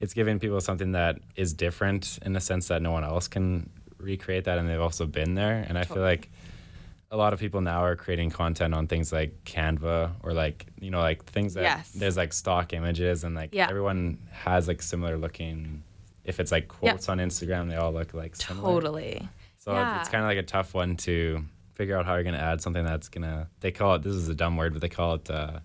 it's 0.00 0.14
giving 0.14 0.38
people 0.38 0.60
something 0.60 0.92
that 0.92 1.18
is 1.36 1.52
different 1.52 2.18
in 2.24 2.32
the 2.32 2.40
sense 2.40 2.68
that 2.68 2.82
no 2.82 2.92
one 2.92 3.04
else 3.04 3.28
can 3.28 3.68
recreate 4.02 4.44
that, 4.44 4.58
and 4.58 4.68
they've 4.68 4.80
also 4.80 5.06
been 5.06 5.34
there. 5.34 5.64
And 5.68 5.78
I 5.78 5.84
feel 5.84 6.02
like 6.02 6.30
a 7.10 7.16
lot 7.16 7.32
of 7.32 7.40
people 7.40 7.60
now 7.60 7.84
are 7.84 7.94
creating 7.96 8.30
content 8.30 8.72
on 8.74 8.86
things 8.86 9.12
like 9.12 9.44
Canva 9.44 10.12
or 10.22 10.32
like 10.32 10.66
you 10.80 10.90
know 10.90 11.00
like 11.00 11.24
things 11.26 11.54
that 11.54 11.62
Yes. 11.62 11.92
there's 11.92 12.16
like 12.16 12.32
stock 12.32 12.72
images 12.72 13.22
and 13.24 13.34
like 13.34 13.50
Yeah. 13.52 13.68
everyone 13.68 14.18
has 14.30 14.66
like 14.68 14.80
similar 14.82 15.16
looking. 15.18 15.82
If 16.24 16.40
it's 16.40 16.50
like 16.52 16.64
Yeah. 16.82 16.90
quotes 16.92 17.08
on 17.08 17.18
Instagram, 17.18 17.68
they 17.68 17.76
all 17.76 17.92
look 17.92 18.14
like 18.14 18.36
similar. 18.36 18.66
totally 18.80 19.28
So 19.58 19.72
it- 19.76 19.96
it's 20.00 20.08
kind 20.08 20.24
of 20.24 20.28
like 20.28 20.38
a 20.38 20.42
tough 20.42 20.72
one 20.74 20.96
to 20.98 21.44
figure 21.74 21.96
out 21.98 22.06
how 22.06 22.14
you're 22.14 22.22
going 22.24 22.34
to 22.34 22.40
add 22.40 22.60
something 22.60 22.84
that's 22.84 23.08
going 23.08 23.22
to. 23.22 23.46
They 23.60 23.70
call 23.72 23.94
it. 23.94 24.02
This 24.02 24.14
is 24.14 24.28
a 24.28 24.34
dumb 24.34 24.56
word, 24.56 24.72
but 24.72 24.82
they 24.82 24.88
call 24.88 25.14
it. 25.14 25.30
Uh, 25.30 25.60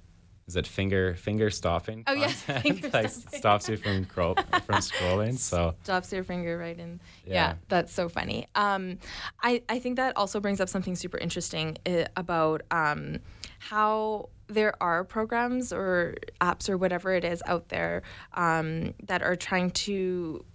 is 0.48 0.56
it 0.56 0.66
finger 0.66 1.16
finger 1.16 1.50
stopping? 1.50 2.04
Oh, 2.08 2.14
yeah, 2.14 2.28
finger 2.62 2.90
like 2.94 3.10
stopping. 3.10 3.40
stops 3.40 3.70
you 3.70 3.78
from 3.78 4.06
scroll, 4.06 4.36
from 4.66 4.76
scrolling. 4.80 5.38
So 5.40 5.76
drops 5.84 6.12
your 6.14 6.24
finger 6.24 6.58
right 6.58 6.78
in. 6.78 7.00
Yeah, 7.26 7.34
Yeah. 7.34 7.54
that's 7.68 7.94
so 7.94 8.08
funny. 8.10 8.48
Um, 8.56 8.98
I, 9.44 9.62
I 9.70 9.80
think 9.80 9.98
that 9.98 10.16
also 10.16 10.40
brings 10.40 10.62
up 10.62 10.70
something 10.70 10.96
super 10.96 11.18
interesting 11.18 11.78
uh, 11.86 12.06
about 12.16 12.62
um, 12.72 13.20
how 13.60 14.30
there 14.48 14.82
are 14.82 15.04
programs 15.04 15.74
or 15.74 16.16
apps 16.40 16.70
or 16.70 16.78
whatever 16.78 17.12
it 17.14 17.26
is 17.26 17.44
out 17.46 17.68
there 17.68 18.02
um, 18.34 18.94
that 19.04 19.22
are 19.22 19.36
trying 19.36 19.72
to 19.72 20.46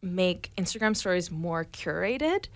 make 0.00 0.50
Instagram 0.56 0.96
stories 0.96 1.30
more 1.30 1.64
curated. 1.66 2.46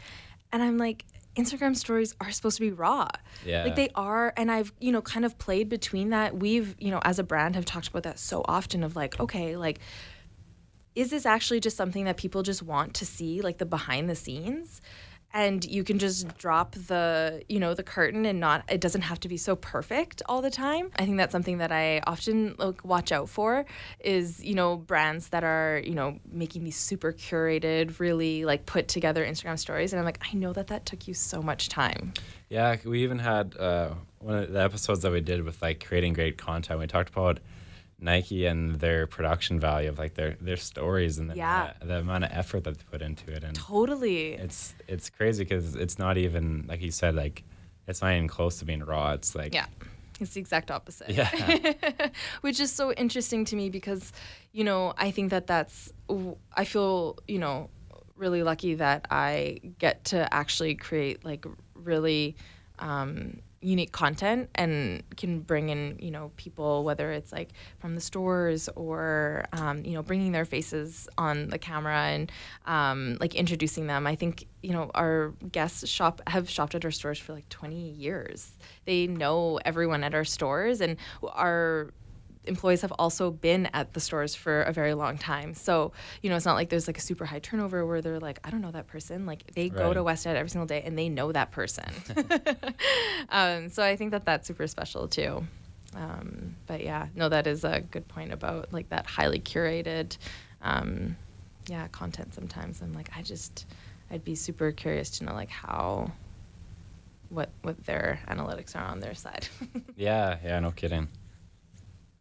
And 0.53 0.62
I'm 0.62 0.79
like, 0.79 1.05
Instagram 1.38 1.77
stories 1.77 2.14
are 2.20 2.31
supposed 2.31 2.57
to 2.57 2.62
be 2.62 2.72
raw. 2.72 3.09
Yeah. 3.44 3.64
Like 3.64 3.77
they 3.77 3.90
are. 3.94 4.33
And 4.37 4.51
I've, 4.51 4.72
you 4.81 4.92
know, 4.92 5.01
kind 5.01 5.24
of 5.24 5.38
played 5.38 5.68
between 5.68 6.11
that. 6.11 6.37
We've, 6.37 6.74
you 6.79 6.90
know, 6.90 7.01
as 7.05 7.18
a 7.18 7.22
brand 7.22 7.55
have 7.55 7.64
talked 7.64 7.88
about 7.88 8.03
that 8.03 8.18
so 8.18 8.44
often 8.46 8.83
of 8.83 8.96
like, 8.96 9.18
okay, 9.20 9.57
like, 9.57 9.79
is 10.94 11.11
this 11.11 11.24
actually 11.24 11.61
just 11.61 11.77
something 11.77 12.07
that 12.07 12.16
people 12.16 12.42
just 12.42 12.61
want 12.61 12.94
to 12.94 13.07
see 13.07 13.40
like 13.40 13.59
the 13.59 13.66
behind 13.66 14.11
the 14.11 14.16
scenes 14.16 14.81
and 15.35 15.64
you 15.64 15.85
can 15.85 15.99
just 15.99 16.37
drop 16.38 16.73
the 16.73 17.43
you 17.49 17.61
know 17.61 17.75
the 17.75 17.83
curtain 17.83 18.27
and 18.27 18.41
not 18.41 18.64
it 18.69 18.81
doesn't 18.81 19.03
have 19.03 19.21
to 19.21 19.29
be 19.29 19.37
so 19.37 19.55
perfect 19.57 20.23
all 20.27 20.41
the 20.41 20.51
time 20.51 20.91
i 20.97 21.05
think 21.05 21.17
that's 21.17 21.33
something 21.33 21.59
that 21.59 21.71
i 21.73 22.01
often 22.07 22.55
like 22.59 22.85
watch 22.85 23.12
out 23.12 23.29
for 23.29 23.64
is 24.01 24.43
you 24.43 24.55
know 24.55 24.77
brands 24.77 25.29
that 25.29 25.45
are 25.45 25.83
you 25.85 25.95
know 25.95 26.19
making 26.31 26.64
these 26.64 26.76
super 26.76 27.12
curated 27.12 27.99
really 27.99 28.45
like 28.45 28.66
put 28.66 28.89
together 28.89 29.24
instagram 29.24 29.59
stories 29.59 29.93
and 29.93 30.01
i'm 30.01 30.07
like 30.07 30.20
i 30.33 30.37
know 30.37 30.53
that 30.53 30.68
that 30.68 30.87
took 30.87 31.07
you 31.07 31.14
so 31.14 31.43
much 31.43 31.68
time 31.68 32.12
yeah, 32.49 32.76
we 32.85 33.03
even 33.03 33.18
had 33.18 33.57
uh, 33.59 33.91
one 34.20 34.37
of 34.37 34.53
the 34.53 34.62
episodes 34.62 35.01
that 35.03 35.12
we 35.12 35.20
did 35.20 35.45
with 35.45 35.61
like 35.61 35.85
creating 35.85 36.14
great 36.14 36.39
content. 36.39 36.81
We 36.81 36.87
talked 36.87 37.11
about 37.11 37.41
Nike 38.01 38.46
and 38.46 38.76
their 38.76 39.07
production 39.07 39.59
value 39.59 39.88
of 39.88 39.99
like 39.99 40.14
their 40.14 40.36
their 40.40 40.57
stories 40.57 41.18
and 41.18 41.30
the, 41.30 41.34
Yeah. 41.36 41.62
amount, 41.62 41.80
the 41.88 41.99
amount 41.99 42.24
of 42.24 42.30
effort 42.32 42.64
that 42.64 42.78
they 42.78 42.84
put 42.90 43.03
into 43.03 43.32
it 43.32 43.42
and 43.44 43.55
Totally. 43.57 44.34
it's 44.34 44.74
it's 44.86 45.11
crazy 45.11 45.44
because 45.44 45.74
it's 45.74 45.99
not 45.99 46.16
even 46.16 46.64
like 46.68 46.80
you 46.80 46.90
said 46.92 47.14
like 47.16 47.42
it's 47.88 48.01
not 48.03 48.12
even 48.12 48.28
close 48.28 48.59
to 48.61 48.64
being 48.64 48.84
raw 48.84 49.12
it's 49.12 49.34
like 49.34 49.53
Yeah. 49.55 49.66
It's 50.20 50.34
the 50.34 50.40
exact 50.40 50.72
opposite. 50.72 51.11
Yeah. 51.11 51.30
Which 52.40 52.59
is 52.59 52.72
so 52.72 52.92
interesting 52.92 53.44
to 53.44 53.55
me 53.55 53.70
because, 53.70 54.12
you 54.51 54.64
know, 54.64 54.92
I 54.99 55.12
think 55.12 55.30
that 55.30 55.46
that's, 55.46 55.92
I 56.57 56.64
feel, 56.64 57.18
you 57.28 57.38
know, 57.38 57.70
really 58.16 58.42
lucky 58.42 58.74
that 58.74 59.07
I 59.12 59.61
get 59.78 60.07
to 60.07 60.34
actually 60.34 60.74
create 60.74 61.24
like 61.24 61.46
really 61.74 62.34
um, 62.80 63.38
unique 63.61 63.92
content 63.92 64.48
and 64.54 65.02
can 65.16 65.40
bring 65.40 65.68
in, 65.68 65.96
you 66.00 66.11
know, 66.11 66.30
people, 66.36 66.84
whether 66.84 67.11
it's 67.12 67.32
like 67.32 67.50
from 67.78 67.94
the 67.94 68.00
stores 68.00 68.68
or, 68.76 69.44
um, 69.52 69.84
you 69.84 69.94
know, 69.94 70.02
bringing 70.02 70.32
their 70.32 70.44
faces 70.44 71.09
on 71.18 71.48
the 71.48 71.59
camera 71.59 72.06
and 72.06 72.30
um, 72.66 73.16
like 73.20 73.34
introducing 73.34 73.86
them. 73.86 74.06
I 74.06 74.14
think, 74.14 74.46
you 74.62 74.72
know, 74.72 74.90
our 74.94 75.34
guests 75.50 75.88
shop 75.88 76.20
have 76.28 76.48
shopped 76.48 76.74
at 76.74 76.84
our 76.84 76.90
stores 76.90 77.18
for 77.18 77.32
like 77.32 77.48
20 77.48 77.74
years. 77.74 78.56
They 78.84 79.06
know 79.06 79.59
everyone 79.64 80.04
at 80.04 80.14
our 80.14 80.24
stores 80.24 80.80
and 80.80 80.96
our 81.22 81.92
employees 82.49 82.82
have 82.82 82.92
also 82.99 83.30
been 83.30 83.66
at 83.72 83.92
the 83.92 84.01
stores 84.01 84.34
for 84.34 84.62
a 84.62 84.72
very 84.72 84.94
long 84.94 85.18
time. 85.18 85.55
So, 85.55 85.92
you 86.22 86.30
know, 86.30 86.36
it's 86.36 86.46
not 86.46 86.55
like 86.55 86.68
there's 86.68 86.86
like 86.86 86.99
a 86.99 87.03
super 87.03 87.24
high 87.24 87.38
turnover 87.38 87.86
where 87.86 88.03
they're 88.03 88.18
like, 88.20 88.40
I 88.44 88.51
don't 88.51 88.61
know 88.61 88.70
that 88.72 88.86
person. 88.86 89.26
Like 89.26 89.53
they 89.55 89.68
go 89.68 89.94
to 89.94 90.03
West 90.03 90.26
Ed 90.26 90.36
every 90.36 90.51
single 90.51 90.66
day 90.66 90.82
and 90.84 90.99
they 90.99 91.09
know 91.09 91.32
that 91.32 91.53
person. 91.53 91.84
um, 93.28 93.68
so 93.68 93.82
I 93.82 93.96
think 93.96 94.11
that 94.11 94.24
that's 94.24 94.49
super 94.49 94.66
special 94.66 95.09
too. 95.09 95.46
Um, 95.94 96.57
but 96.66 96.82
yeah, 96.82 97.09
no, 97.14 97.28
that 97.28 97.46
is 97.46 97.64
a 97.64 97.80
good 97.80 98.07
point 98.09 98.32
about 98.32 98.72
like 98.72 98.88
that 98.90 99.07
highly 99.07 99.40
curated, 99.40 100.16
um, 100.62 101.16
yeah, 101.66 101.88
content. 101.88 102.34
Sometimes 102.34 102.82
I'm 102.82 102.92
like, 102.92 103.11
I 103.16 103.22
just, 103.22 103.66
I'd 104.11 104.24
be 104.24 104.34
super 104.34 104.72
curious 104.72 105.11
to 105.18 105.24
know 105.24 105.34
like 105.34 105.51
how, 105.51 106.12
what 107.30 107.51
what 107.62 107.84
their 107.84 108.20
analytics 108.28 108.74
are 108.74 108.84
on 108.84 109.01
their 109.01 109.14
side. 109.14 109.49
Yeah, 109.96 110.38
yeah, 110.44 110.61
no 110.61 110.70
kidding. 110.70 111.09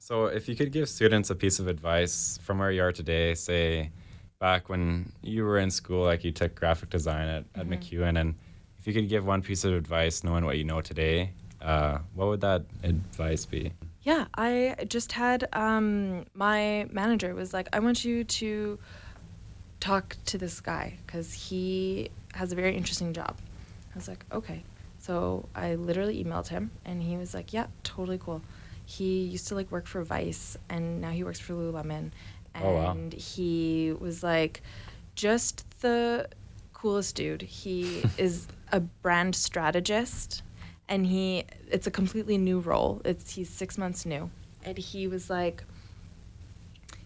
So, 0.07 0.27
if 0.27 0.47
you 0.47 0.55
could 0.55 0.71
give 0.71 0.87
students 0.87 1.31
a 1.31 1.35
piece 1.35 1.59
of 1.59 1.67
advice 1.67 2.39
from 2.41 2.59
where 2.59 2.71
you 2.71 2.81
are 2.81 2.93
today, 2.93 3.33
say 3.35 3.91
back 4.39 4.69
when 4.69 5.11
you 5.21 5.43
were 5.43 5.57
in 5.57 5.69
school, 5.69 6.05
like 6.05 6.23
you 6.23 6.31
took 6.31 6.55
graphic 6.55 6.89
design 6.89 7.27
at, 7.27 7.43
at 7.55 7.67
MacEwan, 7.67 8.17
and 8.17 8.35
if 8.79 8.87
you 8.87 8.93
could 8.93 9.09
give 9.09 9.25
one 9.25 9.41
piece 9.41 9.65
of 9.65 9.73
advice 9.73 10.23
knowing 10.23 10.45
what 10.45 10.57
you 10.57 10.63
know 10.63 10.79
today, 10.79 11.31
uh, 11.61 11.97
what 12.13 12.29
would 12.29 12.39
that 12.39 12.63
advice 12.83 13.45
be? 13.45 13.73
Yeah, 14.03 14.27
I 14.35 14.77
just 14.87 15.11
had 15.11 15.49
um, 15.51 16.23
my 16.33 16.87
manager 16.89 17.35
was 17.35 17.53
like, 17.53 17.67
I 17.73 17.79
want 17.79 18.05
you 18.05 18.23
to 18.23 18.79
talk 19.81 20.15
to 20.27 20.37
this 20.37 20.61
guy 20.61 20.93
because 21.05 21.33
he 21.33 22.11
has 22.33 22.53
a 22.53 22.55
very 22.55 22.77
interesting 22.77 23.11
job. 23.11 23.35
I 23.93 23.97
was 23.97 24.07
like, 24.07 24.23
okay. 24.31 24.63
So 24.99 25.49
I 25.53 25.75
literally 25.75 26.23
emailed 26.23 26.47
him 26.47 26.71
and 26.85 27.03
he 27.03 27.17
was 27.17 27.33
like, 27.33 27.51
yeah, 27.51 27.67
totally 27.83 28.17
cool. 28.17 28.41
He 28.89 29.23
used 29.23 29.49
to 29.49 29.55
like 29.55 29.69
work 29.69 29.85
for 29.85 30.01
Vice 30.01 30.55
and 30.69 31.01
now 31.01 31.11
he 31.11 31.23
works 31.25 31.41
for 31.41 31.53
Lululemon. 31.53 32.11
And 32.55 32.63
Oh, 32.63 32.73
wow. 32.73 32.97
he 33.11 33.93
was 33.99 34.23
like, 34.23 34.61
just 35.13 35.65
the 35.81 36.29
coolest 36.73 37.15
dude. 37.15 37.41
He 37.41 38.01
is 38.17 38.47
a 38.71 38.79
brand 38.79 39.35
strategist 39.35 40.41
and 40.87 41.05
he 41.05 41.43
it's 41.69 41.85
a 41.85 41.91
completely 41.91 42.37
new 42.37 42.61
role. 42.61 43.01
It's 43.03 43.35
he's 43.35 43.49
6 43.49 43.77
months 43.77 44.05
new. 44.05 44.31
And 44.63 44.77
he 44.77 45.07
was 45.09 45.29
like 45.29 45.65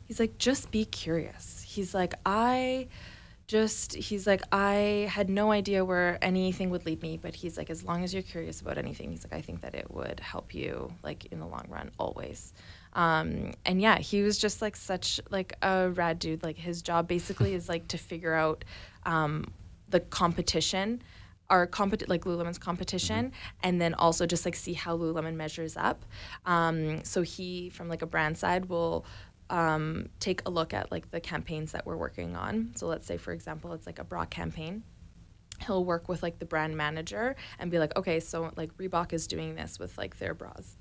he's 0.05 0.19
like 0.19 0.37
just 0.37 0.69
be 0.69 0.85
curious. 0.85 1.65
He's 1.67 1.95
like 1.95 2.13
I 2.27 2.87
just 3.51 3.93
he's 3.95 4.25
like 4.25 4.41
I 4.53 5.09
had 5.11 5.29
no 5.29 5.51
idea 5.51 5.83
where 5.83 6.17
anything 6.21 6.69
would 6.69 6.85
lead 6.85 7.01
me, 7.01 7.17
but 7.17 7.35
he's 7.35 7.57
like 7.57 7.69
as 7.69 7.83
long 7.83 8.01
as 8.01 8.13
you're 8.13 8.23
curious 8.23 8.61
about 8.61 8.77
anything, 8.77 9.11
he's 9.11 9.25
like 9.25 9.33
I 9.33 9.41
think 9.41 9.59
that 9.61 9.75
it 9.75 9.91
would 9.91 10.21
help 10.21 10.55
you 10.55 10.93
like 11.03 11.25
in 11.25 11.41
the 11.41 11.45
long 11.45 11.65
run 11.67 11.91
always. 11.99 12.53
Um, 12.93 13.51
and 13.65 13.81
yeah, 13.81 13.99
he 13.99 14.21
was 14.21 14.37
just 14.37 14.61
like 14.61 14.77
such 14.77 15.19
like 15.29 15.53
a 15.61 15.89
rad 15.89 16.17
dude. 16.17 16.43
Like 16.43 16.57
his 16.57 16.81
job 16.81 17.09
basically 17.09 17.53
is 17.53 17.67
like 17.67 17.89
to 17.89 17.97
figure 17.97 18.33
out 18.33 18.63
um, 19.05 19.43
the 19.89 19.99
competition 19.99 21.01
our 21.49 21.67
compet 21.67 22.07
like 22.07 22.21
Lululemon's 22.21 22.57
competition, 22.57 23.33
and 23.61 23.81
then 23.81 23.93
also 23.95 24.25
just 24.25 24.45
like 24.45 24.55
see 24.55 24.71
how 24.71 24.97
Lululemon 24.97 25.35
measures 25.35 25.75
up. 25.75 26.05
Um, 26.45 27.03
so 27.03 27.23
he, 27.23 27.69
from 27.69 27.89
like 27.89 28.01
a 28.01 28.05
brand 28.05 28.37
side, 28.37 28.69
will 28.69 29.05
um, 29.51 30.09
take 30.19 30.41
a 30.47 30.49
look 30.49 30.73
at 30.73 30.91
like 30.91 31.11
the 31.11 31.19
campaigns 31.19 31.73
that 31.73 31.85
we're 31.85 31.97
working 31.97 32.35
on. 32.35 32.71
So 32.75 32.87
let's 32.87 33.05
say, 33.05 33.17
for 33.17 33.33
example, 33.33 33.73
it's 33.73 33.85
like 33.85 33.99
a 33.99 34.03
bra 34.03 34.25
campaign. 34.25 34.83
He'll 35.65 35.85
work 35.85 36.09
with 36.09 36.23
like 36.23 36.39
the 36.39 36.45
brand 36.45 36.75
manager 36.75 37.35
and 37.59 37.69
be 37.69 37.77
like, 37.77 37.95
okay, 37.95 38.19
so 38.19 38.51
like 38.55 38.75
Reebok 38.77 39.13
is 39.13 39.27
doing 39.27 39.53
this 39.55 39.77
with 39.77 39.97
like 39.97 40.17
their 40.17 40.33
bras 40.33 40.77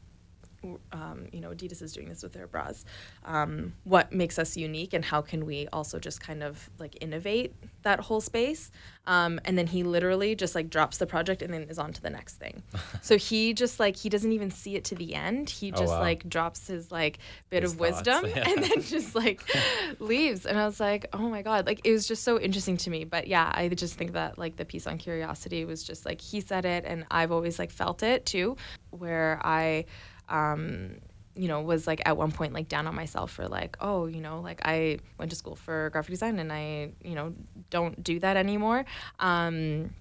um, 0.92 1.26
you 1.32 1.40
know, 1.40 1.50
Adidas 1.50 1.82
is 1.82 1.92
doing 1.92 2.08
this 2.08 2.22
with 2.22 2.32
their 2.32 2.46
bras. 2.46 2.84
Um, 3.24 3.74
what 3.84 4.12
makes 4.12 4.38
us 4.38 4.56
unique, 4.56 4.92
and 4.92 5.04
how 5.04 5.22
can 5.22 5.46
we 5.46 5.68
also 5.72 5.98
just 5.98 6.20
kind 6.20 6.42
of 6.42 6.68
like 6.78 6.96
innovate 7.00 7.54
that 7.82 8.00
whole 8.00 8.20
space? 8.20 8.70
Um, 9.06 9.40
and 9.44 9.56
then 9.56 9.66
he 9.66 9.82
literally 9.82 10.34
just 10.36 10.54
like 10.54 10.68
drops 10.70 10.98
the 10.98 11.06
project 11.06 11.40
and 11.42 11.52
then 11.52 11.62
is 11.62 11.78
on 11.78 11.92
to 11.94 12.02
the 12.02 12.10
next 12.10 12.34
thing. 12.36 12.62
so 13.00 13.16
he 13.16 13.54
just 13.54 13.80
like 13.80 13.96
he 13.96 14.08
doesn't 14.08 14.32
even 14.32 14.50
see 14.50 14.76
it 14.76 14.84
to 14.84 14.94
the 14.94 15.14
end. 15.14 15.48
He 15.50 15.72
Oh, 15.72 15.76
just 15.76 15.92
wow. 15.92 16.00
like 16.00 16.28
drops 16.28 16.66
his 16.66 16.92
like 16.92 17.18
bit 17.48 17.62
His 17.62 17.72
of 17.72 17.78
thoughts, 17.78 17.96
wisdom 17.96 18.26
yeah. 18.26 18.48
and 18.48 18.62
then 18.62 18.82
just 18.82 19.14
like 19.14 19.42
leaves. 19.98 20.44
And 20.46 20.58
I 20.58 20.66
was 20.66 20.78
like, 20.78 21.06
oh 21.12 21.28
my 21.28 21.42
god, 21.42 21.66
like 21.66 21.80
it 21.84 21.92
was 21.92 22.06
just 22.06 22.22
so 22.22 22.38
interesting 22.38 22.76
to 22.78 22.90
me. 22.90 23.04
But 23.04 23.26
yeah, 23.26 23.50
I 23.54 23.68
just 23.68 23.94
think 23.94 24.12
that 24.12 24.38
like 24.38 24.56
the 24.56 24.64
piece 24.64 24.86
on 24.86 24.98
curiosity 24.98 25.64
was 25.64 25.82
just 25.82 26.04
like 26.04 26.20
he 26.20 26.40
said 26.40 26.64
it, 26.64 26.84
and 26.86 27.06
I've 27.10 27.32
always 27.32 27.58
like 27.58 27.70
felt 27.70 28.02
it 28.02 28.26
too, 28.26 28.56
where 28.90 29.40
I 29.42 29.86
um, 30.30 30.96
you 31.34 31.48
know, 31.48 31.62
was 31.62 31.86
like 31.86 32.02
at 32.06 32.16
one 32.16 32.32
point 32.32 32.52
like 32.52 32.68
down 32.68 32.86
on 32.86 32.94
myself 32.94 33.30
for 33.32 33.48
like, 33.48 33.76
oh, 33.80 34.06
you 34.06 34.20
know, 34.20 34.40
like 34.40 34.60
I 34.64 34.98
went 35.18 35.30
to 35.30 35.36
school 35.36 35.56
for 35.56 35.90
graphic 35.90 36.10
design 36.10 36.38
and 36.38 36.52
I, 36.52 36.92
you 37.02 37.14
know, 37.14 37.34
don't 37.70 38.02
do 38.02 38.18
that 38.20 38.36
anymore. 38.36 38.84
Um, 39.18 39.94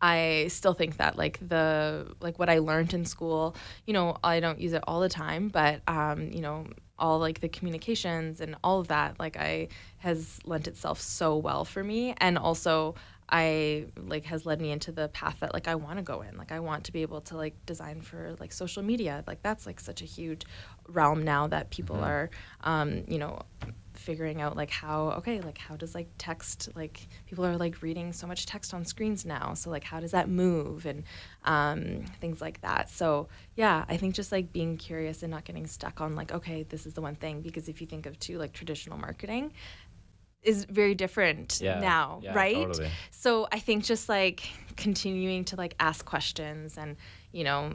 I 0.00 0.48
still 0.48 0.74
think 0.74 0.96
that 0.96 1.16
like 1.16 1.38
the 1.48 2.14
like 2.20 2.38
what 2.38 2.50
I 2.50 2.58
learned 2.58 2.92
in 2.92 3.04
school, 3.04 3.54
you 3.86 3.92
know, 3.92 4.16
I 4.24 4.40
don't 4.40 4.60
use 4.60 4.72
it 4.72 4.82
all 4.88 5.00
the 5.00 5.08
time, 5.08 5.48
but 5.48 5.80
um, 5.86 6.30
you 6.32 6.40
know, 6.40 6.66
all 6.98 7.20
like 7.20 7.40
the 7.40 7.48
communications 7.48 8.40
and 8.40 8.56
all 8.64 8.80
of 8.80 8.88
that, 8.88 9.20
like 9.20 9.36
I 9.36 9.68
has 9.98 10.40
lent 10.44 10.66
itself 10.66 11.00
so 11.00 11.36
well 11.36 11.64
for 11.64 11.84
me, 11.84 12.14
and 12.18 12.36
also 12.36 12.96
I 13.32 13.86
like 13.96 14.26
has 14.26 14.44
led 14.44 14.60
me 14.60 14.70
into 14.70 14.92
the 14.92 15.08
path 15.08 15.38
that 15.40 15.54
like 15.54 15.66
I 15.66 15.74
want 15.74 15.96
to 15.96 16.02
go 16.02 16.20
in. 16.20 16.36
Like 16.36 16.52
I 16.52 16.60
want 16.60 16.84
to 16.84 16.92
be 16.92 17.00
able 17.00 17.22
to 17.22 17.36
like 17.36 17.54
design 17.64 18.02
for 18.02 18.36
like 18.38 18.52
social 18.52 18.82
media. 18.82 19.24
Like 19.26 19.42
that's 19.42 19.64
like 19.64 19.80
such 19.80 20.02
a 20.02 20.04
huge 20.04 20.42
realm 20.86 21.24
now 21.24 21.46
that 21.46 21.70
people 21.70 21.96
are, 21.96 22.28
um, 22.62 23.04
you 23.08 23.18
know, 23.18 23.40
figuring 23.94 24.40
out 24.40 24.56
like 24.56 24.70
how 24.70 25.10
okay 25.10 25.40
like 25.40 25.58
how 25.58 25.76
does 25.76 25.94
like 25.94 26.08
text 26.18 26.68
like 26.74 27.06
people 27.26 27.44
are 27.44 27.56
like 27.56 27.82
reading 27.82 28.12
so 28.12 28.26
much 28.26 28.46
text 28.46 28.72
on 28.72 28.84
screens 28.84 29.24
now 29.24 29.54
so 29.54 29.70
like 29.70 29.84
how 29.84 30.00
does 30.00 30.12
that 30.12 30.28
move 30.28 30.86
and 30.86 31.04
um, 31.44 32.02
things 32.20 32.40
like 32.40 32.60
that 32.62 32.88
so 32.88 33.28
yeah 33.54 33.84
i 33.88 33.96
think 33.96 34.14
just 34.14 34.32
like 34.32 34.52
being 34.52 34.76
curious 34.76 35.22
and 35.22 35.30
not 35.30 35.44
getting 35.44 35.66
stuck 35.66 36.00
on 36.00 36.16
like 36.16 36.32
okay 36.32 36.62
this 36.64 36.86
is 36.86 36.94
the 36.94 37.00
one 37.00 37.14
thing 37.14 37.42
because 37.42 37.68
if 37.68 37.80
you 37.80 37.86
think 37.86 38.06
of 38.06 38.18
too 38.18 38.38
like 38.38 38.52
traditional 38.52 38.98
marketing 38.98 39.52
is 40.42 40.64
very 40.64 40.94
different 40.94 41.60
Yeah, 41.62 41.78
now 41.80 42.20
yeah, 42.22 42.34
right 42.34 42.66
totally. 42.66 42.90
so 43.10 43.46
i 43.52 43.58
think 43.58 43.84
just 43.84 44.08
like 44.08 44.42
continuing 44.76 45.44
to 45.46 45.56
like 45.56 45.74
ask 45.78 46.04
questions 46.04 46.76
and 46.78 46.96
you 47.30 47.44
know 47.44 47.72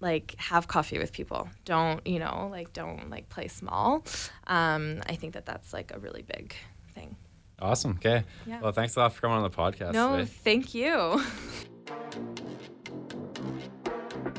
like 0.00 0.34
have 0.38 0.68
coffee 0.68 0.98
with 0.98 1.12
people 1.12 1.48
don't 1.64 2.06
you 2.06 2.18
know 2.18 2.48
like 2.50 2.72
don't 2.72 3.10
like 3.10 3.28
play 3.28 3.48
small 3.48 4.04
um 4.46 5.00
i 5.06 5.14
think 5.16 5.32
that 5.34 5.46
that's 5.46 5.72
like 5.72 5.92
a 5.94 5.98
really 5.98 6.22
big 6.22 6.54
thing 6.94 7.16
Awesome. 7.60 7.92
Okay. 7.92 8.24
Yeah. 8.46 8.60
Well, 8.60 8.72
thanks 8.72 8.96
a 8.96 8.98
lot 8.98 9.12
for 9.12 9.20
coming 9.20 9.36
on 9.36 9.44
the 9.44 9.48
podcast 9.48 9.92
no 9.92 10.16
today. 10.18 10.30
thank 10.42 10.74
you 10.74 11.22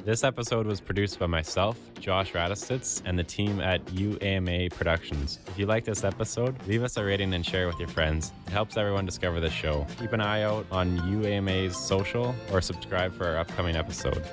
This 0.06 0.24
episode 0.24 0.68
was 0.68 0.80
produced 0.80 1.18
by 1.18 1.26
myself, 1.26 1.80
Josh 2.00 2.34
Radistitz, 2.34 3.02
and 3.06 3.18
the 3.18 3.24
team 3.24 3.60
at 3.60 3.84
UAMA 3.86 4.72
Productions. 4.72 5.40
If 5.48 5.58
you 5.58 5.66
like 5.66 5.84
this 5.84 6.04
episode, 6.04 6.56
leave 6.68 6.84
us 6.84 6.96
a 6.98 7.04
rating 7.04 7.34
and 7.34 7.44
share 7.44 7.66
with 7.66 7.80
your 7.80 7.88
friends. 7.88 8.32
It 8.46 8.52
helps 8.52 8.78
everyone 8.78 9.08
discover 9.08 9.40
the 9.40 9.50
show. 9.50 9.88
Keep 10.00 10.14
an 10.14 10.22
eye 10.22 10.44
out 10.44 10.68
on 10.70 11.00
UAMA's 11.00 11.76
social 11.76 12.36
or 12.52 12.62
subscribe 12.62 13.16
for 13.16 13.26
our 13.26 13.40
upcoming 13.40 13.76
episode. 13.76 14.24